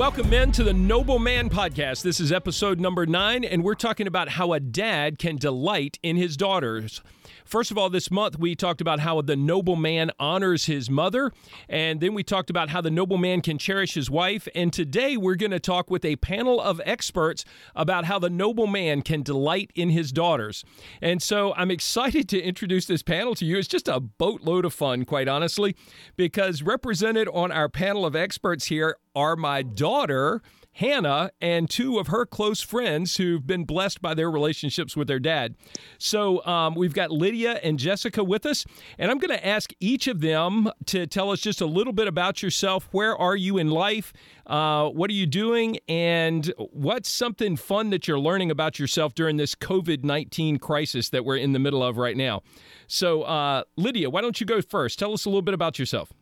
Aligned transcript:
welcome 0.00 0.30
men 0.30 0.50
to 0.50 0.64
the 0.64 0.72
Noble 0.72 1.18
Man 1.18 1.50
podcast. 1.50 2.00
This 2.00 2.20
is 2.20 2.32
episode 2.32 2.80
number 2.80 3.04
nine, 3.04 3.44
and 3.44 3.62
we're 3.62 3.74
talking 3.74 4.06
about 4.06 4.30
how 4.30 4.54
a 4.54 4.58
dad 4.58 5.18
can 5.18 5.36
delight 5.36 5.98
in 6.02 6.16
his 6.16 6.38
daughters. 6.38 7.02
First 7.44 7.70
of 7.70 7.76
all, 7.76 7.90
this 7.90 8.10
month 8.10 8.38
we 8.38 8.54
talked 8.54 8.80
about 8.80 9.00
how 9.00 9.20
the 9.20 9.36
noble 9.36 9.76
man 9.76 10.10
honors 10.18 10.64
his 10.64 10.88
mother, 10.88 11.32
and 11.68 12.00
then 12.00 12.14
we 12.14 12.22
talked 12.22 12.48
about 12.48 12.70
how 12.70 12.80
the 12.80 12.90
noble 12.90 13.18
man 13.18 13.42
can 13.42 13.58
cherish 13.58 13.92
his 13.92 14.08
wife. 14.08 14.48
And 14.54 14.72
today 14.72 15.18
we're 15.18 15.34
going 15.34 15.50
to 15.50 15.60
talk 15.60 15.90
with 15.90 16.04
a 16.04 16.16
panel 16.16 16.62
of 16.62 16.80
experts 16.86 17.44
about 17.74 18.06
how 18.06 18.18
the 18.18 18.30
noble 18.30 18.66
man 18.66 19.02
can 19.02 19.22
delight 19.22 19.70
in 19.74 19.90
his 19.90 20.12
daughters. 20.12 20.64
And 21.02 21.22
so 21.22 21.52
I'm 21.56 21.70
excited 21.70 22.26
to 22.30 22.40
introduce 22.40 22.86
this 22.86 23.02
panel 23.02 23.34
to 23.34 23.44
you. 23.44 23.58
It's 23.58 23.68
just 23.68 23.88
a 23.88 24.00
boatload 24.00 24.64
of 24.64 24.72
fun, 24.72 25.04
quite 25.04 25.28
honestly, 25.28 25.76
because 26.16 26.62
represented 26.62 27.28
on 27.34 27.52
our 27.52 27.68
panel 27.68 28.06
of 28.06 28.16
experts 28.16 28.66
here 28.66 28.96
are 29.14 29.36
my 29.36 29.62
daughter. 29.62 30.42
Hannah 30.72 31.30
and 31.40 31.68
two 31.68 31.98
of 31.98 32.06
her 32.06 32.24
close 32.24 32.60
friends 32.60 33.16
who've 33.16 33.44
been 33.46 33.64
blessed 33.64 34.00
by 34.00 34.14
their 34.14 34.30
relationships 34.30 34.96
with 34.96 35.08
their 35.08 35.18
dad. 35.18 35.56
So 35.98 36.44
um, 36.46 36.74
we've 36.74 36.94
got 36.94 37.10
Lydia 37.10 37.60
and 37.62 37.78
Jessica 37.78 38.22
with 38.22 38.46
us, 38.46 38.64
and 38.98 39.10
I'm 39.10 39.18
going 39.18 39.36
to 39.36 39.46
ask 39.46 39.72
each 39.80 40.06
of 40.06 40.20
them 40.20 40.70
to 40.86 41.06
tell 41.06 41.30
us 41.30 41.40
just 41.40 41.60
a 41.60 41.66
little 41.66 41.92
bit 41.92 42.06
about 42.06 42.42
yourself. 42.42 42.88
Where 42.92 43.16
are 43.16 43.36
you 43.36 43.58
in 43.58 43.68
life? 43.70 44.12
Uh, 44.46 44.88
what 44.88 45.10
are 45.10 45.14
you 45.14 45.26
doing? 45.26 45.78
And 45.88 46.52
what's 46.56 47.08
something 47.08 47.56
fun 47.56 47.90
that 47.90 48.08
you're 48.08 48.18
learning 48.18 48.50
about 48.50 48.78
yourself 48.78 49.14
during 49.14 49.36
this 49.36 49.54
COVID 49.54 50.04
19 50.04 50.58
crisis 50.58 51.08
that 51.10 51.24
we're 51.24 51.36
in 51.36 51.52
the 51.52 51.58
middle 51.58 51.82
of 51.82 51.98
right 51.98 52.16
now? 52.16 52.42
So, 52.86 53.22
uh, 53.22 53.64
Lydia, 53.76 54.08
why 54.08 54.20
don't 54.20 54.40
you 54.40 54.46
go 54.46 54.62
first? 54.62 54.98
Tell 54.98 55.12
us 55.12 55.24
a 55.24 55.28
little 55.28 55.42
bit 55.42 55.54
about 55.54 55.78
yourself. 55.78 56.12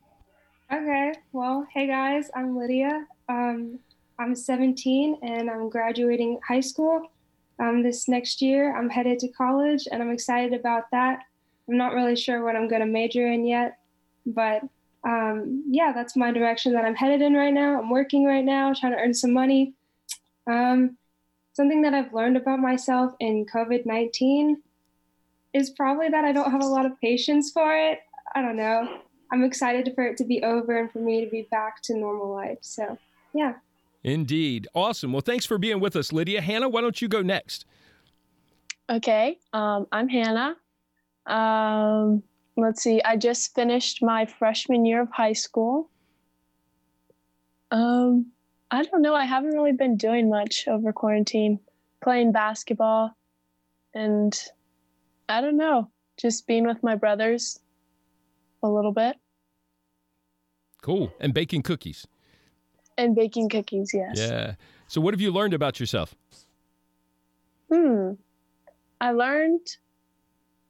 Okay. 0.70 1.14
Well, 1.32 1.66
hey 1.72 1.86
guys, 1.86 2.30
I'm 2.36 2.54
Lydia. 2.54 3.06
Um, 3.30 3.78
I'm 4.18 4.34
17 4.34 5.18
and 5.22 5.48
I'm 5.48 5.70
graduating 5.70 6.38
high 6.46 6.60
school 6.60 7.10
um, 7.58 7.82
this 7.82 8.06
next 8.06 8.42
year. 8.42 8.76
I'm 8.76 8.90
headed 8.90 9.18
to 9.20 9.28
college 9.28 9.88
and 9.90 10.02
I'm 10.02 10.10
excited 10.10 10.52
about 10.52 10.90
that. 10.92 11.20
I'm 11.68 11.78
not 11.78 11.94
really 11.94 12.14
sure 12.14 12.44
what 12.44 12.54
I'm 12.54 12.68
going 12.68 12.82
to 12.82 12.86
major 12.86 13.28
in 13.28 13.46
yet, 13.46 13.78
but 14.26 14.60
um, 15.04 15.64
yeah, 15.66 15.92
that's 15.94 16.16
my 16.16 16.30
direction 16.32 16.74
that 16.74 16.84
I'm 16.84 16.94
headed 16.94 17.22
in 17.22 17.32
right 17.32 17.54
now. 17.54 17.80
I'm 17.80 17.88
working 17.88 18.26
right 18.26 18.44
now, 18.44 18.74
trying 18.74 18.92
to 18.92 18.98
earn 18.98 19.14
some 19.14 19.32
money. 19.32 19.72
Um, 20.46 20.98
something 21.54 21.80
that 21.80 21.94
I've 21.94 22.12
learned 22.12 22.36
about 22.36 22.58
myself 22.58 23.14
in 23.20 23.46
COVID 23.46 23.86
19 23.86 24.62
is 25.54 25.70
probably 25.70 26.10
that 26.10 26.26
I 26.26 26.32
don't 26.32 26.50
have 26.50 26.62
a 26.62 26.66
lot 26.66 26.84
of 26.84 27.00
patience 27.00 27.52
for 27.52 27.74
it. 27.74 28.00
I 28.34 28.42
don't 28.42 28.56
know. 28.56 29.00
I'm 29.30 29.44
excited 29.44 29.92
for 29.94 30.06
it 30.06 30.16
to 30.18 30.24
be 30.24 30.42
over 30.42 30.78
and 30.78 30.90
for 30.90 31.00
me 31.00 31.24
to 31.24 31.30
be 31.30 31.42
back 31.50 31.82
to 31.82 31.94
normal 31.94 32.32
life. 32.34 32.58
So, 32.60 32.98
yeah. 33.34 33.54
Indeed. 34.02 34.68
Awesome. 34.74 35.12
Well, 35.12 35.20
thanks 35.20 35.44
for 35.44 35.58
being 35.58 35.80
with 35.80 35.96
us, 35.96 36.12
Lydia. 36.12 36.40
Hannah, 36.40 36.68
why 36.68 36.80
don't 36.80 37.00
you 37.02 37.08
go 37.08 37.20
next? 37.20 37.66
Okay. 38.88 39.38
Um, 39.52 39.86
I'm 39.92 40.08
Hannah. 40.08 40.56
Um, 41.26 42.22
let's 42.56 42.82
see. 42.82 43.02
I 43.02 43.16
just 43.16 43.54
finished 43.54 44.02
my 44.02 44.24
freshman 44.24 44.86
year 44.86 45.02
of 45.02 45.10
high 45.12 45.34
school. 45.34 45.90
Um, 47.70 48.26
I 48.70 48.82
don't 48.82 49.02
know. 49.02 49.14
I 49.14 49.24
haven't 49.24 49.52
really 49.52 49.72
been 49.72 49.96
doing 49.96 50.30
much 50.30 50.66
over 50.68 50.92
quarantine, 50.92 51.60
playing 52.02 52.32
basketball, 52.32 53.14
and 53.94 54.38
I 55.28 55.42
don't 55.42 55.56
know, 55.58 55.90
just 56.16 56.46
being 56.46 56.66
with 56.66 56.82
my 56.82 56.94
brothers 56.94 57.60
a 58.62 58.68
little 58.68 58.92
bit. 58.92 59.16
Cool. 60.82 61.12
And 61.20 61.34
baking 61.34 61.62
cookies. 61.62 62.06
And 62.96 63.14
baking 63.14 63.48
cookies, 63.48 63.90
yes. 63.94 64.16
Yeah. 64.16 64.54
So, 64.88 65.00
what 65.00 65.14
have 65.14 65.20
you 65.20 65.30
learned 65.30 65.54
about 65.54 65.78
yourself? 65.78 66.14
Hmm. 67.72 68.12
I 69.00 69.12
learned 69.12 69.60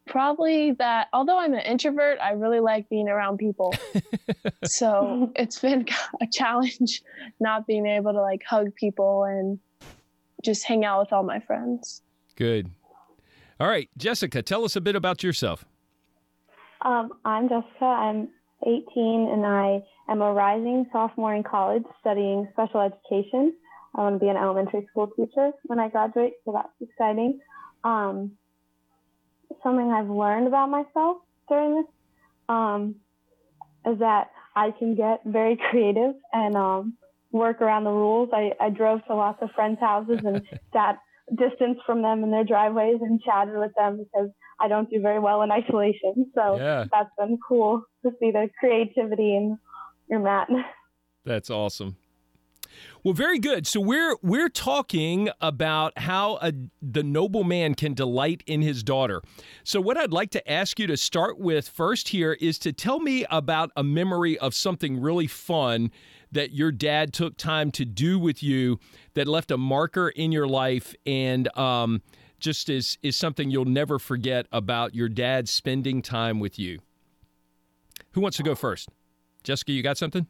probably 0.06 0.72
that 0.72 1.08
although 1.12 1.38
I'm 1.38 1.54
an 1.54 1.60
introvert, 1.60 2.18
I 2.20 2.32
really 2.32 2.60
like 2.60 2.88
being 2.88 3.08
around 3.08 3.38
people. 3.38 3.74
so, 4.64 5.32
it's 5.36 5.58
been 5.58 5.86
a 6.20 6.26
challenge 6.26 7.02
not 7.40 7.66
being 7.66 7.86
able 7.86 8.12
to 8.12 8.20
like 8.20 8.42
hug 8.44 8.74
people 8.74 9.24
and 9.24 9.58
just 10.44 10.64
hang 10.64 10.84
out 10.84 11.00
with 11.00 11.12
all 11.12 11.22
my 11.22 11.40
friends. 11.40 12.02
Good. 12.36 12.70
All 13.60 13.68
right, 13.68 13.88
Jessica, 13.96 14.42
tell 14.42 14.64
us 14.64 14.76
a 14.76 14.80
bit 14.80 14.94
about 14.94 15.22
yourself. 15.22 15.64
Um, 16.82 17.14
I'm 17.24 17.48
Jessica. 17.48 17.84
I'm 17.84 18.28
18 18.62 18.84
and 19.32 19.44
I 19.44 19.82
am 20.08 20.22
a 20.22 20.32
rising 20.32 20.86
sophomore 20.92 21.34
in 21.34 21.42
college 21.42 21.82
studying 22.00 22.48
special 22.52 22.80
education. 22.80 23.54
I 23.94 24.02
want 24.02 24.16
to 24.16 24.20
be 24.20 24.28
an 24.28 24.36
elementary 24.36 24.86
school 24.90 25.08
teacher 25.16 25.50
when 25.64 25.80
I 25.80 25.88
graduate, 25.88 26.34
so 26.44 26.52
that's 26.52 26.68
exciting. 26.80 27.40
Um, 27.82 28.32
something 29.62 29.90
I've 29.90 30.10
learned 30.10 30.46
about 30.46 30.70
myself 30.70 31.18
during 31.48 31.76
this 31.76 31.86
um, 32.48 32.94
is 33.86 33.98
that 33.98 34.30
I 34.54 34.70
can 34.78 34.94
get 34.94 35.22
very 35.24 35.56
creative 35.70 36.14
and 36.32 36.56
um, 36.56 36.94
work 37.32 37.60
around 37.60 37.84
the 37.84 37.90
rules. 37.90 38.28
I, 38.32 38.52
I 38.60 38.70
drove 38.70 39.04
to 39.06 39.16
lots 39.16 39.42
of 39.42 39.50
friends' 39.52 39.80
houses 39.80 40.20
and 40.24 40.42
sat 40.72 40.98
distance 41.36 41.78
from 41.86 42.02
them 42.02 42.22
in 42.24 42.30
their 42.30 42.44
driveways 42.44 42.98
and 43.00 43.20
chatted 43.20 43.56
with 43.56 43.72
them 43.76 43.98
because 43.98 44.30
I 44.60 44.68
don't 44.68 44.90
do 44.90 45.00
very 45.00 45.18
well 45.18 45.42
in 45.42 45.50
isolation. 45.50 46.30
So 46.34 46.56
yeah. 46.56 46.84
that's 46.90 47.10
been 47.18 47.38
cool 47.46 47.82
to 48.04 48.10
see 48.20 48.30
the 48.30 48.48
creativity 48.58 49.36
in 49.36 49.58
your 50.08 50.20
mat. 50.20 50.48
That's 51.24 51.50
awesome. 51.50 51.96
Well, 53.02 53.14
very 53.14 53.38
good. 53.38 53.66
So 53.66 53.80
we're 53.80 54.16
we're 54.22 54.48
talking 54.48 55.30
about 55.40 55.98
how 55.98 56.38
a, 56.42 56.52
the 56.82 57.02
noble 57.02 57.44
man 57.44 57.74
can 57.74 57.94
delight 57.94 58.42
in 58.46 58.60
his 58.62 58.82
daughter. 58.82 59.22
So 59.64 59.80
what 59.80 59.96
I'd 59.96 60.12
like 60.12 60.30
to 60.30 60.50
ask 60.50 60.78
you 60.78 60.86
to 60.86 60.96
start 60.96 61.38
with 61.38 61.68
first 61.68 62.08
here 62.08 62.34
is 62.34 62.58
to 62.60 62.72
tell 62.72 63.00
me 63.00 63.24
about 63.30 63.70
a 63.76 63.84
memory 63.84 64.38
of 64.38 64.54
something 64.54 65.00
really 65.00 65.26
fun 65.26 65.90
that 66.32 66.52
your 66.52 66.72
dad 66.72 67.12
took 67.12 67.36
time 67.36 67.70
to 67.72 67.84
do 67.84 68.18
with 68.18 68.42
you 68.42 68.78
that 69.14 69.26
left 69.26 69.50
a 69.50 69.56
marker 69.56 70.08
in 70.08 70.32
your 70.32 70.46
life 70.46 70.94
and 71.06 71.54
um, 71.56 72.02
just 72.38 72.68
is 72.68 72.98
is 73.02 73.16
something 73.16 73.50
you'll 73.50 73.64
never 73.64 73.98
forget 73.98 74.46
about 74.52 74.94
your 74.94 75.08
dad 75.08 75.48
spending 75.48 76.02
time 76.02 76.40
with 76.40 76.58
you. 76.58 76.78
Who 78.12 78.20
wants 78.20 78.36
to 78.38 78.42
go 78.42 78.54
first? 78.54 78.88
Jessica, 79.42 79.72
you 79.72 79.82
got 79.82 79.98
something? 79.98 80.26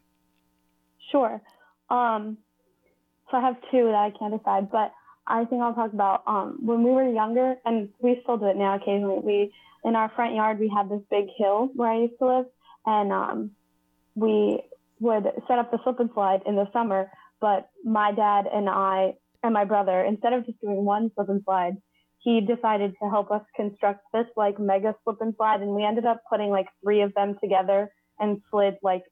Sure. 1.11 1.41
Um, 1.89 2.37
so 3.29 3.37
I 3.37 3.41
have 3.41 3.55
two 3.71 3.85
that 3.85 3.95
I 3.95 4.11
can't 4.17 4.37
decide, 4.37 4.71
but 4.71 4.93
I 5.27 5.45
think 5.45 5.61
I'll 5.61 5.73
talk 5.73 5.93
about 5.93 6.23
um, 6.27 6.57
when 6.61 6.83
we 6.83 6.91
were 6.91 7.07
younger, 7.07 7.55
and 7.65 7.89
we 7.99 8.19
still 8.23 8.37
do 8.37 8.47
it 8.47 8.55
now 8.55 8.75
occasionally. 8.75 9.19
We 9.23 9.53
in 9.83 9.95
our 9.95 10.09
front 10.15 10.35
yard 10.35 10.59
we 10.59 10.71
had 10.75 10.89
this 10.89 11.01
big 11.09 11.27
hill 11.37 11.69
where 11.75 11.89
I 11.89 11.99
used 11.99 12.17
to 12.19 12.25
live, 12.25 12.45
and 12.85 13.11
um, 13.11 13.51
we 14.15 14.61
would 14.99 15.25
set 15.47 15.59
up 15.59 15.71
the 15.71 15.79
slip 15.83 15.99
and 15.99 16.09
slide 16.13 16.41
in 16.45 16.55
the 16.55 16.69
summer. 16.71 17.11
But 17.41 17.69
my 17.83 18.11
dad 18.11 18.45
and 18.51 18.69
I 18.69 19.13
and 19.43 19.53
my 19.53 19.63
brother, 19.65 20.03
instead 20.03 20.33
of 20.33 20.45
just 20.45 20.59
doing 20.59 20.83
one 20.83 21.11
slip 21.15 21.29
and 21.29 21.41
slide, 21.45 21.77
he 22.19 22.41
decided 22.41 22.93
to 23.01 23.09
help 23.09 23.31
us 23.31 23.41
construct 23.55 24.01
this 24.13 24.25
like 24.35 24.59
mega 24.59 24.95
slip 25.03 25.21
and 25.21 25.33
slide 25.37 25.61
and 25.61 25.71
we 25.71 25.83
ended 25.83 26.05
up 26.05 26.21
putting 26.29 26.49
like 26.49 26.67
three 26.83 27.01
of 27.01 27.13
them 27.13 27.35
together 27.41 27.91
and 28.19 28.41
slid 28.51 28.75
like 28.83 29.03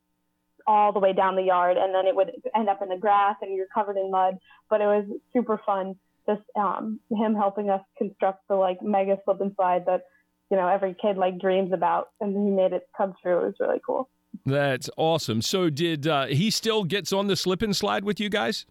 all 0.66 0.92
the 0.92 1.00
way 1.00 1.14
down 1.14 1.36
the 1.36 1.42
yard 1.44 1.78
and 1.78 1.96
then 1.96 2.06
it 2.06 2.16
would 2.16 2.32
end 2.56 2.68
up 2.68 2.82
in 2.82 2.90
the 2.90 2.98
grass 2.98 3.36
and 3.42 3.56
you're 3.56 3.68
covered 3.74 3.98
in 3.98 4.12
mud 4.12 4.36
but 4.70 4.82
it 4.82 4.86
was 4.86 5.06
super 5.32 5.60
fun 5.66 5.96
just 6.28 6.42
um, 6.58 7.00
him 7.10 7.34
helping 7.34 7.70
us 7.70 7.82
construct 7.98 8.42
the 8.50 8.56
like 8.56 8.82
mega 8.82 9.18
slip 9.24 9.40
and 9.40 9.54
slide 9.56 9.86
that 9.86 10.02
you 10.52 10.58
know 10.58 10.68
every 10.68 10.94
kid 11.02 11.18
like 11.18 11.40
dreams 11.40 11.72
about 11.72 12.10
and 12.20 12.32
he 12.32 12.52
made 12.52 12.74
it 12.74 12.84
come 12.98 13.14
true 13.24 13.40
it 13.40 13.46
was 13.46 13.56
really 13.60 13.80
cool 13.86 14.10
that's 14.46 14.90
awesome 14.98 15.42
so 15.42 15.70
did 15.70 16.08
uh, 16.08 16.26
he 16.28 16.50
still 16.50 16.84
gets 16.84 17.12
on 17.12 17.28
the 17.28 17.36
slip 17.36 17.62
and 17.62 17.76
slide 17.76 18.04
with 18.04 18.20
you 18.20 18.30
guys 18.30 18.66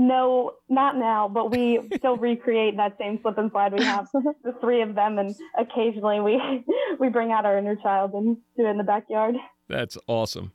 no, 0.00 0.52
not 0.68 0.96
now, 0.96 1.26
but 1.26 1.50
we 1.50 1.80
still 1.96 2.16
recreate 2.18 2.76
that 2.76 2.96
same 2.98 3.18
slip 3.20 3.36
and 3.36 3.50
slide. 3.50 3.72
We 3.72 3.84
have 3.84 4.06
the 4.12 4.54
three 4.60 4.80
of 4.80 4.94
them, 4.94 5.18
and 5.18 5.34
occasionally 5.58 6.20
we 6.20 6.40
we 7.00 7.08
bring 7.08 7.32
out 7.32 7.44
our 7.44 7.58
inner 7.58 7.74
child 7.74 8.12
and 8.14 8.36
do 8.56 8.64
it 8.64 8.70
in 8.70 8.78
the 8.78 8.84
backyard. 8.84 9.34
That's 9.68 9.98
awesome. 10.06 10.52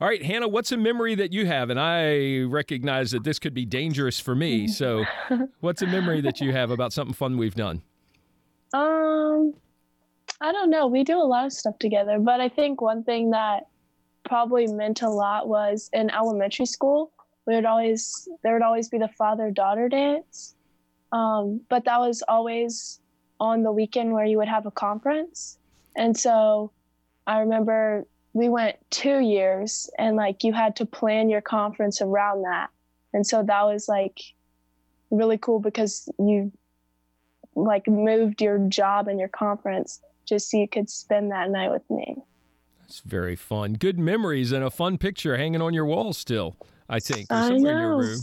All 0.00 0.08
right, 0.08 0.22
Hannah, 0.22 0.48
what's 0.48 0.72
a 0.72 0.76
memory 0.76 1.14
that 1.14 1.32
you 1.32 1.46
have? 1.46 1.70
And 1.70 1.78
I 1.78 2.40
recognize 2.42 3.12
that 3.12 3.22
this 3.22 3.38
could 3.38 3.54
be 3.54 3.64
dangerous 3.64 4.18
for 4.18 4.34
me. 4.34 4.66
So, 4.66 5.04
what's 5.60 5.82
a 5.82 5.86
memory 5.86 6.20
that 6.22 6.40
you 6.40 6.52
have 6.52 6.70
about 6.70 6.92
something 6.92 7.14
fun 7.14 7.36
we've 7.36 7.54
done? 7.54 7.82
Um, 8.74 9.54
I 10.40 10.52
don't 10.52 10.70
know. 10.70 10.86
We 10.86 11.04
do 11.04 11.18
a 11.18 11.24
lot 11.24 11.46
of 11.46 11.52
stuff 11.52 11.78
together, 11.78 12.18
but 12.18 12.40
I 12.40 12.48
think 12.48 12.80
one 12.80 13.04
thing 13.04 13.30
that 13.30 13.66
probably 14.24 14.66
meant 14.66 15.02
a 15.02 15.08
lot 15.08 15.48
was 15.48 15.90
in 15.92 16.10
elementary 16.10 16.66
school 16.66 17.12
we 17.46 17.54
would 17.54 17.64
always 17.64 18.28
there 18.42 18.52
would 18.52 18.62
always 18.62 18.90
be 18.90 18.98
the 18.98 19.08
father 19.08 19.50
daughter 19.50 19.88
dance 19.88 20.54
um, 21.10 21.62
but 21.70 21.86
that 21.86 21.98
was 21.98 22.22
always 22.28 23.00
on 23.40 23.62
the 23.62 23.72
weekend 23.72 24.12
where 24.12 24.26
you 24.26 24.36
would 24.36 24.46
have 24.46 24.66
a 24.66 24.70
conference 24.70 25.56
and 25.96 26.16
so 26.16 26.70
i 27.26 27.40
remember 27.40 28.06
we 28.32 28.48
went 28.48 28.76
two 28.90 29.18
years 29.20 29.90
and 29.98 30.16
like 30.16 30.44
you 30.44 30.52
had 30.52 30.76
to 30.76 30.86
plan 30.86 31.28
your 31.28 31.40
conference 31.40 32.00
around 32.00 32.42
that. 32.42 32.68
And 33.12 33.26
so 33.26 33.42
that 33.42 33.62
was 33.64 33.88
like 33.88 34.20
really 35.10 35.38
cool 35.38 35.58
because 35.58 36.08
you 36.18 36.52
like 37.56 37.88
moved 37.88 38.40
your 38.40 38.58
job 38.68 39.08
and 39.08 39.18
your 39.18 39.28
conference 39.28 40.00
just 40.30 40.50
so 40.50 40.56
you 40.56 40.68
could 40.68 40.88
spend 40.88 41.30
that 41.30 41.50
night 41.50 41.70
with 41.70 41.82
me. 41.90 42.16
That's 42.80 43.00
very 43.00 43.36
fun. 43.36 43.74
Good 43.74 43.98
memories 43.98 44.50
and 44.50 44.64
a 44.64 44.70
fun 44.70 44.96
picture 44.96 45.36
hanging 45.36 45.60
on 45.60 45.74
your 45.74 45.84
wall 45.84 46.14
still, 46.14 46.56
I 46.88 47.00
think. 47.00 47.30
Or 47.30 47.36
I 47.36 47.48
somewhere 47.48 47.72
in 47.72 47.78
know. 47.78 47.82
your 47.82 47.96
room. 47.98 48.20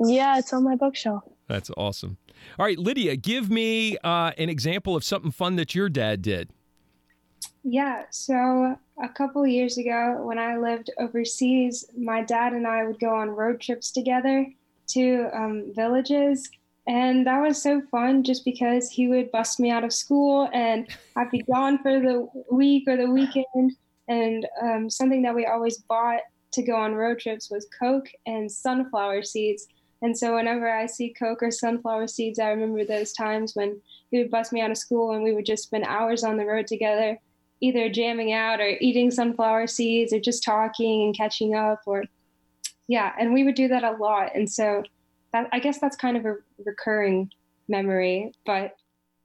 Yeah, 0.00 0.38
it's 0.38 0.52
on 0.52 0.64
my 0.64 0.76
bookshelf. 0.76 1.24
That's 1.48 1.70
awesome. 1.76 2.18
All 2.58 2.66
right, 2.66 2.78
Lydia, 2.78 3.16
give 3.16 3.50
me 3.50 3.96
uh, 4.04 4.32
an 4.36 4.48
example 4.48 4.96
of 4.96 5.04
something 5.04 5.30
fun 5.30 5.56
that 5.56 5.74
your 5.74 5.88
dad 5.88 6.20
did. 6.20 6.50
Yeah, 7.62 8.04
so 8.10 8.76
a 9.02 9.08
couple 9.08 9.46
years 9.46 9.78
ago 9.78 10.20
when 10.22 10.38
I 10.38 10.58
lived 10.58 10.90
overseas, 10.98 11.86
my 11.96 12.22
dad 12.22 12.52
and 12.52 12.66
I 12.66 12.84
would 12.84 13.00
go 13.00 13.14
on 13.14 13.30
road 13.30 13.60
trips 13.60 13.90
together 13.90 14.46
to 14.88 15.30
um, 15.32 15.72
villages. 15.74 16.50
And 16.86 17.26
that 17.26 17.40
was 17.40 17.62
so 17.62 17.80
fun 17.90 18.22
just 18.22 18.44
because 18.44 18.90
he 18.90 19.08
would 19.08 19.32
bust 19.32 19.58
me 19.58 19.70
out 19.70 19.84
of 19.84 19.92
school 19.92 20.50
and 20.52 20.86
I'd 21.16 21.30
be 21.30 21.42
gone 21.42 21.78
for 21.78 21.98
the 21.98 22.28
week 22.50 22.84
or 22.86 22.96
the 22.96 23.10
weekend. 23.10 23.72
And 24.08 24.46
um, 24.62 24.90
something 24.90 25.22
that 25.22 25.34
we 25.34 25.46
always 25.46 25.78
bought 25.78 26.20
to 26.52 26.62
go 26.62 26.76
on 26.76 26.94
road 26.94 27.18
trips 27.18 27.50
was 27.50 27.66
Coke 27.78 28.08
and 28.26 28.50
sunflower 28.50 29.22
seeds. 29.22 29.66
And 30.02 30.16
so 30.16 30.34
whenever 30.34 30.70
I 30.70 30.84
see 30.84 31.14
Coke 31.18 31.42
or 31.42 31.50
sunflower 31.50 32.08
seeds, 32.08 32.38
I 32.38 32.50
remember 32.50 32.84
those 32.84 33.14
times 33.14 33.52
when 33.54 33.80
he 34.10 34.18
would 34.18 34.30
bust 34.30 34.52
me 34.52 34.60
out 34.60 34.70
of 34.70 34.76
school 34.76 35.12
and 35.12 35.24
we 35.24 35.32
would 35.32 35.46
just 35.46 35.64
spend 35.64 35.84
hours 35.84 36.22
on 36.22 36.36
the 36.36 36.44
road 36.44 36.66
together 36.66 37.18
either 37.60 37.88
jamming 37.88 38.32
out 38.32 38.60
or 38.60 38.76
eating 38.80 39.10
sunflower 39.10 39.66
seeds 39.66 40.12
or 40.12 40.20
just 40.20 40.44
talking 40.44 41.04
and 41.04 41.16
catching 41.16 41.54
up 41.54 41.80
or 41.86 42.04
yeah 42.88 43.12
and 43.18 43.32
we 43.32 43.44
would 43.44 43.54
do 43.54 43.68
that 43.68 43.84
a 43.84 43.92
lot 43.92 44.30
and 44.34 44.50
so 44.50 44.82
that, 45.34 45.48
i 45.52 45.58
guess 45.58 45.78
that's 45.78 45.96
kind 45.96 46.16
of 46.16 46.24
a 46.24 46.36
recurring 46.64 47.30
memory 47.68 48.32
but 48.46 48.76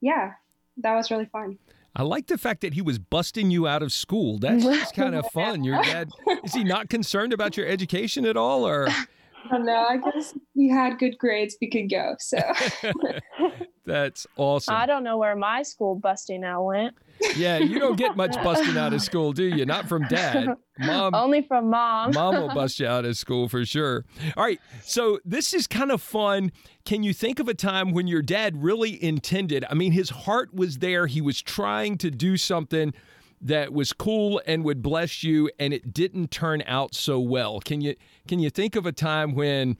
yeah 0.02 0.34
that 0.78 0.94
was 0.94 1.10
really 1.10 1.26
fun 1.26 1.58
I 1.96 2.04
like 2.04 2.28
the 2.28 2.38
fact 2.38 2.62
that 2.62 2.76
he 2.76 2.82
was 2.82 3.00
busting 3.00 3.50
you 3.50 3.68
out 3.68 3.82
of 3.82 3.92
school. 3.92 4.38
That's 4.38 4.64
just 4.64 4.96
kind 4.96 5.16
of 5.16 5.26
fun. 5.34 5.64
Your 5.64 5.82
dad 5.82 6.10
is 6.44 6.54
he 6.54 6.64
not 6.64 6.88
concerned 6.88 7.34
about 7.34 7.58
your 7.58 7.66
education 7.66 8.26
at 8.26 8.38
all, 8.38 8.66
or 8.66 8.88
I 9.46 9.50
don't 9.50 9.66
know. 9.66 9.86
I 9.90 9.98
guess 9.98 10.34
if 10.34 10.42
you 10.54 10.74
had 10.74 11.00
good 11.00 11.18
grades, 11.18 11.58
we 11.62 11.70
could 11.70 11.90
go. 11.90 12.16
So 12.20 12.40
that's 13.86 14.28
awesome. 14.36 14.76
I 14.76 14.86
don't 14.86 15.04
know 15.04 15.18
where 15.18 15.36
my 15.36 15.64
school 15.64 15.96
busting 15.96 16.44
out 16.44 16.64
went. 16.66 16.96
Yeah, 17.36 17.58
you 17.58 17.80
don't 17.80 17.98
get 17.98 18.16
much 18.16 18.36
busting 18.44 18.78
out 18.78 18.94
of 18.94 19.02
school, 19.02 19.34
do 19.34 19.44
you? 19.44 19.66
Not 19.66 19.90
from 19.90 20.04
dad. 20.08 20.48
Mom 20.80 21.14
Only 21.14 21.42
from 21.42 21.70
mom. 21.70 22.12
Mom 22.14 22.36
will 22.36 22.48
bust 22.54 22.80
you 22.80 22.88
out 22.88 23.06
of 23.06 23.18
school 23.18 23.50
for 23.50 23.66
sure. 23.66 24.06
All 24.38 24.44
right. 24.44 24.60
So 24.84 25.20
this 25.26 25.54
is 25.54 25.68
kind 25.68 25.92
of 25.92 26.02
fun. 26.02 26.52
Can 26.86 27.04
you 27.04 27.14
think 27.14 27.40
of 27.40 27.48
a 27.48 27.54
time 27.54 27.92
when 27.92 28.08
your 28.08 28.22
dad 28.22 28.64
really 28.64 29.02
intended? 29.04 29.66
I 29.70 29.74
mean, 29.74 29.92
his 29.92 30.10
heart 30.10 30.54
was 30.54 30.78
there. 30.78 31.08
He 31.08 31.22
was 31.22 31.42
trying 31.42 31.98
to 32.00 32.10
do 32.12 32.38
something 32.38 32.94
that 33.42 33.74
was 33.74 33.94
cool 33.94 34.42
and 34.46 34.64
would 34.66 34.82
bless 34.82 35.24
you, 35.24 35.50
and 35.60 35.74
it 35.74 35.94
didn't 35.94 36.30
turn 36.32 36.62
out 36.66 36.94
so 36.94 37.20
well. 37.20 37.60
Can 37.60 37.82
you 37.82 37.96
can 38.30 38.40
you 38.40 38.52
think 38.52 38.76
of 38.76 38.86
a 38.86 38.92
time 38.92 39.34
when 39.34 39.76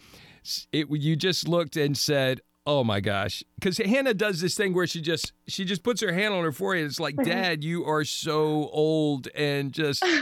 it 0.74 0.88
you 0.90 1.16
just 1.16 1.48
looked 1.48 1.78
and 1.78 1.96
said, 1.96 2.42
"Oh 2.66 2.84
my 2.84 3.00
gosh," 3.00 3.44
because 3.56 3.78
Hannah 3.78 4.16
does 4.16 4.42
this 4.42 4.56
thing 4.56 4.74
where 4.74 4.88
she 4.88 5.02
just 5.02 5.34
she 5.48 5.64
just 5.64 5.84
puts 5.84 6.02
her 6.02 6.12
hand 6.12 6.34
on 6.34 6.44
her 6.44 6.52
forehead. 6.52 6.88
It's 6.88 7.00
like, 7.00 7.16
"Dad, 7.24 7.64
you 7.64 7.86
are 7.86 8.04
so 8.04 8.68
old," 8.74 9.28
and 9.36 9.72
just. 9.72 10.04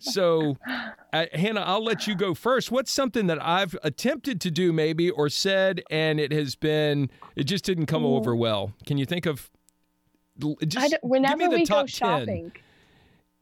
So, 0.00 0.58
uh, 1.14 1.26
Hannah, 1.32 1.62
I'll 1.62 1.82
let 1.82 2.06
you 2.06 2.14
go 2.14 2.34
first. 2.34 2.70
What's 2.70 2.92
something 2.92 3.26
that 3.28 3.42
I've 3.42 3.74
attempted 3.82 4.38
to 4.42 4.50
do, 4.50 4.70
maybe, 4.70 5.08
or 5.08 5.30
said, 5.30 5.82
and 5.88 6.20
it 6.20 6.30
has 6.30 6.56
been, 6.56 7.08
it 7.36 7.44
just 7.44 7.64
didn't 7.64 7.86
come 7.86 8.04
over 8.04 8.36
well? 8.36 8.74
Can 8.84 8.98
you 8.98 9.06
think 9.06 9.24
of? 9.24 9.50
Just 10.66 10.76
I 10.76 10.88
don't, 10.88 10.90
give 10.90 10.98
whenever 11.02 11.36
me 11.38 11.46
the 11.46 11.56
we 11.56 11.64
top 11.64 11.86
go 11.86 11.86
10. 11.86 11.86
shopping. 11.86 12.52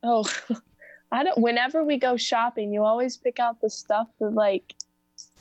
Oh, 0.04 0.24
I 1.12 1.24
don't. 1.24 1.38
Whenever 1.38 1.84
we 1.84 1.98
go 1.98 2.16
shopping, 2.16 2.72
you 2.72 2.82
always 2.82 3.18
pick 3.18 3.38
out 3.38 3.60
the 3.60 3.68
stuff 3.68 4.08
that 4.18 4.30
like 4.30 4.74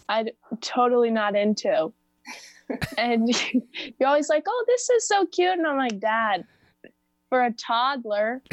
I'm 0.10 0.28
totally 0.60 1.10
not 1.10 1.36
into, 1.36 1.94
and 2.98 3.30
you're 4.00 4.10
always 4.10 4.30
like, 4.30 4.44
"Oh, 4.48 4.66
this 4.68 4.90
is 4.90 5.08
so 5.08 5.26
cute," 5.26 5.58
and 5.58 5.66
I'm 5.66 5.78
like, 5.78 5.98
"Dad, 6.00 6.44
for 7.30 7.46
a 7.46 7.54
toddler." 7.54 8.44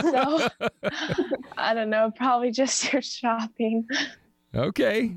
so 0.00 0.48
I 1.56 1.74
don't 1.74 1.90
know. 1.90 2.12
Probably 2.16 2.50
just 2.50 2.92
your 2.92 3.02
shopping. 3.02 3.86
Okay, 4.52 5.16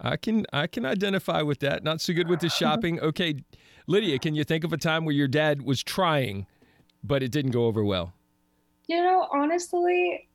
I 0.00 0.16
can 0.16 0.44
I 0.52 0.66
can 0.66 0.84
identify 0.84 1.40
with 1.42 1.60
that. 1.60 1.84
Not 1.84 2.00
so 2.00 2.12
good 2.12 2.28
with 2.28 2.40
the 2.40 2.48
uh-huh. 2.48 2.56
shopping. 2.56 2.98
Okay, 2.98 3.36
Lydia, 3.86 4.18
can 4.18 4.34
you 4.34 4.42
think 4.42 4.64
of 4.64 4.72
a 4.72 4.76
time 4.76 5.04
where 5.04 5.14
your 5.14 5.28
dad 5.28 5.62
was 5.62 5.84
trying, 5.84 6.48
but 7.04 7.22
it 7.22 7.30
didn't 7.30 7.52
go 7.52 7.66
over 7.66 7.84
well? 7.84 8.12
You 8.88 9.02
know, 9.02 9.28
honestly, 9.32 10.28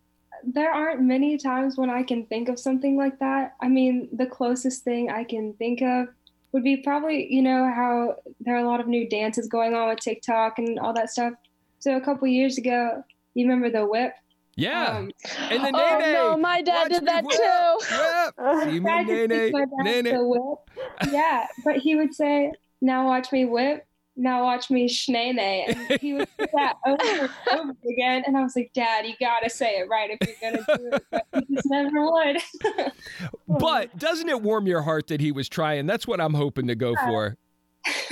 there 0.43 0.71
aren't 0.71 1.01
many 1.01 1.37
times 1.37 1.77
when 1.77 1.89
I 1.89 2.03
can 2.03 2.25
think 2.25 2.49
of 2.49 2.59
something 2.59 2.97
like 2.97 3.19
that. 3.19 3.55
I 3.61 3.67
mean, 3.67 4.09
the 4.13 4.25
closest 4.25 4.83
thing 4.83 5.09
I 5.09 5.23
can 5.23 5.53
think 5.53 5.81
of 5.81 6.07
would 6.51 6.63
be 6.63 6.77
probably, 6.77 7.31
you 7.31 7.41
know, 7.41 7.65
how 7.65 8.15
there 8.41 8.55
are 8.55 8.63
a 8.63 8.67
lot 8.67 8.79
of 8.79 8.87
new 8.87 9.07
dances 9.07 9.47
going 9.47 9.73
on 9.75 9.89
with 9.89 9.99
TikTok 9.99 10.57
and 10.59 10.79
all 10.79 10.93
that 10.93 11.09
stuff. 11.11 11.33
So 11.79 11.95
a 11.95 12.01
couple 12.01 12.27
years 12.27 12.57
ago, 12.57 13.03
you 13.35 13.45
remember 13.45 13.69
the 13.69 13.85
whip? 13.85 14.13
Yeah. 14.55 14.97
Um, 14.97 15.11
and 15.49 15.63
the 15.63 15.71
oh 15.73 15.99
nene. 15.99 16.13
no, 16.13 16.37
my 16.37 16.61
dad 16.61 16.89
Watch 16.89 16.99
did 16.99 17.05
that 17.07 17.23
whip, 17.23 17.37
too. 17.37 18.43
whip. 18.43 18.63
See 18.73 18.79
me, 18.79 18.91
I 18.91 19.03
just 19.03 19.09
nene, 19.13 19.29
think 19.29 19.53
my 19.53 19.59
dad's 19.61 20.03
nene. 20.05 20.15
the 20.15 20.23
whip. 20.27 21.11
Yeah, 21.13 21.45
but 21.63 21.77
he 21.77 21.95
would 21.95 22.13
say, 22.13 22.51
"Now 22.81 23.05
watch 23.05 23.31
me 23.31 23.45
whip." 23.45 23.85
Now 24.19 24.43
watch 24.43 24.69
me 24.69 24.89
shnene, 24.89 25.39
and 25.39 26.01
he 26.01 26.13
would 26.13 26.27
say 26.37 26.47
that 26.53 26.75
over 26.85 27.01
and 27.01 27.29
over 27.57 27.73
again. 27.89 28.23
And 28.27 28.35
I 28.35 28.41
was 28.43 28.53
like, 28.53 28.69
"Dad, 28.73 29.05
you 29.07 29.13
gotta 29.17 29.49
say 29.49 29.79
it 29.79 29.87
right 29.89 30.09
if 30.11 30.27
you're 30.27 30.51
gonna 30.51 30.65
do 30.77 30.89
it." 30.91 31.03
But 31.09 31.25
he 31.47 31.55
just 31.55 31.69
never 31.69 32.01
would. 32.11 32.37
But 33.47 33.97
doesn't 33.97 34.27
it 34.29 34.41
warm 34.41 34.67
your 34.67 34.81
heart 34.81 35.07
that 35.07 35.21
he 35.21 35.31
was 35.31 35.47
trying? 35.47 35.85
That's 35.85 36.05
what 36.05 36.19
I'm 36.21 36.33
hoping 36.33 36.67
to 36.67 36.75
go 36.75 36.95
for. 36.95 37.37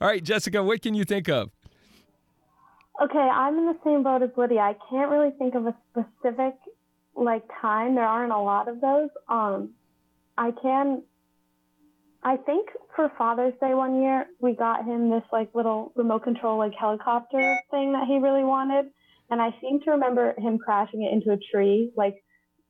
All 0.00 0.08
right, 0.08 0.22
Jessica, 0.22 0.62
what 0.62 0.82
can 0.82 0.94
you 0.94 1.04
think 1.04 1.28
of? 1.28 1.50
Okay, 3.02 3.18
I'm 3.18 3.58
in 3.58 3.66
the 3.66 3.76
same 3.84 4.02
boat 4.02 4.22
as 4.22 4.30
Lydia. 4.36 4.60
I 4.60 4.76
can't 4.88 5.10
really 5.10 5.32
think 5.38 5.54
of 5.54 5.66
a 5.66 5.74
specific 5.90 6.54
like 7.16 7.42
time. 7.60 7.96
There 7.96 8.04
aren't 8.04 8.32
a 8.32 8.38
lot 8.38 8.68
of 8.68 8.80
those. 8.80 9.10
Um, 9.28 9.70
I 10.38 10.52
can. 10.52 11.02
I 12.24 12.36
think 12.36 12.68
for 12.94 13.10
Father's 13.18 13.54
Day 13.60 13.74
one 13.74 14.00
year, 14.00 14.26
we 14.40 14.54
got 14.54 14.84
him 14.84 15.10
this 15.10 15.24
like 15.32 15.54
little 15.54 15.92
remote 15.96 16.22
control 16.22 16.58
like 16.58 16.72
helicopter 16.78 17.58
thing 17.70 17.92
that 17.92 18.06
he 18.06 18.18
really 18.18 18.44
wanted, 18.44 18.86
and 19.30 19.42
I 19.42 19.54
seem 19.60 19.80
to 19.80 19.90
remember 19.92 20.34
him 20.38 20.58
crashing 20.58 21.02
it 21.02 21.12
into 21.12 21.32
a 21.32 21.38
tree 21.52 21.90
like 21.96 22.22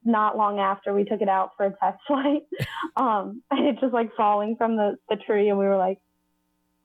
not 0.04 0.36
long 0.36 0.58
after 0.58 0.92
we 0.92 1.04
took 1.04 1.20
it 1.20 1.28
out 1.28 1.50
for 1.56 1.66
a 1.66 1.70
test 1.70 1.98
flight. 2.06 2.42
um, 2.96 3.42
and 3.50 3.68
it 3.68 3.80
just 3.80 3.92
like 3.92 4.14
falling 4.16 4.56
from 4.56 4.76
the 4.76 4.96
the 5.08 5.16
tree, 5.16 5.48
and 5.48 5.58
we 5.58 5.66
were 5.66 5.76
like, 5.76 5.98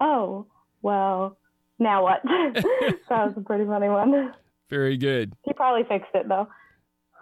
oh 0.01 0.47
well, 0.81 1.37
now 1.79 2.03
what? 2.03 2.21
that 2.25 2.95
was 3.09 3.33
a 3.37 3.41
pretty 3.41 3.65
funny 3.65 3.87
one. 3.87 4.33
Very 4.69 4.97
good. 4.97 5.33
He 5.43 5.53
probably 5.53 5.83
fixed 5.87 6.13
it 6.13 6.27
though. 6.27 6.47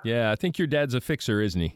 Yeah, 0.03 0.31
I 0.31 0.35
think 0.35 0.57
your 0.57 0.67
dad's 0.67 0.93
a 0.93 1.01
fixer, 1.01 1.41
isn't 1.41 1.59
he? 1.59 1.75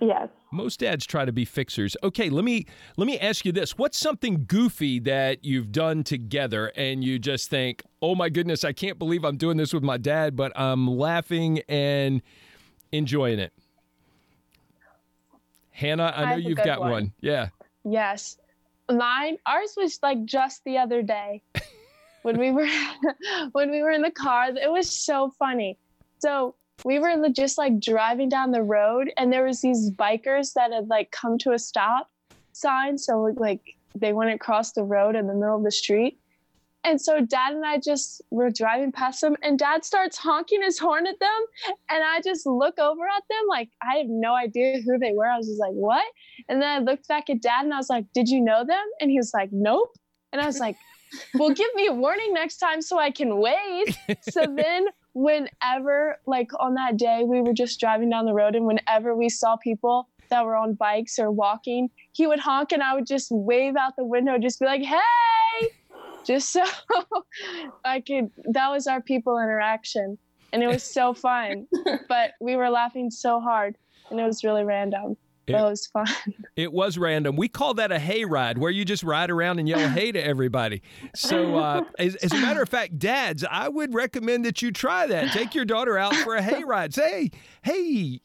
Yes. 0.00 0.28
Most 0.52 0.80
dads 0.80 1.04
try 1.06 1.24
to 1.24 1.32
be 1.32 1.44
fixers. 1.44 1.96
Okay, 2.02 2.30
let 2.30 2.44
me 2.44 2.66
let 2.96 3.06
me 3.06 3.18
ask 3.18 3.44
you 3.44 3.52
this. 3.52 3.76
What's 3.76 3.98
something 3.98 4.44
goofy 4.46 4.98
that 5.00 5.44
you've 5.44 5.72
done 5.72 6.04
together 6.04 6.72
and 6.76 7.02
you 7.02 7.18
just 7.18 7.50
think, 7.50 7.82
"Oh 8.00 8.14
my 8.14 8.28
goodness, 8.28 8.64
I 8.64 8.72
can't 8.72 8.98
believe 8.98 9.24
I'm 9.24 9.36
doing 9.36 9.56
this 9.56 9.72
with 9.72 9.82
my 9.82 9.98
dad, 9.98 10.36
but 10.36 10.58
I'm 10.58 10.86
laughing 10.86 11.60
and 11.68 12.22
enjoying 12.92 13.40
it." 13.40 13.52
Hannah, 15.70 16.12
I 16.16 16.30
know 16.30 16.36
you've 16.36 16.58
got 16.58 16.80
one. 16.80 16.90
one. 16.90 17.12
Yeah. 17.20 17.48
Yes. 17.84 18.38
Mine 18.90 19.36
ours 19.46 19.74
was 19.76 19.98
like 20.02 20.24
just 20.24 20.64
the 20.64 20.78
other 20.78 21.02
day 21.02 21.42
when 22.22 22.38
we 22.38 22.50
were 22.52 22.68
when 23.52 23.70
we 23.70 23.82
were 23.82 23.90
in 23.90 24.02
the 24.02 24.10
car. 24.10 24.48
It 24.48 24.70
was 24.70 24.90
so 24.90 25.32
funny. 25.38 25.76
So 26.20 26.54
we 26.84 26.98
were 26.98 27.14
just 27.30 27.58
like 27.58 27.80
driving 27.80 28.28
down 28.28 28.52
the 28.52 28.62
road 28.62 29.12
and 29.16 29.32
there 29.32 29.44
was 29.44 29.60
these 29.60 29.90
bikers 29.90 30.52
that 30.54 30.72
had 30.72 30.88
like 30.88 31.10
come 31.10 31.38
to 31.38 31.52
a 31.52 31.58
stop 31.58 32.10
sign. 32.52 32.98
So 32.98 33.34
like 33.36 33.76
they 33.94 34.12
wouldn't 34.12 34.40
cross 34.40 34.72
the 34.72 34.84
road 34.84 35.16
in 35.16 35.26
the 35.26 35.34
middle 35.34 35.56
of 35.56 35.64
the 35.64 35.70
street. 35.70 36.18
And 36.84 37.00
so 37.00 37.20
dad 37.20 37.52
and 37.52 37.66
I 37.66 37.78
just 37.78 38.22
were 38.30 38.50
driving 38.50 38.92
past 38.92 39.20
them 39.20 39.36
and 39.42 39.58
dad 39.58 39.84
starts 39.84 40.16
honking 40.16 40.62
his 40.62 40.78
horn 40.78 41.06
at 41.06 41.18
them. 41.18 41.46
And 41.90 42.02
I 42.04 42.20
just 42.22 42.46
look 42.46 42.78
over 42.78 43.04
at 43.04 43.22
them 43.28 43.46
like 43.48 43.70
I 43.82 43.98
have 43.98 44.06
no 44.08 44.34
idea 44.34 44.80
who 44.84 44.98
they 44.98 45.12
were. 45.12 45.26
I 45.26 45.36
was 45.36 45.48
just 45.48 45.60
like, 45.60 45.72
what? 45.72 46.06
And 46.48 46.62
then 46.62 46.68
I 46.68 46.78
looked 46.78 47.08
back 47.08 47.28
at 47.28 47.42
dad 47.42 47.64
and 47.64 47.74
I 47.74 47.78
was 47.78 47.90
like, 47.90 48.06
Did 48.14 48.28
you 48.28 48.40
know 48.40 48.64
them? 48.64 48.84
And 49.00 49.10
he 49.10 49.18
was 49.18 49.32
like, 49.34 49.50
Nope. 49.52 49.90
And 50.32 50.40
I 50.40 50.46
was 50.46 50.60
like, 50.60 50.76
well, 51.34 51.50
give 51.50 51.68
me 51.74 51.86
a 51.86 51.92
warning 51.92 52.32
next 52.32 52.58
time 52.58 52.82
so 52.82 52.98
I 52.98 53.10
can 53.10 53.38
wait. 53.38 53.96
so 54.30 54.44
then, 54.46 54.86
whenever, 55.18 56.16
like 56.26 56.50
on 56.60 56.74
that 56.74 56.96
day, 56.96 57.24
we 57.26 57.40
were 57.40 57.52
just 57.52 57.80
driving 57.80 58.08
down 58.10 58.24
the 58.24 58.32
road, 58.32 58.54
and 58.54 58.66
whenever 58.66 59.14
we 59.16 59.28
saw 59.28 59.56
people 59.56 60.08
that 60.30 60.44
were 60.44 60.54
on 60.54 60.74
bikes 60.74 61.18
or 61.18 61.30
walking, 61.30 61.88
he 62.12 62.26
would 62.26 62.38
honk 62.38 62.72
and 62.72 62.82
I 62.82 62.94
would 62.94 63.06
just 63.06 63.28
wave 63.30 63.76
out 63.76 63.94
the 63.96 64.04
window, 64.04 64.38
just 64.38 64.60
be 64.60 64.66
like, 64.66 64.82
hey, 64.82 65.68
just 66.24 66.52
so 66.52 66.62
I 67.84 68.00
could, 68.00 68.30
that 68.52 68.68
was 68.68 68.86
our 68.86 69.00
people 69.00 69.38
interaction. 69.38 70.18
And 70.52 70.62
it 70.62 70.66
was 70.66 70.82
so 70.82 71.14
fun. 71.14 71.66
but 72.08 72.32
we 72.40 72.56
were 72.56 72.70
laughing 72.70 73.10
so 73.10 73.40
hard 73.40 73.76
and 74.10 74.20
it 74.20 74.24
was 74.24 74.44
really 74.44 74.64
random. 74.64 75.16
It, 75.48 75.52
that 75.52 75.64
was 75.64 75.86
fun. 75.86 76.06
It 76.56 76.72
was 76.72 76.98
random. 76.98 77.36
We 77.36 77.48
call 77.48 77.74
that 77.74 77.92
a 77.92 77.98
hay 77.98 78.24
ride, 78.24 78.58
where 78.58 78.70
you 78.70 78.84
just 78.84 79.02
ride 79.02 79.30
around 79.30 79.58
and 79.60 79.68
yell 79.68 79.88
hey 79.88 80.10
to 80.10 80.24
everybody. 80.24 80.82
So, 81.14 81.56
uh, 81.56 81.82
as, 81.98 82.16
as, 82.16 82.32
a 82.32 82.36
matter 82.36 82.62
of 82.62 82.68
fact, 82.68 82.98
dads, 82.98 83.44
I 83.48 83.68
would 83.68 83.94
recommend 83.94 84.44
that 84.44 84.60
you 84.60 84.72
try 84.72 85.06
that. 85.06 85.32
Take 85.32 85.54
your 85.54 85.64
daughter 85.64 85.96
out 85.96 86.14
for 86.16 86.34
a 86.34 86.42
hay 86.42 86.64
ride. 86.64 86.92
Say, 86.94 87.30
hey, 87.62 88.20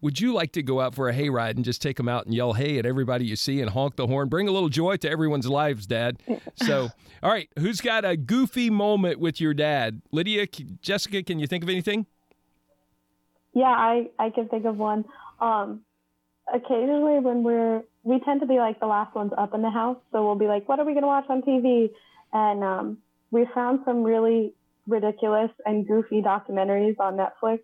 would 0.00 0.20
you 0.20 0.32
like 0.32 0.52
to 0.52 0.62
go 0.62 0.80
out 0.80 0.94
for 0.94 1.08
a 1.08 1.14
hayride 1.14 1.56
and 1.56 1.64
just 1.64 1.80
take 1.80 1.96
them 1.96 2.08
out 2.08 2.26
and 2.26 2.34
yell 2.34 2.52
hey 2.52 2.78
at 2.78 2.86
everybody 2.86 3.24
you 3.24 3.36
see 3.36 3.60
and 3.60 3.70
honk 3.70 3.96
the 3.96 4.06
horn? 4.06 4.28
Bring 4.28 4.46
a 4.46 4.52
little 4.52 4.68
joy 4.68 4.96
to 4.98 5.10
everyone's 5.10 5.48
lives, 5.48 5.86
Dad. 5.86 6.22
So, 6.56 6.88
all 7.22 7.30
right, 7.30 7.48
who's 7.58 7.80
got 7.80 8.04
a 8.04 8.16
goofy 8.16 8.68
moment 8.68 9.18
with 9.18 9.40
your 9.40 9.54
dad? 9.54 10.02
Lydia, 10.12 10.46
Jessica, 10.80 11.22
can 11.22 11.38
you 11.38 11.46
think 11.46 11.64
of 11.64 11.70
anything? 11.70 12.06
Yeah, 13.54 13.64
I, 13.64 14.08
I 14.18 14.30
can 14.30 14.48
think 14.48 14.66
of 14.66 14.76
one. 14.76 15.06
Um, 15.40 15.80
occasionally, 16.52 17.18
when 17.20 17.42
we're, 17.42 17.82
we 18.02 18.20
tend 18.20 18.40
to 18.40 18.46
be 18.46 18.58
like 18.58 18.80
the 18.80 18.86
last 18.86 19.14
ones 19.14 19.32
up 19.36 19.54
in 19.54 19.62
the 19.62 19.70
house. 19.70 19.98
So 20.12 20.24
we'll 20.24 20.36
be 20.36 20.46
like, 20.46 20.68
what 20.68 20.78
are 20.78 20.84
we 20.84 20.94
to 20.94 21.00
watch 21.00 21.26
on 21.28 21.42
TV? 21.42 21.90
And 22.32 22.62
um, 22.62 22.98
we 23.30 23.46
found 23.54 23.80
some 23.84 24.02
really 24.02 24.52
ridiculous 24.86 25.50
and 25.64 25.86
goofy 25.86 26.22
documentaries 26.22 26.96
on 27.00 27.16
Netflix. 27.16 27.60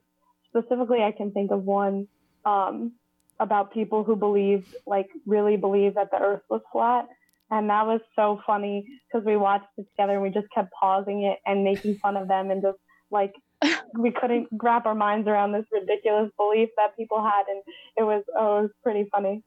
Specifically, 0.49 1.03
I 1.03 1.13
can 1.13 1.31
think 1.31 1.51
of 1.51 1.65
one 1.65 2.09
um, 2.45 2.93
about 3.41 3.73
people 3.73 4.05
who 4.05 4.17
believed, 4.17 4.75
like, 4.87 5.09
really 5.27 5.57
believed 5.57 5.97
that 5.97 6.11
the 6.11 6.21
earth 6.21 6.43
was 6.49 6.61
flat. 6.73 7.09
And 7.51 7.69
that 7.69 7.87
was 7.87 8.01
so 8.17 8.41
funny 8.47 8.87
because 9.07 9.27
we 9.27 9.37
watched 9.37 9.67
it 9.77 9.87
together 9.91 10.15
and 10.15 10.23
we 10.23 10.31
just 10.31 10.49
kept 10.55 10.73
pausing 10.73 11.25
it 11.25 11.39
and 11.45 11.65
making 11.65 11.97
fun 11.97 12.17
of 12.17 12.27
them 12.27 12.51
and 12.51 12.63
just 12.63 12.79
like 13.11 13.35
we 13.95 14.11
couldn't 14.11 14.49
wrap 14.53 14.87
our 14.87 14.95
minds 14.95 15.29
around 15.29 15.53
this 15.53 15.65
ridiculous 15.73 16.31
belief 16.37 16.69
that 16.77 16.97
people 16.97 17.23
had 17.23 17.45
and 17.49 17.63
it 17.97 18.03
was 18.03 18.23
oh 18.39 18.59
it 18.59 18.63
was 18.63 18.71
pretty 18.83 19.09
funny 19.11 19.43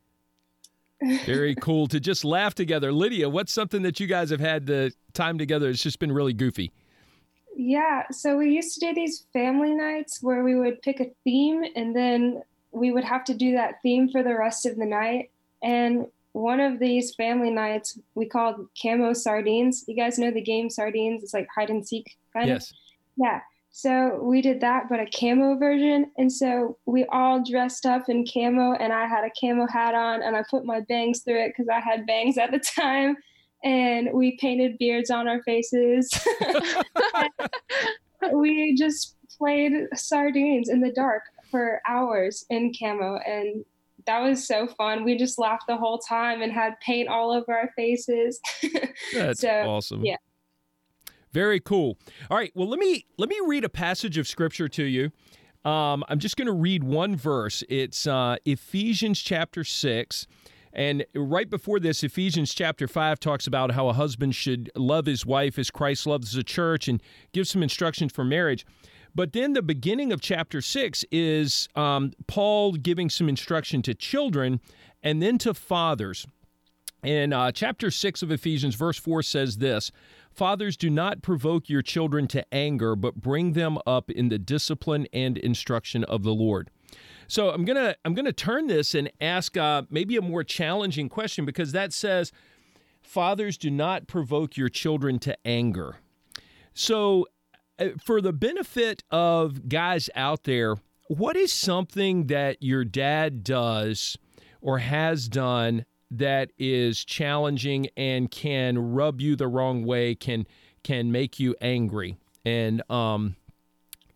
very 1.25 1.55
cool 1.61 1.87
to 1.87 1.99
just 1.99 2.23
laugh 2.23 2.53
together 2.53 2.91
lydia 2.91 3.29
what's 3.29 3.51
something 3.51 3.81
that 3.81 3.99
you 3.99 4.07
guys 4.07 4.29
have 4.29 4.39
had 4.39 4.65
the 4.65 4.91
time 5.13 5.37
together 5.37 5.69
it's 5.69 5.83
just 5.83 5.99
been 5.99 6.11
really 6.11 6.33
goofy 6.33 6.71
yeah 7.55 8.03
so 8.11 8.37
we 8.37 8.51
used 8.51 8.73
to 8.73 8.87
do 8.87 8.93
these 8.93 9.25
family 9.33 9.73
nights 9.73 10.21
where 10.21 10.43
we 10.43 10.55
would 10.55 10.81
pick 10.81 10.99
a 10.99 11.09
theme 11.23 11.63
and 11.75 11.95
then 11.95 12.41
we 12.75 12.91
would 12.91 13.05
have 13.05 13.23
to 13.23 13.33
do 13.33 13.53
that 13.53 13.81
theme 13.81 14.09
for 14.09 14.21
the 14.21 14.37
rest 14.37 14.65
of 14.65 14.75
the 14.75 14.85
night. 14.85 15.31
And 15.63 16.07
one 16.33 16.59
of 16.59 16.79
these 16.79 17.15
family 17.15 17.49
nights 17.49 17.97
we 18.13 18.25
called 18.25 18.67
camo 18.79 19.13
sardines. 19.13 19.85
You 19.87 19.95
guys 19.95 20.19
know 20.19 20.31
the 20.31 20.41
game 20.41 20.69
sardines? 20.69 21.23
It's 21.23 21.33
like 21.33 21.47
hide 21.55 21.69
and 21.69 21.87
seek 21.87 22.17
kind 22.33 22.49
yes. 22.49 22.71
of. 22.71 22.77
Yeah. 23.17 23.39
So 23.77 24.21
we 24.23 24.41
did 24.41 24.61
that, 24.61 24.83
but 24.89 25.01
a 25.01 25.05
camo 25.05 25.57
version. 25.57 26.09
And 26.17 26.31
so 26.31 26.77
we 26.85 27.03
all 27.11 27.43
dressed 27.43 27.85
up 27.85 28.07
in 28.07 28.25
camo, 28.25 28.71
and 28.71 28.93
I 28.93 29.05
had 29.05 29.25
a 29.25 29.31
camo 29.37 29.67
hat 29.67 29.93
on, 29.93 30.23
and 30.23 30.33
I 30.33 30.45
put 30.49 30.63
my 30.63 30.79
bangs 30.79 31.23
through 31.23 31.43
it 31.43 31.49
because 31.49 31.67
I 31.67 31.81
had 31.81 32.07
bangs 32.07 32.37
at 32.37 32.51
the 32.51 32.59
time. 32.59 33.17
And 33.65 34.11
we 34.13 34.37
painted 34.37 34.77
beards 34.77 35.09
on 35.09 35.27
our 35.27 35.43
faces. 35.43 36.09
we 38.31 38.75
just 38.75 39.17
played 39.37 39.73
sardines 39.93 40.69
in 40.69 40.79
the 40.79 40.93
dark 40.93 41.23
for 41.51 41.81
hours 41.85 42.45
in 42.49 42.71
camo 42.79 43.17
and 43.27 43.65
that 44.05 44.19
was 44.19 44.47
so 44.47 44.67
fun. 44.67 45.03
We 45.03 45.17
just 45.17 45.39
laughed 45.39 45.65
the 45.67 45.77
whole 45.77 45.97
time 45.97 46.43
and 46.43 46.51
had 46.51 46.79
paint 46.79 47.09
all 47.09 47.31
over 47.31 47.51
our 47.51 47.71
faces. 47.75 48.39
That's 49.13 49.41
so, 49.41 49.49
awesome. 49.49 50.05
Yeah. 50.05 50.17
Very 51.35 51.59
cool. 51.59 51.97
All 52.31 52.37
right. 52.37 52.53
Well, 52.55 52.69
let 52.69 52.79
me 52.79 53.05
let 53.17 53.27
me 53.27 53.37
read 53.45 53.65
a 53.65 53.69
passage 53.69 54.17
of 54.17 54.25
scripture 54.25 54.69
to 54.69 54.83
you. 54.85 55.11
Um, 55.69 56.05
I'm 56.07 56.17
just 56.17 56.37
going 56.37 56.45
to 56.45 56.53
read 56.53 56.81
one 56.81 57.17
verse. 57.17 57.61
It's 57.67 58.07
uh, 58.07 58.37
Ephesians 58.45 59.19
chapter 59.19 59.65
six. 59.65 60.27
And 60.71 61.05
right 61.13 61.49
before 61.49 61.81
this, 61.81 62.03
Ephesians 62.03 62.53
chapter 62.53 62.85
5 62.87 63.19
talks 63.19 63.47
about 63.47 63.71
how 63.71 63.87
a 63.87 63.93
husband 63.93 64.35
should 64.35 64.69
love 64.75 65.05
his 65.05 65.25
wife 65.25 65.57
as 65.57 65.71
Christ 65.71 66.05
loves 66.05 66.33
the 66.33 66.43
church 66.43 66.87
and 66.89 67.01
gives 67.33 67.49
some 67.49 67.63
instructions 67.63 68.13
for 68.13 68.23
marriage. 68.23 68.65
But 69.13 69.33
then 69.33 69.53
the 69.53 69.61
beginning 69.61 70.13
of 70.13 70.21
chapter 70.21 70.61
six 70.61 71.03
is 71.11 71.67
um, 71.75 72.11
Paul 72.27 72.73
giving 72.73 73.09
some 73.09 73.27
instruction 73.27 73.81
to 73.83 73.93
children 73.93 74.61
and 75.03 75.21
then 75.21 75.37
to 75.39 75.53
fathers. 75.53 76.27
In 77.05 77.33
uh, 77.33 77.51
chapter 77.51 77.91
6 77.91 78.23
of 78.23 78.31
Ephesians, 78.31 78.73
verse 78.73 78.97
4 78.97 79.21
says 79.21 79.57
this 79.57 79.91
Fathers, 80.35 80.75
do 80.75 80.89
not 80.89 81.21
provoke 81.21 81.69
your 81.69 81.81
children 81.81 82.27
to 82.27 82.45
anger, 82.53 82.95
but 82.97 83.15
bring 83.15 83.53
them 83.53 83.77
up 83.87 84.11
in 84.11 84.27
the 84.27 84.37
discipline 84.37 85.07
and 85.13 85.37
instruction 85.37 86.03
of 86.03 86.23
the 86.23 86.33
Lord. 86.33 86.69
So 87.27 87.51
I'm 87.51 87.63
gonna 87.63 87.95
I'm 88.03 88.13
gonna 88.13 88.33
turn 88.33 88.67
this 88.67 88.93
and 88.93 89.09
ask 89.21 89.55
uh, 89.55 89.83
maybe 89.89 90.17
a 90.17 90.21
more 90.21 90.43
challenging 90.43 91.07
question 91.07 91.45
because 91.45 91.71
that 91.71 91.93
says, 91.93 92.33
"Fathers, 93.01 93.57
do 93.57 93.71
not 93.71 94.07
provoke 94.07 94.57
your 94.57 94.69
children 94.69 95.19
to 95.19 95.37
anger." 95.45 95.97
So 96.73 97.27
uh, 97.79 97.89
for 98.03 98.19
the 98.19 98.33
benefit 98.33 99.03
of 99.09 99.69
guys 99.69 100.09
out 100.15 100.43
there, 100.43 100.75
what 101.07 101.37
is 101.37 101.53
something 101.53 102.27
that 102.27 102.61
your 102.61 102.83
dad 102.83 103.43
does 103.43 104.17
or 104.59 104.79
has 104.79 105.29
done 105.29 105.85
that 106.11 106.51
is 106.57 107.03
challenging 107.03 107.87
and 107.97 108.29
can 108.29 108.77
rub 108.77 109.21
you 109.21 109.35
the 109.35 109.47
wrong 109.47 109.85
way, 109.85 110.15
can 110.15 110.45
can 110.83 111.11
make 111.11 111.39
you 111.39 111.55
angry, 111.61 112.17
and 112.43 112.87
um, 112.91 113.35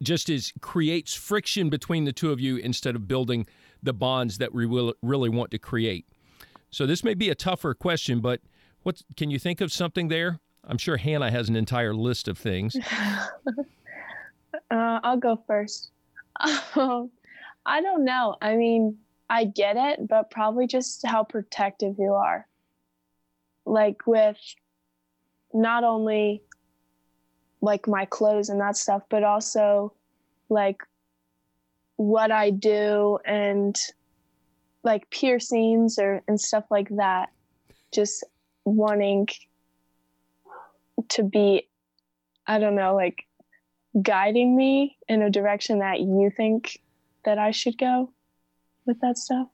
just 0.02 0.30
is 0.30 0.54
creates 0.62 1.14
friction 1.14 1.70
between 1.70 2.06
the 2.06 2.14
two 2.14 2.32
of 2.32 2.40
you 2.40 2.58
instead 2.58 2.96
of 2.96 3.08
building 3.08 3.48
the 3.82 3.94
bonds 3.94 4.38
that 4.38 4.54
we 4.54 4.66
will, 4.66 4.94
really 5.02 5.30
want 5.30 5.52
to 5.52 5.58
create. 5.58 6.06
So 6.70 6.86
this 6.86 7.04
may 7.04 7.14
be 7.14 7.30
a 7.30 7.36
tougher 7.36 7.74
question, 7.74 8.20
but 8.20 8.42
what 8.84 9.02
can 9.18 9.32
you 9.32 9.40
think 9.40 9.62
of 9.62 9.72
something 9.72 10.08
there? 10.10 10.40
I'm 10.68 10.78
sure 10.78 10.98
Hannah 10.98 11.32
has 11.32 11.50
an 11.50 11.56
entire 11.56 11.96
list 11.96 12.28
of 12.28 12.38
things. 12.38 12.76
uh, 13.48 13.60
I'll 14.70 15.18
go 15.18 15.42
first. 15.48 15.92
Um, 16.76 17.12
I 17.66 17.82
don't 17.82 18.06
know. 18.06 18.38
I 18.42 18.56
mean, 18.56 18.98
I 19.30 19.46
get 19.46 19.78
it, 19.78 20.08
but 20.08 20.32
probably 20.32 20.68
just 20.68 21.06
how 21.06 21.24
protective 21.24 21.96
you 22.00 22.14
are. 22.14 22.48
Like 23.66 24.08
with 24.08 24.38
not 25.54 25.84
only 25.84 26.42
like 27.62 27.88
my 27.88 28.06
clothes 28.06 28.50
and 28.50 28.60
that 28.62 28.78
stuff, 28.78 29.04
but 29.10 29.24
also 29.24 29.94
like 30.50 30.82
what 31.98 32.32
I 32.32 32.50
do 32.50 33.20
and 33.26 33.78
like 34.84 35.10
piercings 35.12 36.00
or 36.00 36.24
and 36.28 36.40
stuff 36.40 36.66
like 36.72 36.90
that. 36.90 37.30
Just 37.92 38.24
wanting 38.66 39.28
to 41.08 41.24
be 41.24 41.68
i 42.46 42.60
don't 42.60 42.76
know 42.76 42.96
like 42.96 43.26
guiding 44.02 44.56
me 44.56 44.98
in 45.08 45.22
a 45.22 45.30
direction 45.30 45.80
that 45.80 46.00
you 46.00 46.32
think 46.36 46.80
that 47.24 47.38
i 47.38 47.52
should 47.52 47.78
go 47.78 48.12
with 48.90 49.00
that 49.00 49.18
stuff 49.18 49.48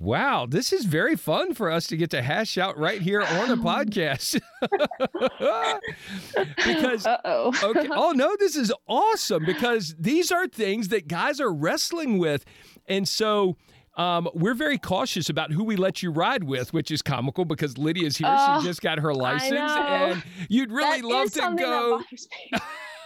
Wow, 0.00 0.46
this 0.46 0.72
is 0.72 0.84
very 0.84 1.16
fun 1.16 1.54
for 1.54 1.72
us 1.72 1.88
to 1.88 1.96
get 1.96 2.10
to 2.10 2.22
hash 2.22 2.56
out 2.56 2.78
right 2.78 3.02
here 3.02 3.20
on 3.20 3.48
the 3.48 3.56
podcast. 3.56 4.40
because 6.56 7.04
Uh-oh. 7.04 7.52
okay, 7.64 7.88
oh 7.90 8.12
no, 8.12 8.36
this 8.38 8.54
is 8.54 8.72
awesome 8.86 9.44
because 9.44 9.96
these 9.98 10.30
are 10.30 10.46
things 10.46 10.88
that 10.88 11.08
guys 11.08 11.40
are 11.40 11.52
wrestling 11.52 12.18
with. 12.18 12.44
And 12.86 13.08
so 13.08 13.56
um, 13.96 14.28
we're 14.34 14.54
very 14.54 14.78
cautious 14.78 15.28
about 15.28 15.50
who 15.50 15.64
we 15.64 15.74
let 15.74 16.00
you 16.00 16.12
ride 16.12 16.44
with, 16.44 16.72
which 16.72 16.92
is 16.92 17.02
comical 17.02 17.44
because 17.44 17.76
Lydia's 17.76 18.16
here. 18.16 18.28
Oh, 18.30 18.60
she 18.60 18.68
just 18.68 18.80
got 18.80 19.00
her 19.00 19.12
license, 19.12 19.72
and 19.72 20.22
you'd 20.48 20.70
really 20.70 21.00
That 21.00 21.08
love 21.08 21.32
to 21.32 21.56
go. 21.58 22.02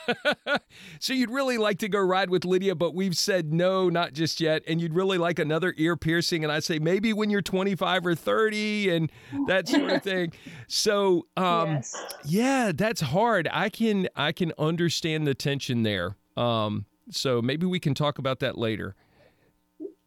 that 0.07 0.17
bothers 0.25 0.47
me. 0.47 0.59
so 1.01 1.13
you'd 1.13 1.31
really 1.31 1.59
like 1.59 1.79
to 1.79 1.89
go 1.89 2.01
ride 2.01 2.31
with 2.31 2.45
Lydia, 2.45 2.75
but 2.75 2.95
we've 2.95 3.17
said 3.17 3.53
no, 3.53 3.89
not 3.89 4.13
just 4.13 4.41
yet. 4.41 4.63
And 4.67 4.81
you'd 4.81 4.95
really 4.95 5.19
like 5.19 5.39
another 5.39 5.75
ear 5.77 5.97
piercing, 5.97 6.45
and 6.45 6.53
I 6.53 6.61
say 6.61 6.79
maybe 6.79 7.13
when 7.13 7.31
you're 7.31 7.43
25 7.43 8.07
or 8.07 8.15
30, 8.15 8.91
and 8.91 9.13
that 9.47 9.69
sort 9.69 9.91
of 9.91 10.03
thing. 10.03 10.33
So, 10.69 11.27
um, 11.37 11.69
yes. 11.69 12.15
yeah, 12.25 12.73
that's 12.75 13.01
hard. 13.01 13.49
I 13.53 13.69
can 13.69 14.09
I 14.17 14.33
can 14.33 14.53
understand 14.59 15.27
the 15.27 15.35
tension 15.35 15.83
there. 15.83 16.17
Um, 16.37 16.87
so 17.11 17.43
maybe 17.43 17.67
we 17.67 17.79
can 17.81 17.95
talk 17.95 18.19
about 18.19 18.41
that 18.41 18.57
later. 18.57 18.95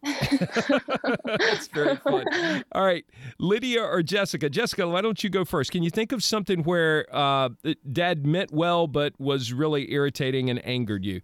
That's 0.05 1.67
very 1.67 1.95
fun. 1.97 2.25
All 2.71 2.85
right, 2.85 3.05
Lydia 3.39 3.83
or 3.83 4.03
Jessica? 4.03 4.49
Jessica, 4.49 4.87
why 4.87 5.01
don't 5.01 5.23
you 5.23 5.29
go 5.29 5.45
first? 5.45 5.71
Can 5.71 5.83
you 5.83 5.89
think 5.89 6.11
of 6.11 6.23
something 6.23 6.63
where 6.63 7.05
uh, 7.11 7.49
dad 7.91 8.25
meant 8.25 8.51
well 8.51 8.87
but 8.87 9.19
was 9.19 9.51
really 9.51 9.91
irritating 9.91 10.49
and 10.49 10.65
angered 10.65 11.05
you? 11.05 11.21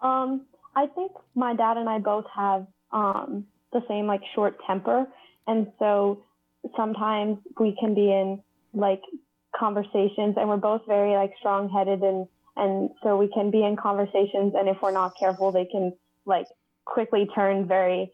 Um, 0.00 0.42
I 0.76 0.86
think 0.86 1.12
my 1.34 1.54
dad 1.54 1.76
and 1.78 1.88
I 1.88 1.98
both 1.98 2.26
have 2.34 2.66
um, 2.92 3.46
the 3.72 3.80
same 3.88 4.06
like 4.06 4.20
short 4.34 4.58
temper, 4.66 5.06
and 5.46 5.66
so 5.78 6.22
sometimes 6.76 7.38
we 7.58 7.76
can 7.80 7.94
be 7.94 8.12
in 8.12 8.40
like 8.72 9.02
conversations, 9.58 10.36
and 10.36 10.48
we're 10.48 10.58
both 10.58 10.82
very 10.86 11.14
like 11.14 11.32
strong-headed, 11.38 12.02
and 12.02 12.28
and 12.56 12.90
so 13.02 13.16
we 13.16 13.28
can 13.32 13.50
be 13.50 13.64
in 13.64 13.76
conversations, 13.76 14.54
and 14.56 14.68
if 14.68 14.76
we're 14.82 14.92
not 14.92 15.14
careful, 15.18 15.50
they 15.50 15.64
can 15.64 15.92
like 16.24 16.46
quickly 16.86 17.28
turn 17.34 17.68
very, 17.68 18.10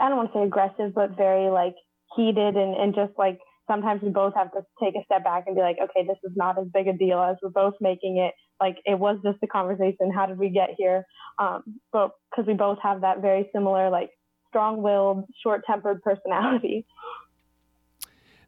I 0.00 0.08
don't 0.08 0.18
want 0.18 0.32
to 0.32 0.38
say 0.38 0.44
aggressive, 0.44 0.94
but 0.94 1.16
very 1.16 1.50
like 1.50 1.74
heated, 2.14 2.56
and 2.56 2.76
and 2.76 2.94
just 2.94 3.12
like 3.18 3.38
sometimes 3.66 4.02
we 4.02 4.10
both 4.10 4.34
have 4.34 4.52
to 4.52 4.60
take 4.82 4.94
a 4.94 5.04
step 5.04 5.24
back 5.24 5.44
and 5.46 5.56
be 5.56 5.62
like, 5.62 5.78
okay, 5.82 6.06
this 6.06 6.18
is 6.22 6.32
not 6.36 6.58
as 6.58 6.66
big 6.72 6.86
a 6.86 6.92
deal 6.92 7.20
as 7.20 7.36
we're 7.42 7.48
both 7.48 7.74
making 7.80 8.18
it. 8.18 8.34
Like 8.60 8.76
it 8.84 8.98
was 8.98 9.18
just 9.24 9.38
a 9.42 9.46
conversation. 9.46 10.12
How 10.14 10.26
did 10.26 10.38
we 10.38 10.50
get 10.50 10.70
here? 10.76 11.04
Um, 11.38 11.80
but 11.92 12.12
because 12.30 12.46
we 12.46 12.54
both 12.54 12.78
have 12.82 13.00
that 13.00 13.20
very 13.20 13.48
similar, 13.52 13.90
like 13.90 14.10
strong-willed, 14.48 15.24
short-tempered 15.42 16.02
personality. 16.02 16.86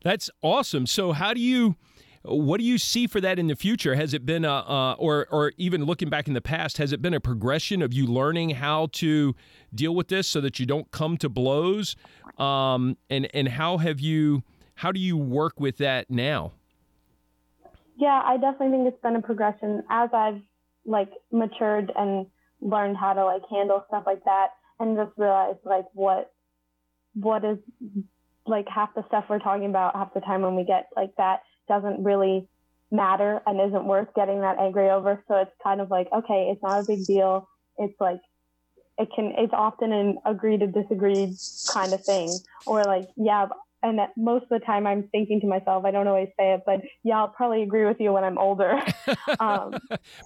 That's 0.05 0.31
awesome. 0.43 0.87
So 0.87 1.13
how 1.13 1.35
do 1.35 1.41
you? 1.41 1.75
What 2.29 2.59
do 2.59 2.65
you 2.65 2.79
see 2.79 3.07
for 3.07 3.21
that 3.21 3.39
in 3.39 3.47
the 3.47 3.57
future? 3.57 3.95
Has 3.95 4.13
it 4.13 4.27
been 4.27 4.45
a, 4.45 4.53
uh, 4.53 4.97
or 4.99 5.27
or 5.31 5.53
even 5.57 5.85
looking 5.85 6.09
back 6.09 6.27
in 6.29 6.35
the 6.35 6.41
past, 6.41 6.79
has 6.79 6.93
it 6.93 7.01
been 7.01 7.15
a 7.15 7.21
progression 7.21 7.83
of 7.83 7.93
you 7.93 8.07
learning 8.07 8.51
how 8.51 8.89
to 8.93 9.35
deal 9.75 9.95
with 9.95 10.09
this 10.09 10.29
so 10.29 10.41
that 10.41 10.59
you 10.59 10.67
don't 10.67 10.91
come 10.91 11.17
to 11.19 11.29
blows? 11.29 11.95
Um, 12.39 12.97
and 13.09 13.29
and 13.33 13.49
how 13.49 13.79
have 13.79 14.01
you? 14.01 14.43
How 14.75 14.93
do 14.93 15.01
you 15.01 15.17
work 15.17 15.61
with 15.61 15.79
that 15.79 16.11
now? 16.11 16.53
Yeah, 17.97 18.23
I 18.25 18.37
definitely 18.37 18.77
think 18.77 18.89
it's 18.89 19.03
been 19.03 19.17
a 19.17 19.23
progression 19.23 19.83
as 19.89 20.11
I've 20.13 20.43
like 20.85 21.11
matured 21.33 21.91
and 21.97 22.27
learned 22.61 22.97
how 22.97 23.13
to 23.13 23.25
like 23.25 23.43
handle 23.51 23.85
stuff 23.89 24.05
like 24.07 24.25
that 24.25 24.49
and 24.81 24.97
just 24.97 25.13
realized 25.17 25.59
like 25.65 25.87
what 25.95 26.33
what 27.15 27.45
is 27.45 27.59
like 28.47 28.67
half 28.69 28.95
the 28.95 29.05
stuff 29.09 29.25
we're 29.29 29.39
talking 29.39 29.67
about 29.67 29.95
half 29.95 30.13
the 30.15 30.21
time 30.21 30.43
when 30.43 30.55
we 30.55 30.65
get 30.65 30.89
like 30.95 31.15
that 31.17 31.41
doesn't 31.69 32.03
really 32.03 32.49
matter 32.91 33.41
and 33.47 33.61
isn't 33.61 33.85
worth 33.85 34.09
getting 34.15 34.41
that 34.41 34.59
angry 34.59 34.91
over. 34.91 35.23
So 35.29 35.37
it's 35.37 35.51
kind 35.63 35.81
of 35.81 35.91
like, 35.91 36.09
okay, 36.13 36.51
it's 36.53 36.63
not 36.63 36.81
a 36.81 36.85
big 36.87 37.05
deal. 37.05 37.49
It's 37.79 37.99
like 38.01 38.21
it 38.99 39.09
can 39.15 39.33
it's 39.37 39.53
often 39.53 39.93
an 39.93 40.19
agree 40.25 40.57
to 40.57 40.67
disagree 40.67 41.35
kind 41.73 41.93
of 41.93 42.05
thing. 42.05 42.33
Or 42.67 42.83
like, 42.85 43.09
yeah, 43.17 43.47
and 43.83 44.01
most 44.17 44.45
of 44.45 44.49
the 44.49 44.59
time 44.61 44.87
I'm 44.87 45.05
thinking 45.09 45.41
to 45.43 45.47
myself, 45.47 45.85
I 45.85 45.91
don't 45.91 46.09
always 46.09 46.29
say 46.39 46.55
it, 46.55 46.63
but 46.65 46.81
yeah, 47.03 47.19
I'll 47.19 47.29
probably 47.29 47.63
agree 47.63 47.85
with 47.85 48.01
you 48.01 48.13
when 48.13 48.25
I'm 48.25 48.39
older. 48.39 48.81
um, 49.41 49.79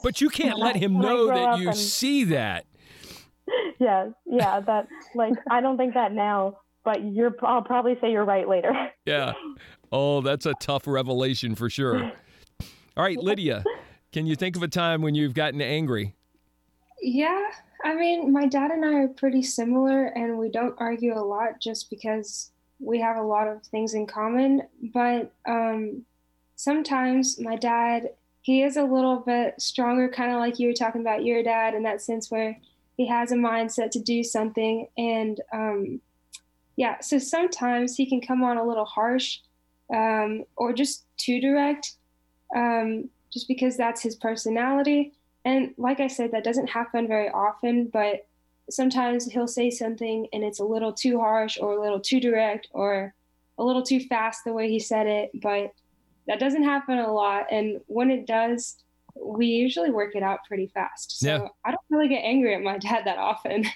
but 0.02 0.20
you 0.20 0.28
can't 0.28 0.59
let 0.59 0.76
him 0.76 0.99
know 0.99 1.26
that 1.26 1.59
you 1.59 1.68
and, 1.68 1.76
see 1.76 2.25
that. 2.25 2.66
Yes, 3.80 4.11
yeah, 4.26 4.61
that 4.61 4.87
like 5.14 5.32
I 5.50 5.61
don't 5.61 5.76
think 5.76 5.94
that 5.94 6.12
now, 6.12 6.59
but 6.85 7.02
you're 7.02 7.35
I'll 7.42 7.62
probably 7.62 7.97
say 8.00 8.12
you're 8.12 8.25
right 8.25 8.47
later. 8.47 8.73
Yeah. 9.06 9.32
Oh, 9.92 10.20
that's 10.20 10.47
a 10.47 10.54
tough 10.61 10.87
revelation 10.87 11.54
for 11.54 11.68
sure. 11.68 12.12
All 12.97 13.04
right, 13.04 13.18
Lydia, 13.18 13.64
can 14.12 14.26
you 14.26 14.37
think 14.37 14.56
of 14.56 14.62
a 14.62 14.68
time 14.68 15.02
when 15.02 15.14
you've 15.14 15.35
gotten 15.35 15.61
angry? 15.61 16.14
Yeah, 17.02 17.50
I 17.85 17.94
mean, 17.94 18.32
my 18.32 18.47
dad 18.47 18.70
and 18.70 18.85
I 18.85 18.94
are 19.00 19.09
pretty 19.09 19.42
similar, 19.42 20.06
and 20.06 20.38
we 20.38 20.50
don't 20.50 20.75
argue 20.78 21.17
a 21.17 21.25
lot 21.25 21.60
just 21.60 21.91
because 21.91 22.52
we 22.78 23.00
have 23.00 23.17
a 23.17 23.23
lot 23.23 23.49
of 23.49 23.62
things 23.65 23.95
in 23.95 24.06
common. 24.06 24.62
But 24.93 25.32
um, 25.47 26.04
sometimes 26.56 27.41
my 27.41 27.56
dad, 27.56 28.10
he 28.43 28.62
is 28.62 28.76
a 28.76 28.84
little 28.84 29.21
bit 29.21 29.60
stronger, 29.60 30.08
kind 30.08 30.32
of 30.32 30.38
like 30.38 30.58
you 30.58 30.69
were 30.69 30.75
talking 30.75 31.00
about 31.00 31.25
your 31.25 31.43
dad, 31.43 31.75
in 31.75 31.82
that 31.84 32.02
sense 32.02 32.30
where 32.30 32.58
he 32.97 33.06
has 33.06 33.32
a 33.32 33.36
mindset 33.36 33.91
to 33.93 34.00
do 34.00 34.23
something. 34.23 34.86
And 34.99 35.41
um, 35.52 36.00
yeah, 36.76 37.00
so 37.00 37.19
sometimes 37.19 37.97
he 37.97 38.06
can 38.06 38.21
come 38.21 38.45
on 38.45 38.56
a 38.56 38.67
little 38.67 38.84
harsh 38.84 39.38
um, 39.93 40.45
or 40.57 40.73
just 40.73 41.05
too 41.17 41.41
direct, 41.41 41.95
um, 42.55 43.09
just 43.33 43.49
because 43.49 43.76
that's 43.76 44.03
his 44.03 44.17
personality. 44.17 45.13
And 45.45 45.75
like 45.79 46.00
I 46.00 46.07
said, 46.07 46.33
that 46.33 46.45
doesn't 46.45 46.69
happen 46.69 47.09
very 47.09 47.29
often, 47.31 47.87
but 47.87 48.26
sometimes 48.69 49.26
he'll 49.26 49.49
say 49.49 49.71
something 49.71 50.26
and 50.33 50.45
it's 50.45 50.61
a 50.61 50.65
little 50.65 50.93
too 50.93 51.19
harsh 51.19 51.59
or 51.61 51.73
a 51.73 51.81
little 51.81 52.00
too 52.00 52.21
direct 52.21 52.69
or 52.73 53.15
a 53.59 53.65
little 53.65 53.83
too 53.83 54.00
fast 54.00 54.45
the 54.45 54.53
way 54.53 54.71
he 54.71 54.79
said 54.79 55.07
it. 55.07 55.31
But 55.41 55.73
that 56.26 56.39
doesn't 56.39 56.63
happen 56.63 56.99
a 56.99 57.13
lot. 57.13 57.47
And 57.50 57.81
when 57.87 58.11
it 58.11 58.26
does, 58.26 58.76
we 59.17 59.47
usually 59.47 59.91
work 59.91 60.15
it 60.15 60.23
out 60.23 60.41
pretty 60.47 60.67
fast. 60.67 61.19
So 61.19 61.26
yeah. 61.26 61.49
I 61.65 61.71
don't 61.71 61.81
really 61.91 62.09
get 62.09 62.23
angry 62.23 62.55
at 62.55 62.63
my 62.63 62.79
dad 62.79 63.05
that 63.07 63.19
often. 63.19 63.67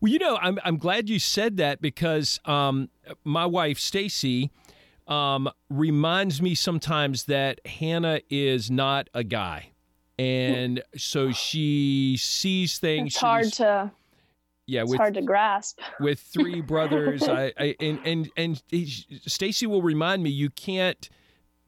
Well, 0.00 0.10
you 0.10 0.18
know, 0.18 0.36
I'm 0.42 0.58
I'm 0.64 0.78
glad 0.78 1.08
you 1.08 1.20
said 1.20 1.58
that 1.58 1.80
because 1.80 2.40
um, 2.44 2.90
my 3.22 3.46
wife 3.46 3.78
Stacy 3.78 4.50
um, 5.06 5.50
reminds 5.68 6.40
me 6.40 6.54
sometimes 6.54 7.24
that 7.24 7.60
Hannah 7.66 8.20
is 8.30 8.70
not 8.70 9.08
a 9.14 9.24
guy, 9.24 9.70
and 10.18 10.82
so 10.96 11.32
she 11.32 12.16
sees 12.18 12.78
things. 12.78 13.14
It's 13.14 13.16
hard 13.16 13.52
to 13.54 13.92
yeah, 14.66 14.82
it's 14.82 14.90
with, 14.90 14.98
hard 14.98 15.14
to 15.14 15.22
grasp. 15.22 15.80
with 16.00 16.20
three 16.20 16.60
brothers, 16.62 17.28
I, 17.28 17.52
I 17.58 17.76
and 17.80 18.00
and 18.04 18.30
and 18.36 18.62
Stacy 19.26 19.66
will 19.66 19.82
remind 19.82 20.22
me 20.22 20.30
you 20.30 20.50
can't 20.50 21.08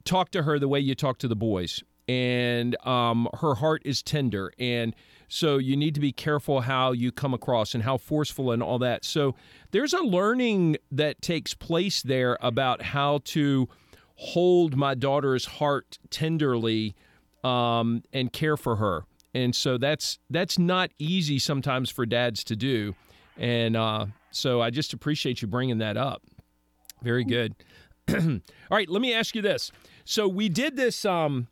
talk 0.05 0.31
to 0.31 0.43
her 0.43 0.59
the 0.59 0.67
way 0.67 0.79
you 0.79 0.95
talk 0.95 1.17
to 1.19 1.27
the 1.27 1.35
boys, 1.35 1.83
and 2.07 2.75
um, 2.85 3.27
her 3.41 3.55
heart 3.55 3.81
is 3.85 4.01
tender, 4.01 4.53
and 4.57 4.95
so 5.27 5.57
you 5.57 5.75
need 5.75 5.93
to 5.95 5.99
be 5.99 6.11
careful 6.11 6.61
how 6.61 6.91
you 6.91 7.11
come 7.11 7.33
across 7.33 7.73
and 7.73 7.83
how 7.83 7.97
forceful 7.97 8.51
and 8.51 8.61
all 8.61 8.79
that. 8.79 9.03
So 9.03 9.35
there's 9.71 9.93
a 9.93 10.01
learning 10.01 10.77
that 10.91 11.21
takes 11.21 11.53
place 11.53 12.01
there 12.01 12.37
about 12.41 12.81
how 12.81 13.19
to 13.25 13.67
hold 14.15 14.75
my 14.75 14.95
daughter's 14.95 15.45
heart 15.45 15.97
tenderly 16.09 16.95
um, 17.43 18.03
and 18.13 18.31
care 18.31 18.57
for 18.57 18.77
her. 18.77 19.05
And 19.33 19.55
so 19.55 19.77
that's 19.77 20.17
that's 20.29 20.57
not 20.57 20.91
easy 20.97 21.39
sometimes 21.39 21.89
for 21.89 22.05
dads 22.05 22.43
to 22.45 22.55
do. 22.55 22.95
And 23.37 23.75
uh, 23.75 24.05
so 24.31 24.61
i 24.61 24.69
just 24.69 24.93
appreciate 24.93 25.41
you 25.41 25.47
bringing 25.47 25.79
that 25.79 25.97
up. 25.97 26.23
Very 27.03 27.25
good. 27.25 27.55
All 28.09 28.39
right 28.71 28.89
let 28.89 29.01
me 29.01 29.13
ask 29.13 29.35
you 29.35 29.41
this. 29.41 29.71
So 30.05 30.27
we 30.27 30.47
did 30.47 30.77
this 30.77 31.03
um, 31.03 31.47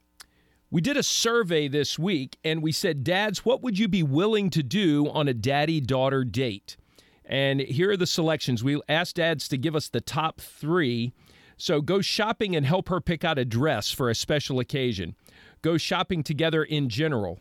we 0.73 0.81
did 0.81 0.97
a 0.97 1.03
survey 1.03 1.67
this 1.67 1.99
week 1.99 2.35
and 2.43 2.63
we 2.63 2.71
said 2.71 3.03
dads 3.03 3.45
what 3.45 3.61
would 3.61 3.77
you 3.77 3.87
be 3.87 4.01
willing 4.01 4.49
to 4.49 4.63
do 4.63 5.07
on 5.09 5.27
a 5.27 5.33
daddy 5.33 5.79
daughter 5.79 6.23
date? 6.23 6.77
And 7.23 7.59
here 7.59 7.91
are 7.91 7.97
the 7.97 8.07
selections. 8.07 8.63
We 8.63 8.81
asked 8.89 9.17
dads 9.17 9.47
to 9.49 9.57
give 9.57 9.75
us 9.75 9.87
the 9.87 10.01
top 10.01 10.41
three. 10.41 11.13
So 11.57 11.79
go 11.79 12.01
shopping 12.01 12.55
and 12.55 12.65
help 12.65 12.89
her 12.89 12.99
pick 12.99 13.23
out 13.23 13.37
a 13.37 13.45
dress 13.45 13.91
for 13.91 14.09
a 14.09 14.15
special 14.15 14.59
occasion. 14.59 15.15
Go 15.61 15.77
shopping 15.77 16.23
together 16.23 16.63
in 16.63 16.89
general. 16.89 17.39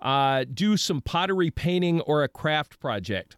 Uh, 0.00 0.44
do 0.44 0.76
some 0.76 1.00
pottery 1.00 1.50
painting 1.50 2.00
or 2.02 2.22
a 2.22 2.28
craft 2.28 2.78
project, 2.78 3.36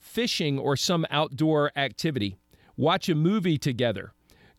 fishing 0.00 0.58
or 0.58 0.76
some 0.76 1.06
outdoor 1.10 1.70
activity, 1.76 2.36
watch 2.76 3.08
a 3.08 3.14
movie 3.14 3.56
together, 3.56 4.12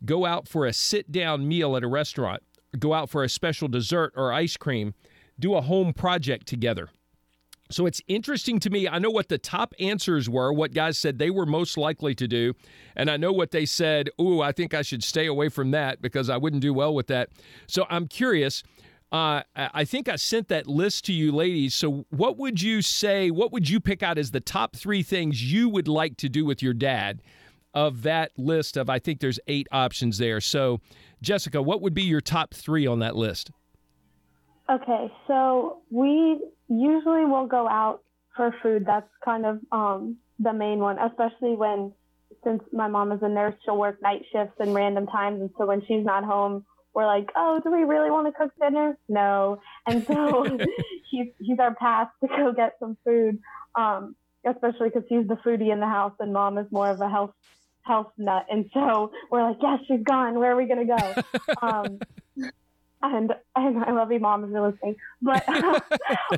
go 0.06 0.25
out 0.25 0.47
for 0.47 0.65
a 0.65 0.71
sit 0.71 1.12
down 1.12 1.45
meal 1.45 1.75
at 1.75 1.84
a 1.84 1.88
restaurant, 1.88 2.41
go 2.75 2.93
out 2.93 3.09
for 3.09 3.23
a 3.23 3.29
special 3.29 3.67
dessert 3.67 4.13
or 4.15 4.31
ice 4.31 4.57
cream, 4.57 4.93
do 5.39 5.55
a 5.55 5.61
home 5.61 5.93
project 5.93 6.47
together. 6.47 6.89
So 7.71 7.88
it's 7.88 8.01
interesting 8.07 8.59
to 8.59 8.69
me. 8.69 8.88
I 8.88 8.99
know 8.99 9.09
what 9.09 9.27
the 9.27 9.39
top 9.39 9.73
answers 9.79 10.29
were, 10.29 10.53
what 10.53 10.71
guys 10.71 10.99
said 10.99 11.17
they 11.17 11.31
were 11.31 11.47
most 11.47 11.77
likely 11.77 12.13
to 12.15 12.27
do. 12.27 12.53
And 12.95 13.09
I 13.09 13.17
know 13.17 13.31
what 13.31 13.49
they 13.51 13.65
said, 13.65 14.09
ooh, 14.21 14.41
I 14.41 14.51
think 14.51 14.75
I 14.75 14.83
should 14.83 15.03
stay 15.03 15.25
away 15.25 15.49
from 15.49 15.71
that 15.71 15.99
because 15.99 16.29
I 16.29 16.38
wouldn't 16.38 16.61
do 16.61 16.73
well 16.73 16.93
with 16.93 17.07
that. 17.07 17.29
So 17.67 17.88
I'm 17.89 18.07
curious 18.07 18.61
uh, 19.11 19.43
I 19.55 19.85
think 19.85 20.09
I 20.09 20.17
sent 20.17 20.49
that 20.49 20.67
list 20.67 21.05
to 21.05 21.13
you, 21.13 21.31
ladies. 21.31 21.73
So, 21.73 22.05
what 22.09 22.38
would 22.38 22.61
you 22.61 22.81
say? 22.81 23.31
What 23.31 23.53
would 23.53 23.69
you 23.69 23.79
pick 23.79 24.03
out 24.03 24.17
as 24.17 24.31
the 24.31 24.41
top 24.41 24.75
three 24.75 25.03
things 25.03 25.51
you 25.51 25.69
would 25.69 25.88
like 25.88 26.17
to 26.17 26.27
do 26.27 26.43
with 26.43 26.61
your 26.61 26.73
dad? 26.73 27.21
Of 27.75 28.03
that 28.03 28.31
list 28.38 28.77
of, 28.77 28.89
I 28.89 28.99
think 28.99 29.19
there's 29.19 29.39
eight 29.47 29.67
options 29.69 30.17
there. 30.17 30.39
So, 30.39 30.79
Jessica, 31.21 31.61
what 31.61 31.81
would 31.81 31.93
be 31.93 32.03
your 32.03 32.21
top 32.21 32.53
three 32.53 32.88
on 32.88 32.99
that 32.99 33.17
list? 33.17 33.51
Okay, 34.69 35.11
so 35.27 35.81
we 35.91 36.39
usually 36.69 37.25
will 37.25 37.47
go 37.47 37.67
out 37.67 38.01
for 38.35 38.55
food. 38.63 38.85
That's 38.88 39.09
kind 39.23 39.45
of 39.45 39.59
um, 39.71 40.17
the 40.39 40.53
main 40.53 40.79
one, 40.79 40.97
especially 40.99 41.55
when, 41.55 41.91
since 42.45 42.63
my 42.71 42.88
mom 42.88 43.11
is 43.11 43.19
a 43.21 43.27
nurse, 43.29 43.55
she'll 43.65 43.77
work 43.77 44.01
night 44.01 44.23
shifts 44.31 44.55
and 44.59 44.73
random 44.73 45.05
times. 45.07 45.41
And 45.41 45.49
so 45.57 45.65
when 45.65 45.81
she's 45.85 46.05
not 46.05 46.23
home, 46.23 46.65
we're 46.93 47.05
like, 47.05 47.29
oh, 47.35 47.59
do 47.61 47.71
we 47.71 47.83
really 47.83 48.09
want 48.09 48.25
to 48.27 48.31
cook 48.31 48.53
dinner? 48.59 48.97
No. 49.09 49.59
And 49.85 50.05
so 50.07 50.57
he's, 51.11 51.27
he's 51.39 51.59
our 51.59 51.75
path 51.75 52.07
to 52.21 52.27
go 52.29 52.53
get 52.53 52.77
some 52.79 52.97
food. 53.03 53.38
Um, 53.75 54.15
especially 54.45 54.89
because 54.89 55.03
he's 55.09 55.27
the 55.27 55.35
foodie 55.35 55.71
in 55.71 55.79
the 55.79 55.88
house 55.88 56.13
and 56.19 56.31
mom 56.31 56.57
is 56.57 56.67
more 56.71 56.89
of 56.89 57.01
a 57.01 57.09
health 57.09 57.31
health 57.85 58.11
nut. 58.17 58.45
And 58.49 58.69
so 58.73 59.11
we're 59.31 59.47
like, 59.47 59.57
yes, 59.61 59.79
she's 59.87 60.03
gone. 60.03 60.39
Where 60.39 60.51
are 60.51 60.55
we 60.55 60.65
going 60.65 60.87
to 60.87 60.95
go? 60.97 61.47
um, 61.61 61.99
and 63.01 63.33
and 63.55 63.83
I 63.83 63.91
love 63.91 64.11
you, 64.11 64.19
mom, 64.19 64.43
if 64.43 64.49
you're 64.49 64.67
listening. 64.67 64.95
But 65.21 65.47
um, 65.49 65.81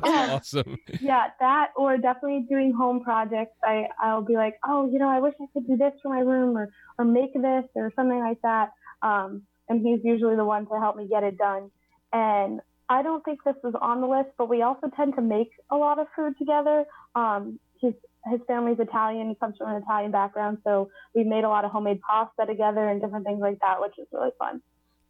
awesome. 0.02 0.76
Yeah, 1.00 1.28
that 1.40 1.70
or 1.76 1.96
definitely 1.96 2.46
doing 2.48 2.72
home 2.72 3.02
projects. 3.02 3.56
I 3.64 3.86
I'll 4.00 4.22
be 4.22 4.34
like, 4.34 4.58
oh, 4.66 4.90
you 4.90 4.98
know, 4.98 5.08
I 5.08 5.20
wish 5.20 5.34
I 5.40 5.46
could 5.52 5.66
do 5.66 5.76
this 5.76 5.92
for 6.02 6.14
my 6.14 6.20
room 6.20 6.56
or 6.56 6.70
or 6.98 7.04
make 7.04 7.32
this 7.32 7.64
or 7.74 7.92
something 7.96 8.18
like 8.18 8.40
that. 8.42 8.72
Um, 9.02 9.42
and 9.68 9.80
he's 9.86 10.00
usually 10.02 10.36
the 10.36 10.44
one 10.44 10.66
to 10.66 10.78
help 10.78 10.96
me 10.96 11.06
get 11.08 11.22
it 11.22 11.38
done. 11.38 11.70
And 12.12 12.60
I 12.88 13.02
don't 13.02 13.22
think 13.24 13.44
this 13.44 13.56
is 13.64 13.74
on 13.80 14.00
the 14.00 14.06
list, 14.06 14.30
but 14.38 14.48
we 14.48 14.62
also 14.62 14.90
tend 14.96 15.14
to 15.16 15.22
make 15.22 15.50
a 15.70 15.76
lot 15.76 15.98
of 15.98 16.06
food 16.16 16.34
together. 16.38 16.84
Um, 17.14 17.60
his 17.80 17.94
his 18.30 18.40
family's 18.46 18.78
Italian. 18.78 19.28
He 19.28 19.34
comes 19.34 19.56
from 19.56 19.70
an 19.70 19.82
Italian 19.82 20.10
background, 20.10 20.58
so 20.64 20.90
we've 21.14 21.26
made 21.26 21.44
a 21.44 21.48
lot 21.48 21.64
of 21.64 21.70
homemade 21.70 22.00
pasta 22.00 22.46
together 22.46 22.88
and 22.88 23.00
different 23.00 23.24
things 23.24 23.40
like 23.40 23.58
that, 23.60 23.80
which 23.80 23.98
is 23.98 24.06
really 24.12 24.30
fun. 24.38 24.60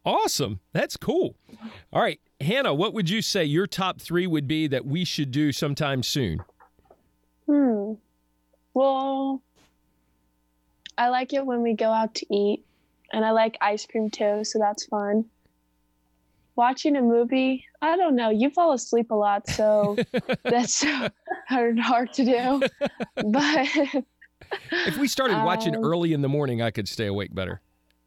Awesome. 0.05 0.59
That's 0.71 0.95
cool. 0.95 1.35
All 1.91 2.01
right, 2.01 2.19
Hannah, 2.39 2.73
what 2.73 2.93
would 2.93 3.09
you 3.09 3.21
say 3.21 3.43
your 3.43 3.67
top 3.67 3.99
three 3.99 4.27
would 4.27 4.47
be 4.47 4.67
that 4.67 4.85
we 4.85 5.03
should 5.03 5.31
do 5.31 5.51
sometime 5.51 6.03
soon? 6.03 6.41
Hmm. 7.45 7.93
Well, 8.73 9.41
I 10.97 11.09
like 11.09 11.33
it 11.33 11.45
when 11.45 11.61
we 11.61 11.73
go 11.73 11.91
out 11.91 12.15
to 12.15 12.33
eat, 12.33 12.65
and 13.11 13.25
I 13.25 13.31
like 13.31 13.57
ice 13.59 13.85
cream 13.85 14.09
too, 14.09 14.43
so 14.43 14.59
that's 14.59 14.85
fun. 14.85 15.25
Watching 16.59 16.97
a 16.97 17.01
movie, 17.01 17.63
I 17.81 17.95
don't 17.95 18.17
know. 18.17 18.29
You 18.31 18.49
fall 18.49 18.73
asleep 18.73 19.11
a 19.11 19.15
lot, 19.15 19.47
so 19.47 19.95
that's 20.43 20.83
hard, 21.47 21.79
hard 21.79 22.11
to 22.15 22.25
do. 22.25 22.61
But 23.15 24.03
if 24.85 24.97
we 24.97 25.07
started 25.07 25.41
watching 25.45 25.73
Um, 25.77 25.85
early 25.85 26.11
in 26.11 26.21
the 26.21 26.27
morning, 26.27 26.61
I 26.61 26.69
could 26.71 26.89
stay 26.89 27.05
awake 27.07 27.33
better. 27.33 27.61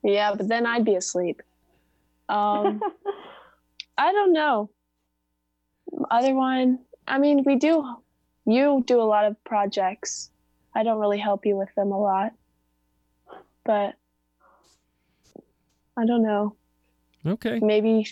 yeah, 0.04 0.34
but 0.34 0.48
then 0.48 0.66
I'd 0.66 0.84
be 0.84 0.96
asleep. 0.96 1.40
Um, 2.28 2.82
I 3.96 4.12
don't 4.12 4.34
know. 4.34 4.68
Other 6.10 6.34
one, 6.34 6.80
I 7.08 7.16
mean, 7.18 7.44
we 7.46 7.56
do. 7.56 7.96
You 8.44 8.84
do 8.86 9.00
a 9.00 9.08
lot 9.14 9.24
of 9.24 9.42
projects. 9.44 10.30
I 10.74 10.82
don't 10.82 10.98
really 11.00 11.18
help 11.18 11.46
you 11.46 11.56
with 11.56 11.74
them 11.74 11.90
a 11.90 11.98
lot, 11.98 12.32
but 13.64 13.94
I 15.96 16.04
don't 16.04 16.22
know. 16.22 16.54
Okay. 17.24 17.60
Maybe, 17.60 18.06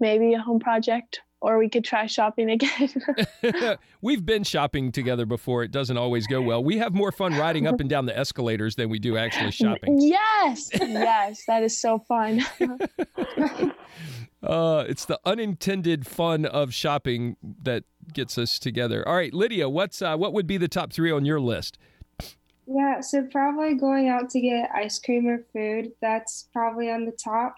maybe 0.00 0.34
a 0.34 0.40
home 0.40 0.60
project, 0.60 1.20
or 1.40 1.58
we 1.58 1.68
could 1.68 1.84
try 1.84 2.06
shopping 2.06 2.50
again. 2.50 2.90
We've 4.02 4.24
been 4.24 4.44
shopping 4.44 4.92
together 4.92 5.26
before. 5.26 5.62
It 5.62 5.70
doesn't 5.70 5.96
always 5.96 6.26
go 6.26 6.42
well. 6.42 6.62
We 6.62 6.78
have 6.78 6.94
more 6.94 7.12
fun 7.12 7.34
riding 7.36 7.66
up 7.66 7.80
and 7.80 7.88
down 7.88 8.06
the 8.06 8.16
escalators 8.16 8.76
than 8.76 8.88
we 8.88 8.98
do 8.98 9.16
actually 9.16 9.50
shopping. 9.52 10.00
yes, 10.00 10.70
yes, 10.72 11.44
that 11.46 11.62
is 11.62 11.80
so 11.80 11.98
fun. 12.00 12.44
Uh, 14.42 14.84
it's 14.88 15.04
the 15.04 15.18
unintended 15.24 16.06
fun 16.06 16.44
of 16.44 16.72
shopping 16.72 17.36
that 17.62 17.84
gets 18.12 18.38
us 18.38 18.58
together. 18.58 19.06
All 19.06 19.16
right, 19.16 19.34
Lydia, 19.34 19.68
what's 19.68 20.00
uh, 20.00 20.16
what 20.16 20.32
would 20.32 20.46
be 20.46 20.56
the 20.56 20.68
top 20.68 20.92
three 20.92 21.10
on 21.10 21.24
your 21.24 21.40
list? 21.40 21.76
Yeah, 22.66 23.00
so 23.00 23.22
probably 23.22 23.74
going 23.74 24.08
out 24.08 24.30
to 24.30 24.40
get 24.40 24.70
ice 24.74 24.98
cream 24.98 25.26
or 25.26 25.42
food. 25.52 25.92
That's 26.00 26.48
probably 26.52 26.90
on 26.90 27.06
the 27.06 27.12
top. 27.12 27.56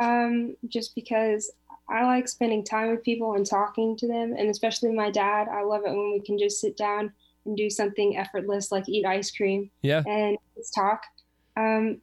Um, 0.00 0.54
just 0.68 0.94
because 0.94 1.50
I 1.88 2.04
like 2.04 2.28
spending 2.28 2.64
time 2.64 2.90
with 2.90 3.02
people 3.04 3.34
and 3.34 3.46
talking 3.46 3.96
to 3.98 4.08
them, 4.08 4.34
and 4.36 4.48
especially 4.50 4.92
my 4.92 5.10
dad. 5.10 5.48
I 5.48 5.62
love 5.62 5.82
it 5.86 5.90
when 5.90 6.12
we 6.12 6.20
can 6.20 6.38
just 6.38 6.60
sit 6.60 6.76
down 6.76 7.12
and 7.44 7.56
do 7.56 7.70
something 7.70 8.16
effortless 8.16 8.72
like 8.72 8.88
eat 8.88 9.06
ice 9.06 9.30
cream 9.30 9.70
Yeah. 9.82 10.02
and 10.06 10.36
just 10.56 10.74
talk. 10.74 11.02
Um, 11.56 12.00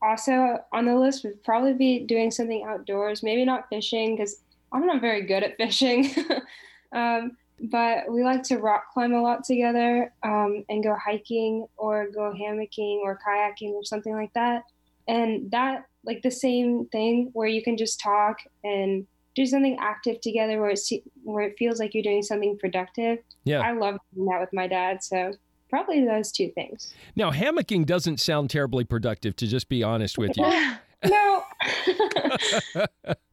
also 0.00 0.58
on 0.72 0.86
the 0.86 0.96
list 0.96 1.24
would 1.24 1.42
probably 1.44 1.74
be 1.74 2.00
doing 2.00 2.30
something 2.30 2.64
outdoors. 2.66 3.22
Maybe 3.22 3.44
not 3.44 3.68
fishing 3.68 4.16
because 4.16 4.42
I'm 4.72 4.86
not 4.86 5.00
very 5.00 5.22
good 5.22 5.42
at 5.42 5.56
fishing. 5.56 6.10
um, 6.92 7.36
but 7.70 8.10
we 8.10 8.24
like 8.24 8.42
to 8.44 8.58
rock 8.58 8.92
climb 8.92 9.12
a 9.12 9.22
lot 9.22 9.44
together 9.44 10.12
um, 10.24 10.64
and 10.68 10.82
go 10.82 10.96
hiking 10.96 11.66
or 11.76 12.08
go 12.10 12.32
hammocking 12.32 12.98
or 13.04 13.18
kayaking 13.24 13.70
or 13.72 13.84
something 13.84 14.14
like 14.14 14.32
that. 14.34 14.64
And 15.06 15.50
that, 15.52 15.84
like 16.04 16.22
the 16.22 16.30
same 16.30 16.86
thing 16.86 17.30
where 17.32 17.48
you 17.48 17.62
can 17.62 17.76
just 17.76 18.00
talk 18.00 18.38
and 18.64 19.06
do 19.34 19.46
something 19.46 19.76
active 19.80 20.20
together 20.20 20.60
where, 20.60 20.70
it's, 20.70 20.92
where 21.24 21.44
it 21.44 21.54
feels 21.58 21.78
like 21.78 21.94
you're 21.94 22.02
doing 22.02 22.22
something 22.22 22.58
productive. 22.58 23.18
Yeah. 23.44 23.60
I 23.60 23.72
love 23.72 23.96
doing 24.14 24.26
that 24.26 24.40
with 24.40 24.52
my 24.52 24.66
dad. 24.66 25.02
So 25.02 25.32
probably 25.70 26.04
those 26.04 26.30
two 26.32 26.50
things. 26.50 26.92
Now, 27.16 27.30
hammocking 27.30 27.86
doesn't 27.86 28.20
sound 28.20 28.50
terribly 28.50 28.84
productive, 28.84 29.34
to 29.36 29.46
just 29.46 29.68
be 29.68 29.82
honest 29.82 30.18
with 30.18 30.36
you. 30.36 30.46
No. 31.04 31.42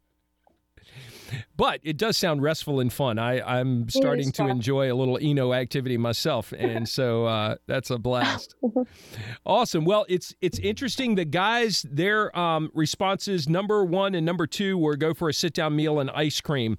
but 1.60 1.82
it 1.84 1.98
does 1.98 2.16
sound 2.16 2.42
restful 2.42 2.80
and 2.80 2.92
fun. 2.92 3.20
I, 3.20 3.42
I'm 3.42 3.90
starting 3.90 4.32
to 4.32 4.48
enjoy 4.48 4.90
a 4.90 4.96
little 4.96 5.20
Eno 5.22 5.52
activity 5.52 5.98
myself, 5.98 6.54
and 6.58 6.88
so 6.88 7.26
uh, 7.26 7.56
that's 7.68 7.90
a 7.90 7.98
blast. 7.98 8.56
awesome. 9.46 9.84
Well, 9.84 10.06
it's 10.08 10.34
it's 10.40 10.58
interesting. 10.60 11.16
The 11.16 11.26
guys, 11.26 11.86
their 11.92 12.36
um, 12.38 12.72
responses 12.74 13.50
number 13.50 13.84
one 13.84 14.16
and 14.16 14.26
number 14.26 14.48
two 14.48 14.78
were 14.78 14.96
go 14.96 15.14
for 15.14 15.28
a 15.28 15.34
sit 15.34 15.54
down 15.54 15.76
meal 15.76 16.00
and 16.00 16.10
ice 16.12 16.40
cream, 16.40 16.78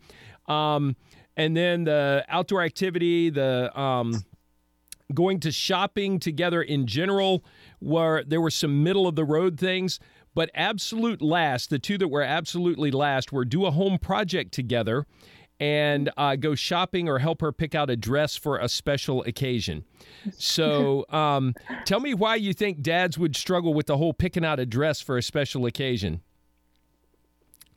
um, 0.49 0.97
and 1.37 1.55
then 1.55 1.85
the 1.85 2.25
outdoor 2.31 2.63
activity, 2.63 3.29
the 3.29 3.79
um, 3.79 4.25
going 5.13 5.41
to 5.41 5.53
shopping 5.53 6.19
together 6.19 6.63
in 6.63 6.87
general, 6.87 7.45
where 7.81 8.25
there 8.25 8.41
were 8.41 8.51
some 8.51 8.83
middle 8.83 9.07
of 9.07 9.15
the 9.15 9.27
road 9.27 9.61
things. 9.61 10.01
But 10.35 10.51
absolute 10.55 11.21
last, 11.21 11.71
the 11.71 11.79
two 11.79 11.99
that 11.99 12.09
were 12.09 12.23
absolutely 12.23 12.91
last 12.91 13.33
were 13.33 13.45
do 13.45 13.67
a 13.67 13.71
home 13.71 13.99
project 13.99 14.53
together 14.53 15.07
and 15.59 16.11
uh, 16.17 16.37
go 16.37 16.55
shopping 16.55 17.09
or 17.09 17.19
help 17.19 17.43
her 17.43 17.53
pick 17.53 17.75
out 17.75 17.91
a 17.91 17.97
dress 17.97 18.35
for 18.37 18.59
a 18.59 18.69
special 18.69 19.23
occasion. 19.25 19.85
So 20.33 21.05
um, 21.11 21.55
tell 21.85 22.01
me 22.01 22.15
why 22.15 22.37
you 22.37 22.55
think 22.55 22.81
dads 22.81 23.19
would 23.19 23.37
struggle 23.37 23.75
with 23.75 23.87
the 23.87 23.97
whole 23.97 24.15
picking 24.15 24.45
out 24.45 24.59
a 24.59 24.67
dress 24.67 25.01
for 25.01 25.19
a 25.19 25.23
special 25.23 25.67
occasion. 25.67 26.23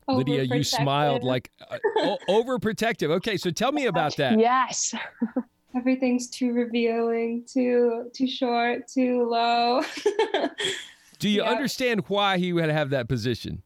Lydia, 0.08 0.44
you 0.44 0.64
smiled 0.64 1.24
like 1.24 1.50
uh, 1.70 1.78
o- 1.98 2.18
overprotective. 2.30 3.10
Okay, 3.10 3.38
so 3.38 3.50
tell 3.50 3.72
me 3.72 3.86
about 3.88 4.16
that. 4.18 4.40
yes. 4.40 4.94
everything's 5.76 6.30
too 6.30 6.54
revealing, 6.54 7.44
too 7.52 8.10
too 8.14 8.28
short, 8.28 8.88
too 8.88 9.28
low. 9.28 9.82
Do 11.24 11.30
you 11.30 11.42
Yeah. 11.42 11.52
understand 11.52 12.04
why 12.10 12.38
he 12.38 12.52
would 12.52 12.68
have 12.70 12.90
that 12.90 13.08
position? 13.08 13.64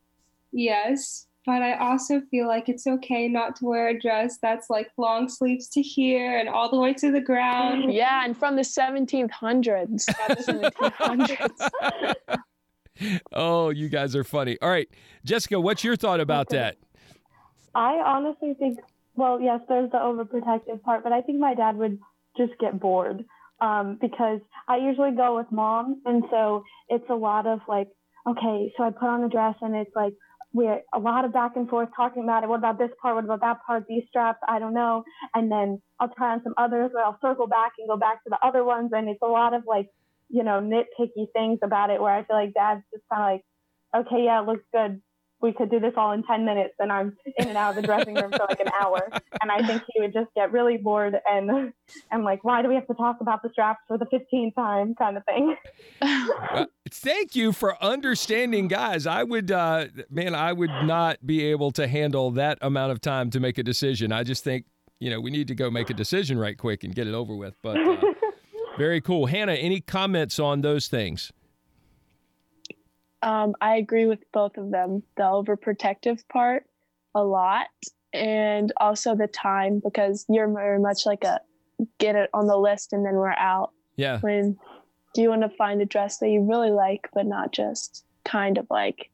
yes, 0.52 1.26
but 1.44 1.64
I 1.64 1.74
also 1.78 2.22
feel 2.30 2.48
like 2.48 2.70
it's 2.70 2.86
okay 2.86 3.28
not 3.28 3.56
to 3.56 3.66
wear 3.66 3.88
a 3.88 4.00
dress 4.00 4.38
that's 4.40 4.70
like 4.70 4.92
long 4.98 5.28
sleeves 5.28 5.68
to 5.70 5.82
here 5.82 6.38
and 6.38 6.48
all 6.50 6.70
the 6.70 6.78
way 6.80 6.94
to 6.94 7.12
the 7.12 7.20
ground. 7.22 7.92
Yeah, 7.92 8.24
and 8.26 8.38
from 8.38 8.58
the 8.58 8.62
1700s. 8.62 10.08
Not 10.20 10.38
the 10.38 10.44
1700s. 10.44 12.38
Oh, 13.34 13.70
you 13.70 13.90
guys 13.90 14.16
are 14.16 14.24
funny. 14.24 14.58
All 14.62 14.70
right, 14.70 14.90
Jessica, 15.24 15.60
what's 15.60 15.84
your 15.84 15.96
thought 15.96 16.20
about 16.20 16.50
that? 16.50 16.78
I 17.76 17.94
honestly 18.04 18.54
think, 18.56 18.80
well, 19.16 19.40
yes, 19.40 19.62
there's 19.70 19.90
the 19.92 19.98
overprotective 19.98 20.82
part, 20.84 21.04
but 21.04 21.12
I 21.12 21.22
think 21.22 21.40
my 21.40 21.54
dad 21.56 21.76
would 21.78 22.00
just 22.38 22.54
get 22.60 22.80
bored 22.80 23.24
um, 23.62 23.98
because 24.00 24.40
I 24.68 24.78
usually 24.78 25.12
go 25.12 25.36
with 25.38 25.48
mom. 25.52 26.02
And 26.06 26.24
so 26.30 26.64
it's 26.90 27.10
a 27.10 27.16
lot 27.16 27.48
of 27.48 27.60
like, 27.68 27.88
okay, 28.28 28.74
so 28.78 28.84
I 28.84 28.92
put 28.92 29.08
on 29.08 29.22
the 29.22 29.30
dress 29.30 29.56
and 29.62 29.76
it's 29.76 29.96
like, 29.96 30.14
we're 30.54 30.82
a 30.94 31.00
lot 31.00 31.26
of 31.26 31.34
back 31.34 31.52
and 31.56 31.70
forth 31.70 31.90
talking 31.96 32.24
about 32.24 32.44
it. 32.44 32.50
What 32.50 32.60
about 32.60 32.80
this 32.80 32.90
part? 33.02 33.16
What 33.16 33.26
about 33.26 33.42
that 33.42 33.58
part? 33.66 33.86
These 33.88 34.04
straps? 34.10 34.40
I 34.48 34.60
don't 34.60 34.74
know. 34.74 35.04
And 35.36 35.52
then 35.52 35.82
I'll 36.00 36.14
try 36.16 36.34
on 36.34 36.42
some 36.44 36.54
others, 36.58 36.92
but 36.94 37.04
I'll 37.04 37.20
circle 37.22 37.48
back 37.48 37.74
and 37.78 37.88
go 37.88 37.98
back 37.98 38.24
to 38.24 38.30
the 38.30 38.40
other 38.46 38.64
ones. 38.64 38.92
And 38.94 39.10
it's 39.10 39.22
a 39.22 39.28
lot 39.28 39.54
of 39.54 39.64
like, 39.68 39.90
you 40.30 40.44
know, 40.44 40.62
nitpicky 40.62 41.28
things 41.34 41.60
about 41.64 41.90
it 41.90 42.02
where 42.02 42.14
I 42.14 42.24
feel 42.24 42.36
like 42.38 42.54
dad's 42.54 42.82
just 42.92 43.04
kind 43.12 43.22
of 43.22 44.02
like, 44.02 44.08
okay, 44.08 44.24
yeah, 44.26 44.42
it 44.42 44.48
looks 44.48 44.64
good. 44.74 45.02
We 45.42 45.54
could 45.54 45.70
do 45.70 45.80
this 45.80 45.94
all 45.96 46.14
in 46.14 46.24
10 46.24 46.46
minutes. 46.46 46.74
And 46.80 46.92
I'm 46.92 47.16
in 47.38 47.48
and 47.48 47.58
out 47.58 47.72
of 47.72 47.76
the 47.76 47.82
dressing 47.84 48.16
room 48.16 48.32
for 48.32 48.46
like 48.50 48.60
an 48.60 48.72
hour. 48.80 49.08
And 49.42 49.52
I 49.52 49.66
think 49.66 49.84
he 49.94 50.02
would 50.02 50.14
just 50.14 50.34
get 50.36 50.52
really 50.52 50.78
bored 50.78 51.16
and, 51.30 51.74
and 52.12 52.24
like, 52.24 52.44
why 52.44 52.62
do 52.62 52.70
we 52.70 52.76
have 52.76 52.88
to 52.88 52.94
talk 52.94 53.18
about 53.22 53.44
the 53.44 53.50
straps 53.52 53.82
for 53.88 53.98
the 53.98 54.06
15th 54.06 54.56
time 54.56 54.96
kind 54.96 55.18
of 55.18 55.24
thing? 55.26 55.56
Uh, 56.02 56.66
thank 56.90 57.36
you 57.36 57.52
for 57.52 57.82
understanding, 57.84 58.68
guys. 58.68 59.06
I 59.06 59.24
would, 59.24 59.52
uh, 59.52 59.88
man, 60.10 60.34
I 60.34 60.54
would 60.54 60.72
not 60.84 61.26
be 61.26 61.44
able 61.46 61.72
to 61.72 61.88
handle 61.88 62.32
that 62.32 62.58
amount 62.62 62.92
of 62.92 63.02
time 63.02 63.30
to 63.32 63.40
make 63.40 63.58
a 63.58 63.64
decision. 63.64 64.12
I 64.12 64.24
just 64.24 64.44
think, 64.44 64.66
you 65.00 65.10
know, 65.10 65.20
we 65.20 65.30
need 65.30 65.48
to 65.50 65.56
go 65.56 65.70
make 65.70 65.90
a 65.90 65.94
decision 65.94 66.40
right 66.40 66.58
quick 66.58 66.84
and 66.84 66.96
get 66.96 67.08
it 67.08 67.14
over 67.14 67.36
with. 67.36 67.56
But 67.62 67.78
uh, 67.78 67.98
very 68.78 69.02
cool. 69.02 69.28
Hannah, 69.28 69.54
any 69.54 69.82
comments 69.82 70.40
on 70.40 70.62
those 70.62 70.88
things? 70.88 71.32
Um, 73.28 73.56
I 73.60 73.76
agree 73.76 74.06
with 74.06 74.20
both 74.32 74.58
of 74.58 74.72
them. 74.72 75.04
The 75.18 75.24
overprotective 75.24 76.26
part 76.30 76.64
a 77.14 77.22
lot, 77.22 77.68
and 78.14 78.72
also 78.78 79.16
the 79.16 79.28
time 79.28 79.82
because 79.84 80.26
you're 80.30 80.48
very 80.48 80.80
much 80.80 81.06
like 81.06 81.26
a 81.26 81.42
get 82.00 82.16
it 82.16 82.30
on 82.34 82.48
the 82.48 82.58
list 82.58 82.94
and 82.94 83.06
then 83.06 83.16
we're 83.16 83.32
out. 83.32 83.72
Yeah. 83.98 84.20
When 84.22 84.58
do 85.14 85.22
you 85.22 85.30
want 85.30 85.42
to 85.42 85.50
find 85.50 85.82
a 85.82 85.86
dress 85.86 86.20
that 86.20 86.30
you 86.30 86.42
really 86.42 86.72
like, 86.72 87.10
but 87.14 87.26
not 87.26 87.52
just 87.52 88.06
kind 88.24 88.58
of 88.58 88.66
like? 88.70 89.10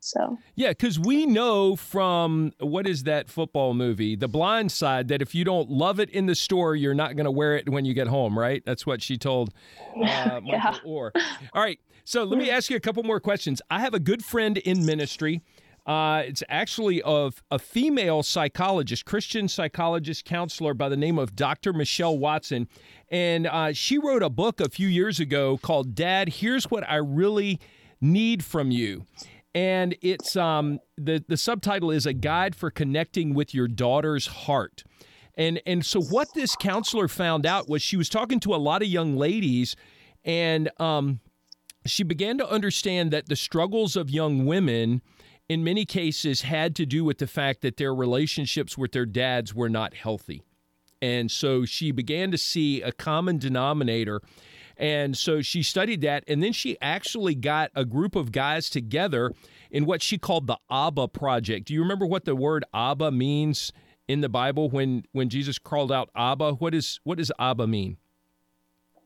So 0.00 0.38
yeah, 0.54 0.68
because 0.68 0.98
we 0.98 1.26
know 1.26 1.76
from 1.76 2.52
what 2.60 2.86
is 2.86 3.02
that 3.02 3.28
football 3.28 3.74
movie, 3.74 4.14
The 4.14 4.28
Blind 4.28 4.70
Side, 4.72 5.08
that 5.08 5.20
if 5.20 5.34
you 5.34 5.44
don't 5.44 5.68
love 5.68 5.98
it 6.00 6.08
in 6.10 6.26
the 6.26 6.36
store, 6.36 6.74
you're 6.76 6.94
not 6.94 7.16
going 7.16 7.24
to 7.24 7.30
wear 7.30 7.56
it 7.56 7.68
when 7.68 7.84
you 7.84 7.94
get 7.94 8.06
home, 8.06 8.38
right? 8.38 8.62
That's 8.64 8.86
what 8.86 9.02
she 9.02 9.18
told 9.18 9.52
uh, 9.96 10.40
Michael 10.40 10.42
yeah. 10.46 10.74
Oher. 10.86 11.10
All 11.52 11.62
right, 11.62 11.80
so 12.08 12.24
let 12.24 12.38
me 12.38 12.48
ask 12.48 12.70
you 12.70 12.76
a 12.76 12.80
couple 12.80 13.02
more 13.02 13.20
questions. 13.20 13.60
I 13.70 13.80
have 13.80 13.92
a 13.92 14.00
good 14.00 14.24
friend 14.24 14.56
in 14.56 14.86
ministry. 14.86 15.42
Uh, 15.84 16.22
it's 16.24 16.42
actually 16.48 17.02
of 17.02 17.42
a 17.50 17.58
female 17.58 18.22
psychologist, 18.22 19.04
Christian 19.04 19.46
psychologist 19.46 20.24
counselor 20.24 20.72
by 20.72 20.88
the 20.88 20.96
name 20.96 21.18
of 21.18 21.36
Dr. 21.36 21.74
Michelle 21.74 22.16
Watson. 22.16 22.66
And 23.10 23.46
uh, 23.46 23.74
she 23.74 23.98
wrote 23.98 24.22
a 24.22 24.30
book 24.30 24.58
a 24.58 24.70
few 24.70 24.88
years 24.88 25.20
ago 25.20 25.58
called 25.58 25.94
Dad, 25.94 26.30
Here's 26.30 26.70
What 26.70 26.88
I 26.88 26.96
Really 26.96 27.60
Need 28.00 28.42
From 28.42 28.70
You 28.70 29.04
and 29.54 29.96
it's 30.02 30.36
um, 30.36 30.78
the 30.96 31.24
the 31.26 31.36
subtitle 31.36 31.90
is 31.90 32.06
a 32.06 32.12
guide 32.12 32.54
for 32.54 32.70
connecting 32.70 33.34
with 33.34 33.54
your 33.54 33.66
daughter's 33.66 34.26
heart. 34.26 34.84
And 35.36 35.60
and 35.66 35.84
so 35.84 36.00
what 36.00 36.28
this 36.34 36.54
counselor 36.56 37.08
found 37.08 37.44
out 37.44 37.68
was 37.68 37.82
she 37.82 37.96
was 37.96 38.08
talking 38.08 38.40
to 38.40 38.54
a 38.54 38.56
lot 38.56 38.82
of 38.82 38.88
young 38.88 39.16
ladies, 39.16 39.74
and 40.24 40.70
um, 40.78 41.20
she 41.90 42.02
began 42.02 42.38
to 42.38 42.48
understand 42.48 43.10
that 43.12 43.28
the 43.28 43.36
struggles 43.36 43.96
of 43.96 44.10
young 44.10 44.46
women, 44.46 45.02
in 45.48 45.64
many 45.64 45.84
cases, 45.84 46.42
had 46.42 46.74
to 46.76 46.86
do 46.86 47.04
with 47.04 47.18
the 47.18 47.26
fact 47.26 47.62
that 47.62 47.76
their 47.76 47.94
relationships 47.94 48.76
with 48.76 48.92
their 48.92 49.06
dads 49.06 49.54
were 49.54 49.68
not 49.68 49.94
healthy. 49.94 50.42
And 51.00 51.30
so 51.30 51.64
she 51.64 51.92
began 51.92 52.30
to 52.32 52.38
see 52.38 52.82
a 52.82 52.90
common 52.90 53.38
denominator 53.38 54.20
and 54.78 55.16
so 55.16 55.42
she 55.42 55.62
studied 55.62 56.00
that. 56.02 56.24
And 56.28 56.42
then 56.42 56.52
she 56.52 56.80
actually 56.80 57.34
got 57.34 57.70
a 57.74 57.84
group 57.84 58.14
of 58.14 58.30
guys 58.30 58.70
together 58.70 59.32
in 59.70 59.84
what 59.84 60.02
she 60.02 60.18
called 60.18 60.46
the 60.46 60.56
Abba 60.70 61.08
Project. 61.08 61.66
Do 61.66 61.74
you 61.74 61.82
remember 61.82 62.06
what 62.06 62.24
the 62.24 62.36
word 62.36 62.64
Abba 62.72 63.10
means 63.10 63.72
in 64.06 64.20
the 64.20 64.28
Bible 64.28 64.70
when, 64.70 65.04
when 65.12 65.28
Jesus 65.28 65.58
called 65.58 65.90
out 65.90 66.10
Abba? 66.14 66.52
What, 66.54 66.74
is, 66.74 67.00
what 67.02 67.18
does 67.18 67.32
Abba 67.38 67.66
mean? 67.66 67.96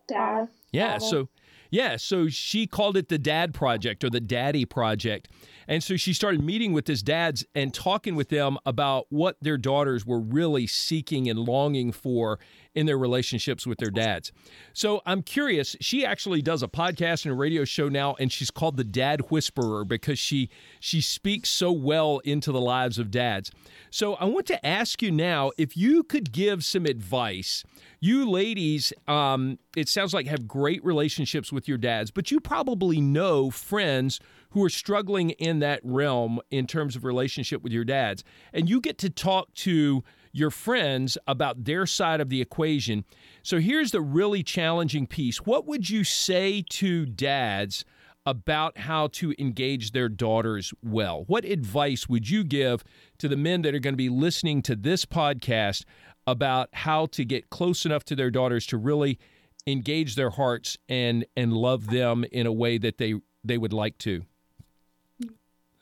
Dad. 0.06 0.48
Yeah. 0.72 0.98
So 0.98 1.28
yeah, 1.72 1.96
so 1.96 2.28
she 2.28 2.66
called 2.66 2.98
it 2.98 3.08
the 3.08 3.18
Dad 3.18 3.54
Project 3.54 4.04
or 4.04 4.10
the 4.10 4.20
Daddy 4.20 4.66
Project. 4.66 5.28
And 5.66 5.82
so 5.82 5.96
she 5.96 6.12
started 6.12 6.44
meeting 6.44 6.74
with 6.74 6.86
his 6.86 7.02
dads 7.02 7.46
and 7.54 7.72
talking 7.72 8.14
with 8.14 8.28
them 8.28 8.58
about 8.66 9.06
what 9.08 9.38
their 9.40 9.56
daughters 9.56 10.04
were 10.04 10.20
really 10.20 10.66
seeking 10.66 11.30
and 11.30 11.38
longing 11.38 11.90
for 11.90 12.38
in 12.74 12.86
their 12.86 12.98
relationships 12.98 13.66
with 13.66 13.78
their 13.78 13.90
dads. 13.90 14.32
So 14.72 15.02
I'm 15.06 15.22
curious, 15.22 15.76
she 15.80 16.04
actually 16.04 16.42
does 16.42 16.62
a 16.62 16.68
podcast 16.68 17.24
and 17.24 17.32
a 17.32 17.36
radio 17.36 17.64
show 17.64 17.88
now 17.88 18.14
and 18.18 18.32
she's 18.32 18.50
called 18.50 18.76
the 18.76 18.84
Dad 18.84 19.30
Whisperer 19.30 19.84
because 19.84 20.18
she 20.18 20.48
she 20.80 21.00
speaks 21.00 21.48
so 21.48 21.72
well 21.72 22.18
into 22.20 22.52
the 22.52 22.60
lives 22.60 22.98
of 22.98 23.10
dads. 23.10 23.50
So 23.90 24.14
I 24.14 24.24
want 24.24 24.46
to 24.46 24.66
ask 24.66 25.02
you 25.02 25.10
now 25.10 25.52
if 25.58 25.76
you 25.76 26.02
could 26.02 26.32
give 26.32 26.64
some 26.64 26.86
advice 26.86 27.64
you 28.02 28.28
ladies, 28.28 28.92
um, 29.06 29.60
it 29.76 29.88
sounds 29.88 30.12
like 30.12 30.26
have 30.26 30.48
great 30.48 30.84
relationships 30.84 31.52
with 31.52 31.68
your 31.68 31.78
dads, 31.78 32.10
but 32.10 32.32
you 32.32 32.40
probably 32.40 33.00
know 33.00 33.48
friends 33.48 34.18
who 34.50 34.64
are 34.64 34.68
struggling 34.68 35.30
in 35.30 35.60
that 35.60 35.78
realm 35.84 36.40
in 36.50 36.66
terms 36.66 36.96
of 36.96 37.04
relationship 37.04 37.62
with 37.62 37.72
your 37.72 37.84
dads. 37.84 38.24
And 38.52 38.68
you 38.68 38.80
get 38.80 38.98
to 38.98 39.08
talk 39.08 39.54
to 39.54 40.02
your 40.32 40.50
friends 40.50 41.18
about 41.26 41.64
their 41.64 41.86
side 41.86 42.20
of 42.20 42.28
the 42.28 42.40
equation. 42.40 43.04
So 43.42 43.60
here's 43.60 43.90
the 43.90 44.00
really 44.00 44.42
challenging 44.42 45.06
piece. 45.06 45.38
What 45.38 45.66
would 45.66 45.90
you 45.90 46.04
say 46.04 46.64
to 46.70 47.06
dads 47.06 47.84
about 48.24 48.78
how 48.78 49.08
to 49.08 49.34
engage 49.38 49.92
their 49.92 50.08
daughters 50.08 50.72
well? 50.82 51.24
What 51.26 51.44
advice 51.44 52.08
would 52.08 52.28
you 52.30 52.44
give 52.44 52.84
to 53.18 53.28
the 53.28 53.36
men 53.36 53.62
that 53.62 53.74
are 53.74 53.80
going 53.80 53.94
to 53.94 53.98
be 53.98 54.08
listening 54.08 54.62
to 54.62 54.76
this 54.76 55.04
podcast 55.04 55.84
about 56.26 56.68
how 56.72 57.06
to 57.06 57.24
get 57.24 57.50
close 57.50 57.84
enough 57.84 58.04
to 58.04 58.16
their 58.16 58.30
daughters 58.30 58.66
to 58.66 58.76
really 58.76 59.18
engage 59.66 60.14
their 60.16 60.30
hearts 60.30 60.76
and 60.88 61.24
and 61.36 61.52
love 61.52 61.86
them 61.88 62.24
in 62.32 62.46
a 62.46 62.52
way 62.52 62.78
that 62.78 62.98
they 62.98 63.14
they 63.44 63.58
would 63.58 63.72
like 63.72 63.98
to. 63.98 64.22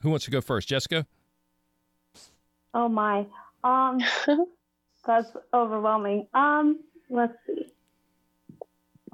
Who 0.03 0.11
wants 0.11 0.25
to 0.25 0.31
go 0.31 0.41
first, 0.41 0.69
Jessica? 0.69 1.07
Oh 2.73 2.89
my, 2.89 3.27
um, 3.65 3.99
that's 5.07 5.29
overwhelming. 5.53 6.27
Um, 6.35 6.81
let's 7.09 7.35
see. 7.47 7.67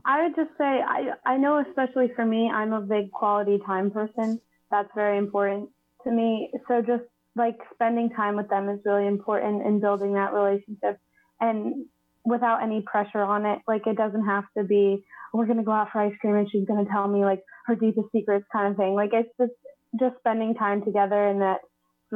I 0.05 0.23
would 0.23 0.37
just 0.37 0.57
say 0.57 0.65
I 0.65 1.15
I 1.25 1.37
know 1.37 1.65
especially 1.69 2.13
for 2.15 2.25
me, 2.25 2.49
I'm 2.49 2.73
a 2.73 2.81
big 2.81 3.11
quality 3.11 3.59
time 3.67 3.91
person. 3.91 4.41
That's 4.71 4.89
very 4.95 5.19
important 5.19 5.71
to 6.05 6.13
me. 6.13 6.53
So 6.69 6.81
just 6.81 7.03
like 7.35 7.59
spending 7.75 8.11
time 8.11 8.37
with 8.37 8.49
them 8.49 8.69
is 8.69 8.81
really 8.85 9.07
important 9.07 9.67
in 9.67 9.81
building 9.81 10.15
that 10.15 10.33
relationship 10.33 10.99
and 11.41 11.87
without 12.25 12.63
any 12.63 12.83
pressure 12.83 13.21
on 13.23 13.45
it. 13.47 13.61
Like 13.67 13.87
it 13.87 13.97
doesn't 13.97 14.25
have 14.25 14.45
to 14.57 14.65
be 14.65 15.05
we're 15.35 15.47
gonna 15.47 15.65
go 15.65 15.73
out 15.73 15.89
for 15.93 16.01
ice 16.01 16.15
cream 16.21 16.37
and 16.37 16.51
she's 16.51 16.67
gonna 16.67 16.87
tell 16.91 17.09
me 17.09 17.25
like 17.25 17.43
her 17.67 17.75
deepest 17.75 18.07
secrets 18.13 18.47
kind 18.53 18.71
of 18.71 18.77
thing. 18.77 18.95
Like 18.95 19.11
it's 19.13 19.31
just 19.39 19.53
just 19.99 20.17
spending 20.19 20.55
time 20.55 20.85
together 20.85 21.27
and 21.27 21.41
that 21.41 21.61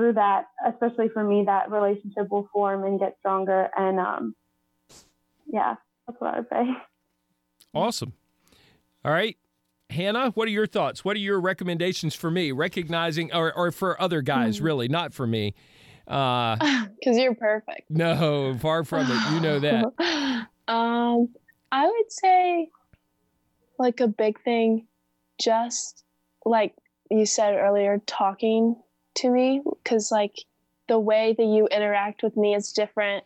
through 0.00 0.14
that, 0.14 0.46
especially 0.66 1.10
for 1.10 1.22
me, 1.22 1.44
that 1.44 1.70
relationship 1.70 2.30
will 2.30 2.48
form 2.54 2.84
and 2.84 2.98
get 2.98 3.16
stronger. 3.18 3.68
And 3.76 4.00
um, 4.00 4.34
yeah, 5.46 5.74
that's 6.06 6.18
what 6.18 6.34
I 6.34 6.38
would 6.38 6.48
say. 6.48 6.64
Awesome. 7.74 8.14
All 9.04 9.12
right. 9.12 9.36
Hannah, 9.90 10.30
what 10.30 10.48
are 10.48 10.52
your 10.52 10.66
thoughts? 10.66 11.04
What 11.04 11.16
are 11.16 11.20
your 11.20 11.38
recommendations 11.38 12.14
for 12.14 12.30
me? 12.30 12.50
Recognizing, 12.50 13.30
or, 13.34 13.52
or 13.52 13.70
for 13.72 14.00
other 14.00 14.22
guys, 14.22 14.56
mm-hmm. 14.56 14.64
really, 14.64 14.88
not 14.88 15.12
for 15.12 15.26
me. 15.26 15.52
Because 16.06 16.58
uh, 16.58 16.86
you're 17.10 17.34
perfect. 17.34 17.90
No, 17.90 18.56
far 18.58 18.84
from 18.84 19.06
it. 19.10 19.34
You 19.34 19.40
know 19.40 19.58
that. 19.58 20.46
um, 20.72 21.28
I 21.70 21.86
would 21.86 22.10
say, 22.10 22.70
like 23.78 24.00
a 24.00 24.08
big 24.08 24.40
thing, 24.44 24.86
just 25.38 26.04
like 26.46 26.74
you 27.10 27.26
said 27.26 27.54
earlier, 27.54 28.00
talking 28.06 28.76
to 29.16 29.30
me, 29.30 29.62
because 29.82 30.10
like 30.10 30.34
the 30.88 30.98
way 30.98 31.34
that 31.36 31.44
you 31.44 31.66
interact 31.68 32.22
with 32.22 32.36
me 32.36 32.54
is 32.54 32.72
different 32.72 33.24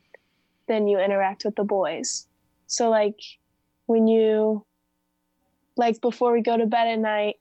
than 0.68 0.88
you 0.88 0.98
interact 0.98 1.44
with 1.44 1.56
the 1.56 1.64
boys. 1.64 2.26
So 2.66 2.90
like 2.90 3.20
when 3.86 4.08
you 4.08 4.64
like 5.76 6.00
before 6.00 6.32
we 6.32 6.42
go 6.42 6.56
to 6.56 6.66
bed 6.66 6.88
at 6.88 6.98
night, 6.98 7.36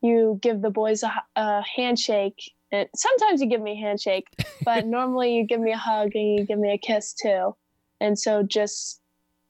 you 0.00 0.38
give 0.42 0.60
the 0.60 0.70
boys 0.70 1.02
a, 1.02 1.12
a 1.36 1.62
handshake 1.62 2.52
and 2.74 2.88
sometimes 2.94 3.40
you 3.40 3.48
give 3.48 3.62
me 3.62 3.72
a 3.72 3.86
handshake, 3.86 4.26
but 4.64 4.86
normally 4.86 5.36
you 5.36 5.46
give 5.46 5.60
me 5.60 5.72
a 5.72 5.76
hug 5.76 6.10
and 6.14 6.38
you 6.38 6.44
give 6.44 6.58
me 6.58 6.72
a 6.72 6.78
kiss 6.78 7.12
too. 7.12 7.54
And 8.00 8.18
so 8.18 8.42
just 8.42 9.00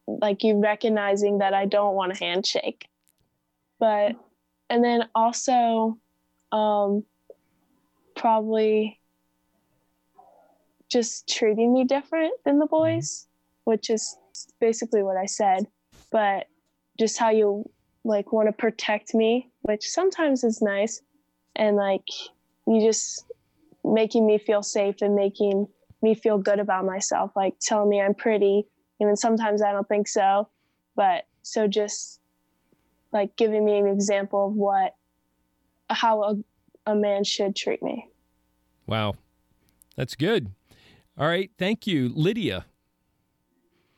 like 0.07 0.45
you 0.45 0.61
recognizing 0.61 1.39
that 1.39 1.55
I 1.55 1.65
don't 1.65 1.95
want 1.95 2.13
a 2.13 2.19
handshake. 2.19 2.89
But 3.79 4.13
and 4.71 4.85
then 4.85 5.09
also 5.15 5.99
um 6.53 7.05
probably 8.15 9.01
just 10.89 11.29
treating 11.29 11.73
me 11.73 11.85
different 11.85 12.33
than 12.45 12.59
the 12.59 12.67
mm-hmm. 12.67 12.99
boys, 12.99 13.27
which 13.65 13.91
is 13.91 14.17
basically 14.61 15.03
what 15.03 15.17
I 15.17 15.27
said. 15.27 15.67
But 16.11 16.47
just 16.99 17.19
how 17.19 17.31
you 17.31 17.69
like 18.05 18.33
want 18.33 18.49
to 18.49 18.53
protect 18.53 19.15
me, 19.15 19.51
which 19.63 19.89
sometimes 19.89 20.45
is 20.45 20.63
nice. 20.63 21.03
And 21.57 21.77
like 21.77 22.07
you 22.67 22.81
just 22.81 23.25
making 23.83 24.27
me 24.27 24.39
feel 24.39 24.63
safe 24.63 25.03
and 25.03 25.15
making 25.15 25.67
me 26.03 26.15
feel 26.15 26.39
good 26.39 26.61
about 26.61 26.85
myself, 26.85 27.33
like 27.35 27.59
telling 27.61 27.89
me 27.89 28.01
I'm 28.01 28.15
pretty, 28.15 28.67
even 29.01 29.17
sometimes 29.17 29.63
I 29.63 29.73
don't 29.73 29.89
think 29.89 30.07
so. 30.07 30.49
But 30.97 31.27
so 31.43 31.67
just 31.67 32.21
like 33.13 33.37
giving 33.37 33.65
me 33.65 33.79
an 33.79 33.87
example 33.87 34.49
of 34.49 34.53
what, 34.55 34.95
how 35.91 36.23
a, 36.23 36.37
a 36.87 36.95
man 36.95 37.25
should 37.25 37.57
treat 37.57 37.83
me. 37.83 38.09
Wow. 38.87 39.15
That's 39.97 40.15
good. 40.15 40.51
All 41.19 41.27
right. 41.27 41.51
Thank 41.59 41.87
you. 41.87 42.11
Lydia. 42.15 42.67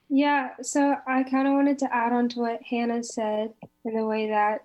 Yeah. 0.08 0.50
So 0.62 0.96
I 1.06 1.24
kind 1.24 1.48
of 1.48 1.54
wanted 1.54 1.78
to 1.80 1.94
add 1.94 2.12
on 2.12 2.28
to 2.30 2.40
what 2.40 2.62
Hannah 2.62 3.02
said 3.02 3.52
in 3.84 3.94
the 3.94 4.04
way 4.04 4.28
that 4.28 4.64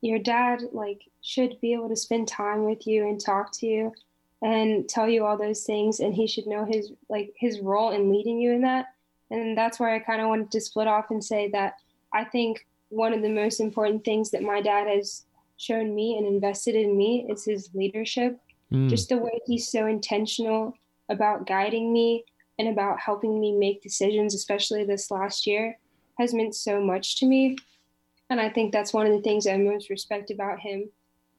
your 0.00 0.18
dad 0.18 0.62
like 0.72 1.02
should 1.20 1.60
be 1.60 1.72
able 1.72 1.88
to 1.88 1.96
spend 1.96 2.28
time 2.28 2.64
with 2.64 2.86
you 2.86 3.06
and 3.08 3.20
talk 3.20 3.52
to 3.52 3.66
you 3.66 3.92
and 4.42 4.88
tell 4.88 5.08
you 5.08 5.24
all 5.24 5.36
those 5.36 5.64
things 5.64 6.00
and 6.00 6.14
he 6.14 6.26
should 6.26 6.46
know 6.46 6.64
his 6.64 6.92
like 7.08 7.34
his 7.36 7.60
role 7.60 7.90
in 7.90 8.10
leading 8.10 8.38
you 8.38 8.52
in 8.52 8.60
that 8.60 8.86
and 9.30 9.58
that's 9.58 9.80
where 9.80 9.90
i 9.90 9.98
kind 9.98 10.20
of 10.20 10.28
wanted 10.28 10.50
to 10.50 10.60
split 10.60 10.86
off 10.86 11.10
and 11.10 11.24
say 11.24 11.48
that 11.48 11.74
i 12.12 12.22
think 12.22 12.64
one 12.90 13.12
of 13.12 13.20
the 13.20 13.28
most 13.28 13.58
important 13.58 14.04
things 14.04 14.30
that 14.30 14.42
my 14.42 14.60
dad 14.60 14.86
has 14.86 15.24
shown 15.58 15.94
me 15.94 16.16
and 16.16 16.26
invested 16.26 16.74
in 16.74 16.96
me 16.96 17.26
is 17.28 17.44
his 17.44 17.68
leadership 17.74 18.38
mm. 18.72 18.88
just 18.88 19.08
the 19.10 19.18
way 19.18 19.40
he's 19.46 19.70
so 19.70 19.86
intentional 19.86 20.72
about 21.10 21.46
guiding 21.46 21.92
me 21.92 22.24
and 22.58 22.68
about 22.68 22.98
helping 22.98 23.38
me 23.38 23.52
make 23.52 23.82
decisions 23.82 24.34
especially 24.34 24.84
this 24.84 25.10
last 25.10 25.46
year 25.46 25.76
has 26.18 26.34
meant 26.34 26.54
so 26.54 26.80
much 26.80 27.16
to 27.16 27.26
me. 27.26 27.56
And 28.30 28.40
I 28.40 28.50
think 28.50 28.72
that's 28.72 28.92
one 28.92 29.06
of 29.06 29.12
the 29.12 29.22
things 29.22 29.46
I 29.46 29.56
most 29.56 29.88
respect 29.88 30.30
about 30.30 30.60
him. 30.60 30.90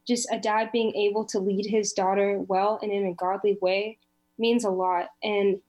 Just 0.08 0.28
a 0.32 0.40
dad 0.40 0.72
being 0.72 0.96
able 0.96 1.26
to 1.26 1.40
lead 1.40 1.66
his 1.66 1.94
daughter 1.94 2.40
well 2.40 2.80
and 2.82 2.92
in 2.92 3.06
a 3.06 3.14
godly 3.14 3.58
way 3.62 4.00
means 4.38 4.64
a 4.64 4.70
lot. 4.70 5.10
And 5.22 5.60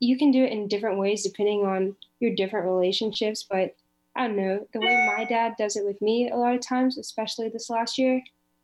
you 0.00 0.18
can 0.18 0.30
do 0.30 0.44
it 0.44 0.52
in 0.52 0.68
different 0.68 0.98
ways 0.98 1.22
depending 1.22 1.64
on 1.64 1.96
your 2.20 2.34
different 2.34 2.66
relationships. 2.66 3.46
But 3.48 3.76
I 4.16 4.26
don't 4.26 4.36
know, 4.36 4.66
the 4.72 4.80
way 4.80 5.06
my 5.16 5.24
dad 5.24 5.54
does 5.58 5.76
it 5.76 5.84
with 5.84 6.00
me 6.02 6.30
a 6.30 6.36
lot 6.36 6.54
of 6.54 6.60
times, 6.60 6.98
especially 6.98 7.48
this 7.48 7.70
last 7.70 7.98
year, 7.98 8.22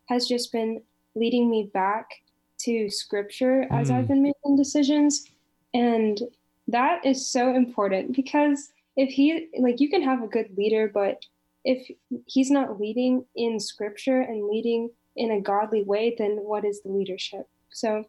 has 0.08 0.26
just 0.26 0.52
been 0.52 0.82
leading 1.14 1.48
me 1.48 1.70
back 1.72 2.10
to 2.58 2.90
scripture 2.90 3.66
as 3.70 3.90
mm. 3.90 3.94
I've 3.94 4.08
been 4.08 4.22
making 4.22 4.56
decisions. 4.56 5.26
And 5.72 6.20
that 6.68 7.04
is 7.04 7.26
so 7.26 7.54
important 7.54 8.16
because 8.16 8.70
if 8.96 9.10
he, 9.10 9.48
like, 9.58 9.80
you 9.80 9.88
can 9.88 10.02
have 10.02 10.22
a 10.22 10.28
good 10.28 10.56
leader, 10.56 10.90
but 10.92 11.24
if 11.64 11.88
he's 12.26 12.50
not 12.50 12.80
leading 12.80 13.24
in 13.36 13.60
scripture 13.60 14.20
and 14.20 14.48
leading 14.48 14.90
in 15.16 15.30
a 15.30 15.40
godly 15.40 15.82
way, 15.82 16.14
then 16.18 16.38
what 16.42 16.64
is 16.64 16.82
the 16.82 16.90
leadership? 16.90 17.48
So 17.70 18.04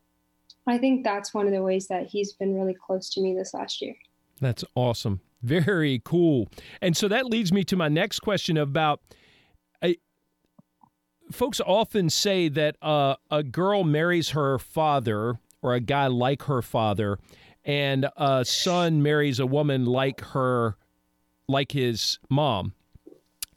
I 0.67 0.77
think 0.77 1.03
that's 1.03 1.33
one 1.33 1.45
of 1.45 1.53
the 1.53 1.61
ways 1.61 1.87
that 1.87 2.07
he's 2.07 2.33
been 2.33 2.55
really 2.55 2.73
close 2.73 3.09
to 3.11 3.21
me 3.21 3.33
this 3.35 3.53
last 3.53 3.81
year. 3.81 3.95
That's 4.41 4.63
awesome. 4.75 5.21
Very 5.41 6.01
cool. 6.03 6.49
And 6.81 6.97
so 6.97 7.07
that 7.07 7.25
leads 7.25 7.51
me 7.51 7.63
to 7.65 7.75
my 7.75 7.87
next 7.87 8.19
question 8.19 8.57
about 8.57 9.01
folks 11.31 11.59
often 11.65 12.09
say 12.09 12.49
that 12.49 12.77
uh, 12.81 13.15
a 13.31 13.43
girl 13.43 13.83
marries 13.83 14.29
her 14.29 14.57
father 14.57 15.39
or 15.61 15.73
a 15.73 15.79
guy 15.79 16.07
like 16.07 16.43
her 16.43 16.61
father, 16.61 17.17
and 17.63 18.07
a 18.17 18.45
son 18.45 19.01
marries 19.01 19.39
a 19.39 19.45
woman 19.45 19.85
like 19.85 20.21
her, 20.21 20.77
like 21.47 21.71
his 21.71 22.19
mom, 22.29 22.73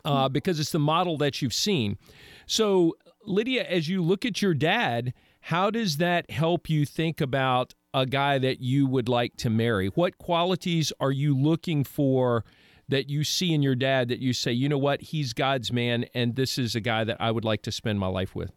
uh, 0.04 0.28
because 0.28 0.58
it's 0.58 0.72
the 0.72 0.78
model 0.78 1.18
that 1.18 1.42
you've 1.42 1.52
seen. 1.52 1.98
So, 2.46 2.96
Lydia, 3.24 3.64
as 3.64 3.88
you 3.88 4.02
look 4.02 4.24
at 4.24 4.40
your 4.40 4.54
dad, 4.54 5.12
how 5.42 5.70
does 5.70 5.98
that 5.98 6.30
help 6.30 6.70
you 6.70 6.86
think 6.86 7.20
about 7.20 7.74
a 7.94 8.06
guy 8.06 8.38
that 8.38 8.60
you 8.60 8.86
would 8.86 9.08
like 9.08 9.36
to 9.38 9.50
marry? 9.50 9.88
What 9.88 10.18
qualities 10.18 10.92
are 11.00 11.12
you 11.12 11.36
looking 11.36 11.84
for 11.84 12.44
that 12.88 13.08
you 13.08 13.24
see 13.24 13.52
in 13.52 13.62
your 13.62 13.74
dad 13.74 14.08
that 14.08 14.18
you 14.18 14.32
say, 14.32 14.52
you 14.52 14.68
know 14.68 14.78
what, 14.78 15.02
he's 15.02 15.32
God's 15.32 15.72
man, 15.72 16.06
and 16.14 16.36
this 16.36 16.58
is 16.58 16.74
a 16.74 16.80
guy 16.80 17.04
that 17.04 17.18
I 17.20 17.30
would 17.30 17.44
like 17.44 17.62
to 17.62 17.72
spend 17.72 18.00
my 18.00 18.06
life 18.06 18.34
with? 18.34 18.52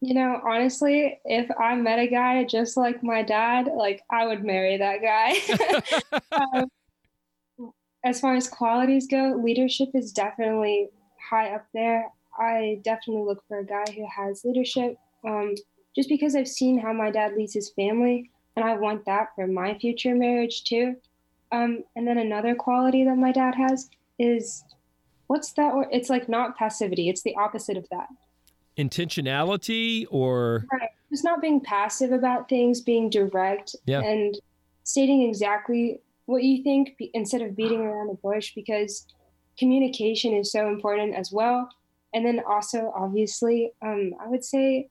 You 0.00 0.14
know, 0.14 0.40
honestly, 0.48 1.20
if 1.24 1.50
I 1.60 1.74
met 1.74 1.98
a 1.98 2.06
guy 2.06 2.44
just 2.44 2.76
like 2.76 3.02
my 3.02 3.22
dad, 3.22 3.68
like 3.74 4.02
I 4.10 4.26
would 4.26 4.42
marry 4.42 4.78
that 4.78 5.02
guy. 5.02 6.30
um, 6.32 6.70
as 8.02 8.18
far 8.18 8.34
as 8.34 8.48
qualities 8.48 9.06
go, 9.06 9.38
leadership 9.42 9.90
is 9.92 10.12
definitely 10.12 10.88
high 11.30 11.54
up 11.54 11.66
there. 11.74 12.06
I 12.38 12.80
definitely 12.82 13.24
look 13.24 13.44
for 13.46 13.58
a 13.58 13.66
guy 13.66 13.84
who 13.94 14.06
has 14.16 14.42
leadership, 14.44 14.96
um, 15.26 15.54
just 15.94 16.08
because 16.08 16.34
I've 16.34 16.48
seen 16.48 16.78
how 16.78 16.94
my 16.94 17.10
dad 17.10 17.34
leads 17.36 17.52
his 17.52 17.70
family, 17.70 18.30
and 18.56 18.64
I 18.64 18.76
want 18.76 19.04
that 19.06 19.28
for 19.34 19.46
my 19.46 19.78
future 19.78 20.14
marriage 20.14 20.64
too. 20.64 20.96
Um, 21.52 21.84
and 21.96 22.06
then 22.06 22.18
another 22.18 22.54
quality 22.54 23.04
that 23.04 23.16
my 23.16 23.32
dad 23.32 23.54
has 23.54 23.90
is 24.18 24.64
what's 25.26 25.52
that? 25.52 25.72
It's 25.90 26.10
like 26.10 26.28
not 26.28 26.56
passivity. 26.56 27.08
It's 27.08 27.22
the 27.22 27.34
opposite 27.36 27.76
of 27.76 27.88
that. 27.90 28.08
Intentionality 28.76 30.06
or 30.10 30.64
right. 30.72 30.90
just 31.10 31.24
not 31.24 31.40
being 31.40 31.60
passive 31.60 32.12
about 32.12 32.48
things, 32.48 32.80
being 32.80 33.10
direct 33.10 33.76
yeah. 33.86 34.00
and 34.00 34.38
stating 34.84 35.22
exactly 35.22 36.00
what 36.26 36.42
you 36.42 36.62
think 36.62 36.96
instead 37.14 37.42
of 37.42 37.56
beating 37.56 37.80
around 37.80 38.08
the 38.08 38.14
bush 38.14 38.54
because 38.54 39.06
communication 39.58 40.32
is 40.34 40.50
so 40.50 40.68
important 40.68 41.14
as 41.14 41.30
well. 41.32 41.68
And 42.14 42.24
then 42.24 42.40
also, 42.48 42.92
obviously, 42.96 43.72
um, 43.82 44.14
I 44.20 44.28
would 44.28 44.44
say 44.44 44.88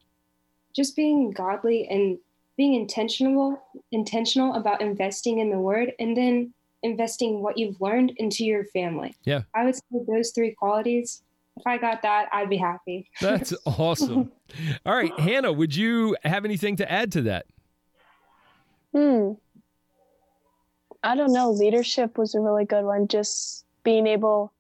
just 0.76 0.95
being 0.95 1.32
godly 1.32 1.88
and 1.88 2.17
being 2.60 2.76
intentional 2.76 3.58
intentional 3.93 4.54
about 4.56 4.82
investing 4.82 5.39
in 5.39 5.50
the 5.50 5.58
word 5.58 5.93
and 5.98 6.17
then 6.17 6.54
investing 6.84 7.41
what 7.41 7.58
you've 7.58 7.80
learned 7.80 8.12
into 8.17 8.43
your 8.43 8.65
family. 8.65 9.15
Yeah. 9.24 9.43
I 9.56 9.63
would 9.63 9.76
say 9.76 9.82
those 10.06 10.32
three 10.32 10.52
qualities. 10.52 11.24
If 11.56 11.65
I 11.65 11.78
got 11.78 12.02
that, 12.02 12.28
I'd 12.34 12.50
be 12.50 12.58
happy. 12.58 13.10
That's 13.22 13.54
awesome. 13.65 14.34
All 14.86 14.93
right, 14.93 15.17
Hannah, 15.17 15.54
would 15.54 15.74
you 15.74 16.17
have 16.26 16.43
anything 16.43 16.76
to 16.76 16.91
add 16.91 17.13
to 17.13 17.22
that? 17.24 17.45
Hmm. 18.93 19.32
I 21.02 21.15
don't 21.15 21.32
know. 21.32 21.52
Leadership 21.52 22.17
was 22.17 22.36
a 22.36 22.41
really 22.41 22.65
good 22.65 22.84
one. 22.84 23.08
Just 23.08 23.63
being 23.86 24.06
able 24.06 24.52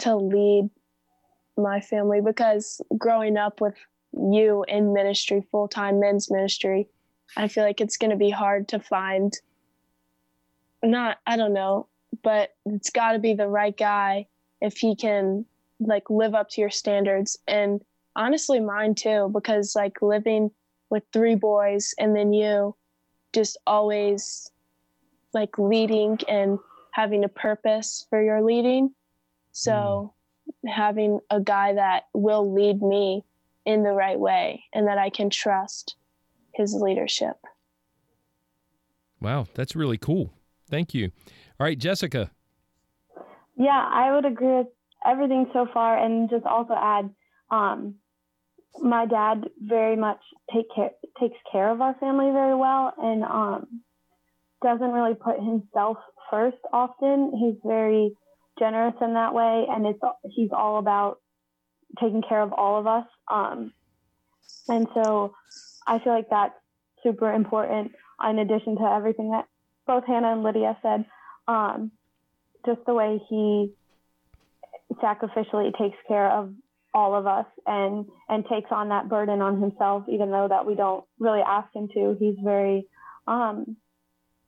to 0.00 0.14
lead 0.14 0.68
my 1.56 1.80
family 1.80 2.20
because 2.20 2.82
growing 2.98 3.38
up 3.38 3.62
with 3.62 3.76
you 4.12 4.62
in 4.68 4.92
ministry, 4.92 5.42
full 5.50 5.68
time 5.68 6.00
men's 6.00 6.30
ministry, 6.30 6.86
I 7.36 7.48
feel 7.48 7.64
like 7.64 7.80
it's 7.80 7.96
going 7.96 8.10
to 8.10 8.16
be 8.16 8.30
hard 8.30 8.68
to 8.68 8.80
find. 8.80 9.32
Not, 10.82 11.18
I 11.26 11.36
don't 11.36 11.54
know, 11.54 11.88
but 12.22 12.54
it's 12.66 12.90
got 12.90 13.12
to 13.12 13.18
be 13.18 13.34
the 13.34 13.48
right 13.48 13.76
guy 13.76 14.26
if 14.60 14.76
he 14.76 14.94
can 14.94 15.46
like 15.80 16.10
live 16.10 16.34
up 16.34 16.50
to 16.50 16.60
your 16.60 16.70
standards. 16.70 17.38
And 17.48 17.80
honestly, 18.16 18.60
mine 18.60 18.94
too, 18.94 19.30
because 19.32 19.74
like 19.74 20.02
living 20.02 20.50
with 20.90 21.02
three 21.12 21.34
boys 21.34 21.94
and 21.98 22.14
then 22.14 22.32
you 22.32 22.76
just 23.32 23.56
always 23.66 24.50
like 25.32 25.58
leading 25.58 26.18
and 26.28 26.58
having 26.92 27.24
a 27.24 27.28
purpose 27.28 28.06
for 28.08 28.22
your 28.22 28.42
leading. 28.42 28.94
So 29.52 30.14
mm. 30.64 30.70
having 30.70 31.20
a 31.30 31.40
guy 31.40 31.74
that 31.74 32.04
will 32.12 32.52
lead 32.52 32.80
me 32.80 33.24
in 33.64 33.82
the 33.82 33.92
right 33.92 34.18
way 34.18 34.64
and 34.72 34.86
that 34.86 34.98
I 34.98 35.10
can 35.10 35.30
trust 35.30 35.96
his 36.56 36.74
leadership. 36.74 37.36
Wow, 39.20 39.46
that's 39.54 39.74
really 39.74 39.98
cool. 39.98 40.32
Thank 40.68 40.94
you. 40.94 41.10
All 41.58 41.64
right, 41.64 41.78
Jessica. 41.78 42.30
Yeah, 43.56 43.88
I 43.88 44.12
would 44.14 44.24
agree 44.24 44.58
with 44.58 44.66
everything 45.06 45.46
so 45.52 45.66
far, 45.72 46.02
and 46.02 46.28
just 46.28 46.44
also 46.44 46.74
add, 46.76 47.10
um, 47.50 47.96
my 48.82 49.06
dad 49.06 49.44
very 49.60 49.96
much 49.96 50.18
take 50.52 50.66
care 50.74 50.90
takes 51.20 51.38
care 51.52 51.70
of 51.70 51.80
our 51.80 51.94
family 52.00 52.32
very 52.32 52.56
well, 52.56 52.92
and 52.98 53.22
um, 53.22 53.82
doesn't 54.62 54.90
really 54.90 55.14
put 55.14 55.36
himself 55.36 55.96
first 56.30 56.58
often. 56.72 57.32
He's 57.38 57.60
very 57.64 58.10
generous 58.58 58.94
in 59.00 59.14
that 59.14 59.34
way, 59.34 59.66
and 59.68 59.86
it's 59.86 60.00
he's 60.34 60.50
all 60.52 60.78
about 60.78 61.18
taking 62.00 62.22
care 62.28 62.42
of 62.42 62.52
all 62.52 62.78
of 62.80 62.86
us. 62.86 63.06
Um, 63.30 63.72
and 64.68 64.86
so 64.94 65.34
I 65.86 65.98
feel 65.98 66.12
like 66.12 66.30
that's 66.30 66.54
super 67.02 67.32
important 67.32 67.92
in 68.28 68.38
addition 68.38 68.76
to 68.76 68.84
everything 68.84 69.30
that 69.30 69.46
both 69.86 70.04
Hannah 70.06 70.32
and 70.32 70.42
Lydia 70.42 70.76
said. 70.82 71.04
Um, 71.46 71.90
just 72.64 72.80
the 72.86 72.94
way 72.94 73.20
he 73.28 73.72
sacrificially 75.02 75.76
takes 75.76 75.96
care 76.08 76.30
of 76.30 76.52
all 76.94 77.14
of 77.14 77.26
us 77.26 77.46
and 77.66 78.06
and 78.28 78.44
takes 78.46 78.70
on 78.70 78.88
that 78.88 79.08
burden 79.08 79.42
on 79.42 79.60
himself 79.60 80.04
even 80.08 80.30
though 80.30 80.46
that 80.48 80.64
we 80.64 80.74
don't 80.74 81.04
really 81.18 81.40
ask 81.40 81.68
him 81.74 81.88
to. 81.92 82.16
He's 82.18 82.36
very 82.42 82.86
um, 83.26 83.76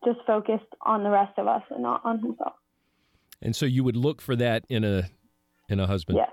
just 0.05 0.20
focused 0.27 0.72
on 0.83 1.03
the 1.03 1.11
rest 1.11 1.38
of 1.38 1.49
us 1.49 1.62
and 1.70 1.83
not 1.83 2.03
on 2.05 2.20
himself. 2.20 2.55
And 3.42 3.55
so 3.55 3.66
you 3.66 3.85
would 3.85 3.96
look 3.96 4.22
for 4.22 4.37
that 4.37 4.64
in 4.68 4.85
a 4.85 5.11
in 5.68 5.81
a 5.81 5.87
husband. 5.87 6.18
Yes. 6.18 6.31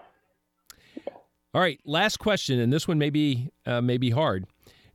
All 1.56 1.62
right, 1.62 1.80
last 1.86 2.18
question, 2.18 2.60
and 2.60 2.74
this 2.74 2.88
one 2.88 2.98
may 2.98 3.12
be 3.12 3.50
uh, 3.66 3.82
may 3.82 3.98
be 3.98 4.10
hard, 4.10 4.48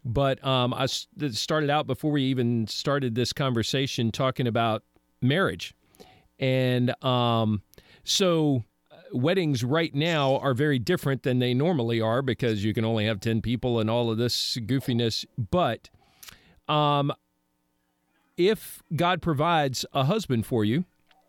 but 0.08 0.42
um, 0.44 0.72
I 0.72 0.86
started 0.86 1.68
out 1.68 1.86
before 1.86 2.10
we 2.10 2.24
even 2.24 2.66
started 2.66 3.14
this 3.14 3.32
conversation 3.32 4.10
talking 4.10 4.46
about 4.46 4.82
marriage, 5.20 5.74
and 6.38 6.92
um, 7.04 7.62
so 8.04 8.64
uh, 8.90 8.96
weddings 9.12 9.62
right 9.62 9.94
now 9.94 10.38
are 10.38 10.54
very 10.54 10.78
different 10.78 11.24
than 11.24 11.38
they 11.38 11.52
normally 11.52 12.00
are 12.00 12.22
because 12.22 12.64
you 12.64 12.72
can 12.72 12.84
only 12.84 13.04
have 13.04 13.20
10 13.20 13.42
people 13.42 13.78
and 13.78 13.90
all 13.90 14.10
of 14.10 14.16
this 14.16 14.56
goofiness. 14.62 15.26
But 15.50 15.90
um, 16.68 17.12
if 18.38 18.82
god 18.94 19.20
provides 19.20 19.84
a 19.92 20.04
husband 20.04 20.46
for 20.46 20.64
you 20.64 20.84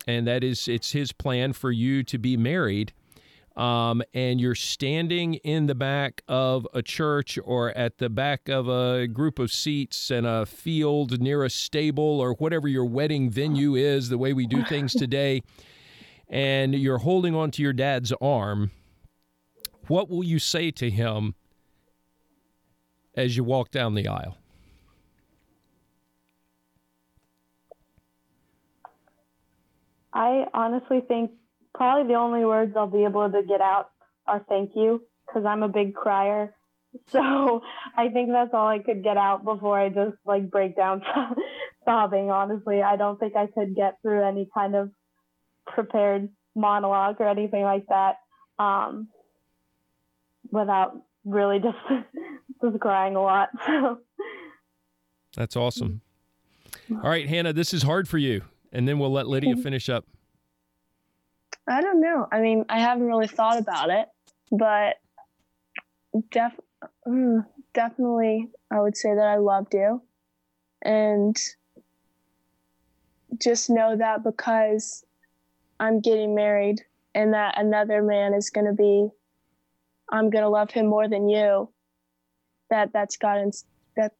and 0.07 0.27
that 0.27 0.43
is 0.43 0.67
it's 0.67 0.91
his 0.91 1.11
plan 1.11 1.51
for 1.51 1.71
you 1.71 2.03
to 2.03 2.17
be 2.17 2.37
married 2.37 2.93
um, 3.59 4.01
and 4.13 4.39
you're 4.39 4.55
standing 4.55 5.33
in 5.33 5.67
the 5.67 5.75
back 5.75 6.21
of 6.29 6.65
a 6.73 6.81
church 6.81 7.37
or 7.43 7.77
at 7.77 7.97
the 7.97 8.07
back 8.09 8.47
of 8.47 8.69
a 8.69 9.05
group 9.05 9.37
of 9.37 9.51
seats 9.51 10.09
in 10.09 10.25
a 10.25 10.45
field 10.45 11.19
near 11.19 11.43
a 11.43 11.49
stable 11.49 12.21
or 12.21 12.35
whatever 12.35 12.69
your 12.69 12.85
wedding 12.85 13.29
venue 13.29 13.75
is, 13.75 14.07
the 14.07 14.17
way 14.17 14.31
we 14.31 14.47
do 14.47 14.63
things 14.63 14.93
today, 14.97 15.43
and 16.29 16.73
you're 16.73 16.99
holding 16.99 17.35
onto 17.35 17.61
your 17.61 17.73
dad's 17.73 18.13
arm, 18.21 18.71
what 19.87 20.09
will 20.09 20.23
you 20.23 20.39
say 20.39 20.71
to 20.71 20.89
him 20.89 21.35
as 23.15 23.35
you 23.35 23.43
walk 23.43 23.71
down 23.71 23.93
the 23.93 24.07
aisle? 24.07 24.37
I 30.13 30.45
honestly 30.53 31.01
think 31.05 31.31
probably 31.79 32.11
the 32.11 32.19
only 32.19 32.43
words 32.43 32.73
I'll 32.75 32.87
be 32.87 33.05
able 33.05 33.31
to 33.31 33.41
get 33.41 33.61
out 33.61 33.91
are 34.27 34.43
thank 34.49 34.71
you 34.75 35.01
because 35.25 35.45
I'm 35.45 35.63
a 35.63 35.69
big 35.69 35.95
crier. 35.95 36.53
So 37.11 37.61
I 37.95 38.09
think 38.09 38.31
that's 38.31 38.49
all 38.51 38.67
I 38.67 38.79
could 38.79 39.03
get 39.03 39.15
out 39.15 39.45
before 39.45 39.79
I 39.79 39.89
just 39.89 40.17
like 40.25 40.49
break 40.49 40.75
down 40.75 41.03
sobbing. 41.85 42.31
Honestly, 42.31 42.81
I 42.81 42.95
don't 42.95 43.19
think 43.19 43.35
I 43.35 43.45
could 43.45 43.75
get 43.75 43.99
through 44.01 44.23
any 44.27 44.49
kind 44.55 44.75
of 44.75 44.89
prepared 45.67 46.29
monologue 46.55 47.17
or 47.19 47.27
anything 47.27 47.61
like 47.61 47.85
that 47.89 48.15
um, 48.57 49.07
without 50.51 50.99
really 51.25 51.59
just 51.67 51.77
just 52.59 52.79
crying 52.79 53.15
a 53.15 53.21
lot. 53.21 53.49
So. 53.67 53.99
That's 55.35 55.55
awesome. 55.55 56.01
All 56.91 57.09
right, 57.09 57.29
Hannah, 57.29 57.53
this 57.53 57.71
is 57.71 57.83
hard 57.83 58.07
for 58.09 58.17
you, 58.17 58.41
and 58.73 58.87
then 58.87 58.97
we'll 58.97 59.11
let 59.13 59.27
Lydia 59.27 59.53
Mm-hmm. 59.53 59.61
finish 59.61 59.89
up. 59.89 60.05
I 61.69 61.81
don't 61.81 62.01
know. 62.01 62.27
I 62.31 62.39
mean, 62.41 62.65
I 62.67 62.79
haven't 62.79 63.05
really 63.05 63.27
thought 63.27 63.59
about 63.59 63.91
it, 63.91 64.07
but 64.51 64.95
def 66.31 66.53
mm, 67.07 67.45
definitely, 67.73 68.49
I 68.71 68.81
would 68.81 68.97
say 68.97 69.13
that 69.13 69.27
I 69.27 69.37
loved 69.37 69.75
you, 69.75 70.01
and 70.81 71.37
just 73.39 73.69
know 73.69 73.95
that 73.95 74.23
because 74.23 75.05
I'm 75.79 76.01
getting 76.01 76.33
married, 76.33 76.81
and 77.13 77.33
that 77.35 77.59
another 77.59 78.01
man 78.01 78.33
is 78.33 78.49
going 78.49 78.65
to 78.65 78.73
be, 78.73 79.09
I'm 80.11 80.31
going 80.31 80.43
to 80.43 80.49
love 80.49 80.71
him 80.71 80.87
more 80.87 81.07
than 81.07 81.29
you. 81.29 81.69
That 82.71 82.93
that's 82.93 83.17
God's 83.17 83.65
that 83.95 84.13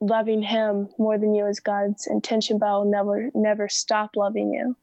loving 0.00 0.42
him 0.42 0.88
more 0.98 1.16
than 1.16 1.32
you 1.32 1.46
is 1.46 1.60
God's 1.60 2.08
intention, 2.08 2.58
but 2.58 2.66
I'll 2.66 2.84
never 2.84 3.30
never 3.34 3.68
stop 3.68 4.16
loving 4.16 4.52
you. 4.52 4.76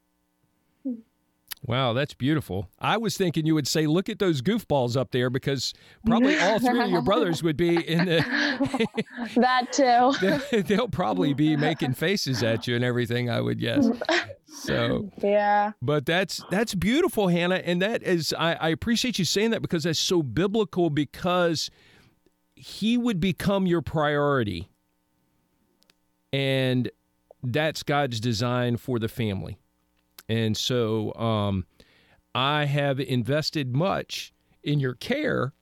Wow, 1.66 1.93
that's 1.93 2.14
beautiful. 2.14 2.70
I 2.78 2.97
was 2.97 3.16
thinking 3.16 3.45
you 3.45 3.55
would 3.55 3.68
say, 3.70 3.88
"Look 3.88 4.09
at 4.09 4.20
those 4.20 4.41
goofballs 4.41 4.97
up 4.97 5.11
there," 5.11 5.30
because 5.30 5.74
probably 6.05 6.38
all 6.39 6.59
three 6.59 6.82
of 6.82 6.89
your 6.89 7.01
brothers 7.01 7.41
would 7.41 7.55
be 7.55 7.76
in 7.88 8.05
the. 8.05 8.88
that 9.38 9.72
too. 9.72 10.61
they'll 10.64 10.89
probably 10.89 11.34
be 11.34 11.55
making 11.55 11.93
faces 11.93 12.43
at 12.43 12.68
you 12.68 12.76
and 12.76 12.84
everything. 12.84 13.30
I 13.30 13.39
would 13.39 13.59
guess. 13.59 13.88
So, 14.45 15.09
Yeah. 15.22 15.72
but 15.82 16.05
that's 16.05 16.43
that's 16.51 16.76
beautiful, 16.76 17.30
Hannah, 17.30 17.55
and 17.64 17.82
that 17.82 18.03
is 18.03 18.34
I, 18.38 18.53
I 18.55 18.70
appreciate 18.70 19.18
you 19.18 19.26
saying 19.26 19.51
that 19.51 19.61
because 19.61 19.84
that's 19.84 19.99
so 19.99 20.22
biblical. 20.22 20.89
Because 20.89 21.72
he 22.55 22.97
would 22.97 23.20
become 23.22 23.66
your 23.68 23.82
priority, 23.82 24.68
and 26.32 26.89
that's 27.41 27.84
God's 27.84 28.20
design 28.20 28.78
for 28.78 28.99
the 28.99 29.07
family. 29.07 29.57
And 30.30 30.55
so 30.55 31.13
um, 31.15 31.65
I 32.34 32.65
have 32.65 32.99
invested 32.99 33.76
much 33.76 34.34
in 34.63 34.80
your 34.80 34.93
care, 34.93 35.53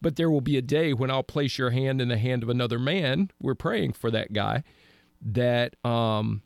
but 0.00 0.16
there 0.16 0.30
will 0.30 0.40
be 0.40 0.56
a 0.56 0.62
day 0.62 0.92
when 0.92 1.10
I'll 1.10 1.22
place 1.22 1.58
your 1.58 1.70
hand 1.70 2.00
in 2.00 2.08
the 2.08 2.16
hand 2.16 2.42
of 2.42 2.48
another 2.48 2.78
man. 2.78 3.30
We're 3.40 3.54
praying 3.54 3.94
for 3.94 4.10
that 4.10 4.32
guy 4.32 4.62
that 5.20 5.74
um, 5.84 6.42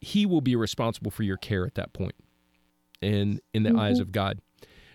he 0.00 0.26
will 0.26 0.40
be 0.40 0.54
responsible 0.54 1.10
for 1.10 1.22
your 1.22 1.36
care 1.36 1.66
at 1.66 1.74
that 1.74 1.92
point 1.92 2.14
in 3.00 3.40
in 3.54 3.62
the 3.62 3.76
eyes 3.76 3.98
of 3.98 4.12
God. 4.12 4.40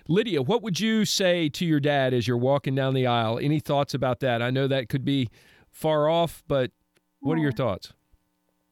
Lydia, 0.07 0.41
what 0.41 0.61
would 0.61 0.79
you 0.79 1.03
say 1.03 1.49
to 1.49 1.65
your 1.65 1.79
dad 1.79 2.13
as 2.13 2.27
you're 2.27 2.37
walking 2.37 2.75
down 2.75 2.93
the 2.93 3.07
aisle? 3.07 3.39
Any 3.41 3.59
thoughts 3.59 3.93
about 3.93 4.19
that? 4.19 4.41
I 4.41 4.51
know 4.51 4.67
that 4.67 4.87
could 4.87 5.03
be 5.03 5.29
far 5.71 6.07
off, 6.07 6.43
but 6.47 6.71
what 7.21 7.37
are 7.37 7.41
your 7.41 7.51
thoughts? 7.51 7.91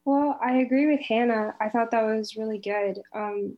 Well, 0.04 0.38
I 0.42 0.58
agree 0.58 0.86
with 0.86 1.00
Hannah. 1.00 1.54
I 1.60 1.68
thought 1.70 1.90
that 1.92 2.04
was 2.04 2.36
really 2.36 2.58
good. 2.58 3.00
Um, 3.14 3.56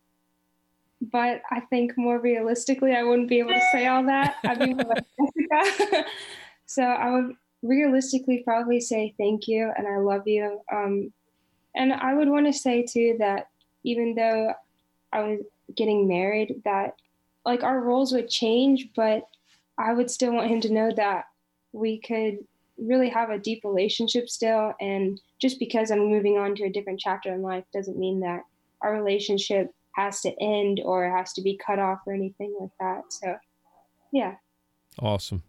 but 1.01 1.43
I 1.51 1.61
think 1.61 1.97
more 1.97 2.19
realistically, 2.19 2.95
I 2.95 3.03
wouldn't 3.03 3.29
be 3.29 3.41
able 3.41 3.53
to 3.53 3.69
say 3.73 3.87
all 3.87 4.05
that. 4.05 4.37
I'd 4.45 4.59
be 4.59 4.75
like 4.75 5.05
Jessica. 5.51 6.05
so 6.67 6.83
I 6.83 7.11
would 7.11 7.37
realistically 7.63 8.43
probably 8.45 8.81
say 8.81 9.15
thank 9.19 9.49
you 9.49 9.73
and 9.77 9.87
I 9.87 9.99
love 9.99 10.27
you. 10.27 10.61
Um, 10.73 11.13
and 11.75 11.93
I 11.93 12.15
would 12.15 12.29
want 12.29 12.47
to 12.47 12.53
say 12.53 12.85
too 12.85 13.17
that 13.19 13.49
even 13.85 14.15
though 14.15 14.53
I 15.13 15.23
was 15.23 15.41
getting 15.75 16.09
married, 16.09 16.63
that 16.65 16.95
like 17.45 17.63
our 17.63 17.81
roles 17.81 18.13
would 18.13 18.29
change, 18.29 18.89
but 18.95 19.25
I 19.79 19.93
would 19.93 20.11
still 20.11 20.33
want 20.33 20.51
him 20.51 20.61
to 20.63 20.73
know 20.73 20.91
that 20.97 21.27
we 21.73 21.99
could 21.99 22.39
really 22.79 23.09
have 23.09 23.31
a 23.31 23.39
deep 23.39 23.63
relationship 23.65 24.29
still. 24.29 24.73
And 24.81 25.21
just 25.41 25.59
because 25.59 25.91
I'm 25.91 26.11
moving 26.11 26.39
on 26.39 26.55
to 26.57 26.65
a 26.65 26.71
different 26.71 27.01
chapter 27.01 27.33
in 27.33 27.43
life 27.43 27.65
doesn't 27.73 27.99
mean 27.99 28.21
that 28.21 28.43
our 28.83 28.93
relationship 28.93 29.73
has 29.95 30.21
to 30.21 30.33
end 30.41 30.81
or 30.85 31.11
has 31.11 31.33
to 31.35 31.43
be 31.43 31.59
cut 31.65 31.79
off 31.79 32.01
or 32.07 32.13
anything 32.13 32.55
like 32.61 32.71
that. 32.81 33.03
So, 33.11 33.37
yeah. 34.13 34.35
Awesome. 35.01 35.43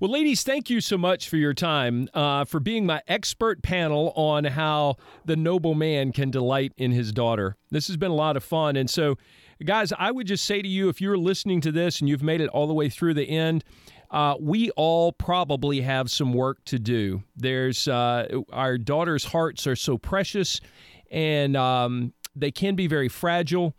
Well, 0.00 0.10
ladies, 0.10 0.42
thank 0.42 0.68
you 0.70 0.80
so 0.80 0.98
much 0.98 1.28
for 1.28 1.36
your 1.36 1.54
time, 1.54 2.08
uh, 2.14 2.44
for 2.44 2.58
being 2.58 2.86
my 2.86 3.02
expert 3.06 3.62
panel 3.62 4.12
on 4.16 4.44
how 4.44 4.96
the 5.24 5.36
noble 5.36 5.74
man 5.74 6.12
can 6.12 6.30
delight 6.30 6.72
in 6.76 6.90
his 6.90 7.12
daughter. 7.12 7.56
This 7.70 7.86
has 7.86 7.96
been 7.96 8.10
a 8.10 8.14
lot 8.14 8.36
of 8.36 8.42
fun. 8.42 8.76
And 8.76 8.90
so, 8.90 9.16
guys, 9.64 9.92
I 9.96 10.10
would 10.10 10.26
just 10.26 10.44
say 10.44 10.62
to 10.62 10.68
you 10.68 10.88
if 10.88 11.00
you're 11.00 11.18
listening 11.18 11.60
to 11.62 11.72
this 11.72 12.00
and 12.00 12.08
you've 12.08 12.22
made 12.22 12.40
it 12.40 12.48
all 12.48 12.66
the 12.66 12.74
way 12.74 12.88
through 12.88 13.14
the 13.14 13.28
end, 13.28 13.64
uh, 14.12 14.36
we 14.38 14.70
all 14.72 15.10
probably 15.10 15.80
have 15.80 16.10
some 16.10 16.34
work 16.34 16.62
to 16.66 16.78
do. 16.78 17.22
There's 17.34 17.88
uh, 17.88 18.42
our 18.52 18.76
daughters' 18.76 19.24
hearts 19.24 19.66
are 19.66 19.76
so 19.76 19.96
precious, 19.96 20.60
and 21.10 21.56
um, 21.56 22.12
they 22.36 22.50
can 22.50 22.76
be 22.76 22.86
very 22.86 23.08
fragile. 23.08 23.74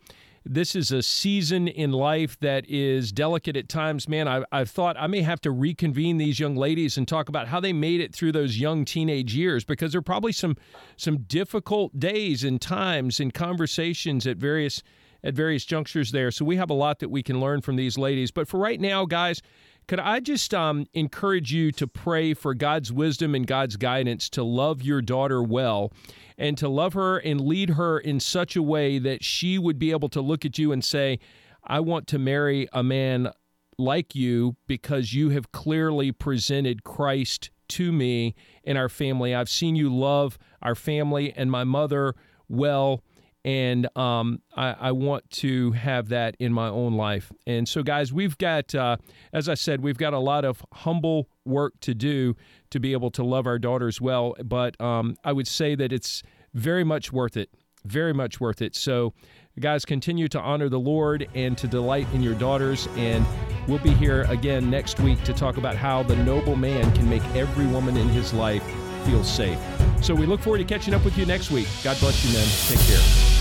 This 0.46 0.74
is 0.74 0.90
a 0.92 1.02
season 1.02 1.68
in 1.68 1.92
life 1.92 2.38
that 2.40 2.68
is 2.68 3.12
delicate 3.12 3.56
at 3.56 3.68
times. 3.68 4.08
Man, 4.08 4.28
I, 4.28 4.44
I've 4.52 4.68
thought 4.68 4.96
I 4.98 5.06
may 5.06 5.22
have 5.22 5.40
to 5.42 5.50
reconvene 5.50 6.18
these 6.18 6.38
young 6.38 6.54
ladies 6.54 6.98
and 6.98 7.08
talk 7.08 7.30
about 7.30 7.48
how 7.48 7.60
they 7.60 7.72
made 7.72 8.00
it 8.00 8.14
through 8.14 8.32
those 8.32 8.58
young 8.58 8.84
teenage 8.84 9.34
years 9.34 9.64
because 9.64 9.92
there 9.92 10.00
are 10.00 10.02
probably 10.02 10.32
some 10.32 10.56
some 10.96 11.18
difficult 11.18 11.98
days 11.98 12.44
and 12.44 12.60
times 12.60 13.20
and 13.20 13.32
conversations 13.32 14.26
at 14.26 14.36
various 14.36 14.82
at 15.24 15.34
various 15.34 15.64
junctures 15.64 16.12
there. 16.12 16.30
So 16.30 16.44
we 16.44 16.56
have 16.56 16.70
a 16.70 16.74
lot 16.74 16.98
that 16.98 17.10
we 17.10 17.22
can 17.22 17.40
learn 17.40 17.62
from 17.62 17.76
these 17.76 17.96
ladies. 17.96 18.30
But 18.30 18.46
for 18.46 18.60
right 18.60 18.78
now, 18.78 19.06
guys, 19.06 19.40
could 19.86 20.00
I 20.00 20.20
just 20.20 20.54
um, 20.54 20.86
encourage 20.94 21.52
you 21.52 21.72
to 21.72 21.86
pray 21.86 22.34
for 22.34 22.54
God's 22.54 22.92
wisdom 22.92 23.34
and 23.34 23.46
God's 23.46 23.76
guidance 23.76 24.28
to 24.30 24.42
love 24.42 24.82
your 24.82 25.02
daughter 25.02 25.42
well 25.42 25.92
and 26.38 26.56
to 26.58 26.68
love 26.68 26.94
her 26.94 27.18
and 27.18 27.40
lead 27.40 27.70
her 27.70 27.98
in 27.98 28.20
such 28.20 28.56
a 28.56 28.62
way 28.62 28.98
that 28.98 29.22
she 29.22 29.58
would 29.58 29.78
be 29.78 29.90
able 29.90 30.08
to 30.10 30.20
look 30.20 30.44
at 30.44 30.58
you 30.58 30.72
and 30.72 30.84
say, 30.84 31.18
I 31.62 31.80
want 31.80 32.06
to 32.08 32.18
marry 32.18 32.68
a 32.72 32.82
man 32.82 33.30
like 33.78 34.14
you 34.14 34.56
because 34.66 35.14
you 35.14 35.30
have 35.30 35.52
clearly 35.52 36.12
presented 36.12 36.84
Christ 36.84 37.50
to 37.68 37.92
me 37.92 38.34
and 38.64 38.78
our 38.78 38.88
family. 38.88 39.34
I've 39.34 39.48
seen 39.48 39.76
you 39.76 39.94
love 39.94 40.38
our 40.62 40.74
family 40.74 41.32
and 41.34 41.50
my 41.50 41.64
mother 41.64 42.14
well 42.48 43.02
and 43.44 43.86
um, 43.96 44.40
I, 44.56 44.74
I, 44.80 44.92
want 44.92 45.28
to 45.32 45.72
have 45.72 46.08
that 46.08 46.34
in 46.38 46.52
my 46.52 46.68
own 46.68 46.94
life. 46.94 47.30
And 47.46 47.68
so, 47.68 47.82
guys, 47.82 48.12
we've 48.12 48.38
got, 48.38 48.74
uh, 48.74 48.96
as 49.34 49.48
I 49.48 49.54
said, 49.54 49.82
we've 49.82 49.98
got 49.98 50.14
a 50.14 50.18
lot 50.18 50.46
of 50.46 50.64
humble 50.72 51.28
work 51.44 51.74
to 51.80 51.94
do 51.94 52.36
to 52.70 52.80
be 52.80 52.92
able 52.92 53.10
to 53.12 53.22
love 53.22 53.46
our 53.46 53.58
daughters 53.58 54.00
well. 54.00 54.34
But 54.42 54.80
um, 54.80 55.16
I 55.24 55.32
would 55.32 55.46
say 55.46 55.74
that 55.74 55.92
it's 55.92 56.22
very 56.54 56.84
much 56.84 57.12
worth 57.12 57.36
it, 57.36 57.50
very 57.84 58.14
much 58.14 58.40
worth 58.40 58.62
it. 58.62 58.74
So, 58.74 59.12
guys, 59.60 59.84
continue 59.84 60.28
to 60.28 60.40
honor 60.40 60.70
the 60.70 60.80
Lord 60.80 61.28
and 61.34 61.56
to 61.58 61.68
delight 61.68 62.06
in 62.14 62.22
your 62.22 62.34
daughters. 62.34 62.88
And 62.96 63.26
we'll 63.68 63.78
be 63.78 63.92
here 63.92 64.22
again 64.22 64.70
next 64.70 65.00
week 65.00 65.22
to 65.24 65.34
talk 65.34 65.58
about 65.58 65.76
how 65.76 66.02
the 66.02 66.16
noble 66.16 66.56
man 66.56 66.94
can 66.94 67.08
make 67.10 67.24
every 67.34 67.66
woman 67.66 67.98
in 67.98 68.08
his 68.08 68.32
life 68.32 68.64
feel 69.04 69.22
safe. 69.22 69.58
So 70.02 70.14
we 70.14 70.24
look 70.24 70.40
forward 70.40 70.58
to 70.58 70.64
catching 70.64 70.94
up 70.94 71.04
with 71.04 71.18
you 71.18 71.26
next 71.26 71.50
week. 71.50 71.68
God 71.82 71.98
bless 72.00 72.24
you, 72.24 72.32
men. 72.32 72.46
Take 72.68 72.86
care. 72.88 73.33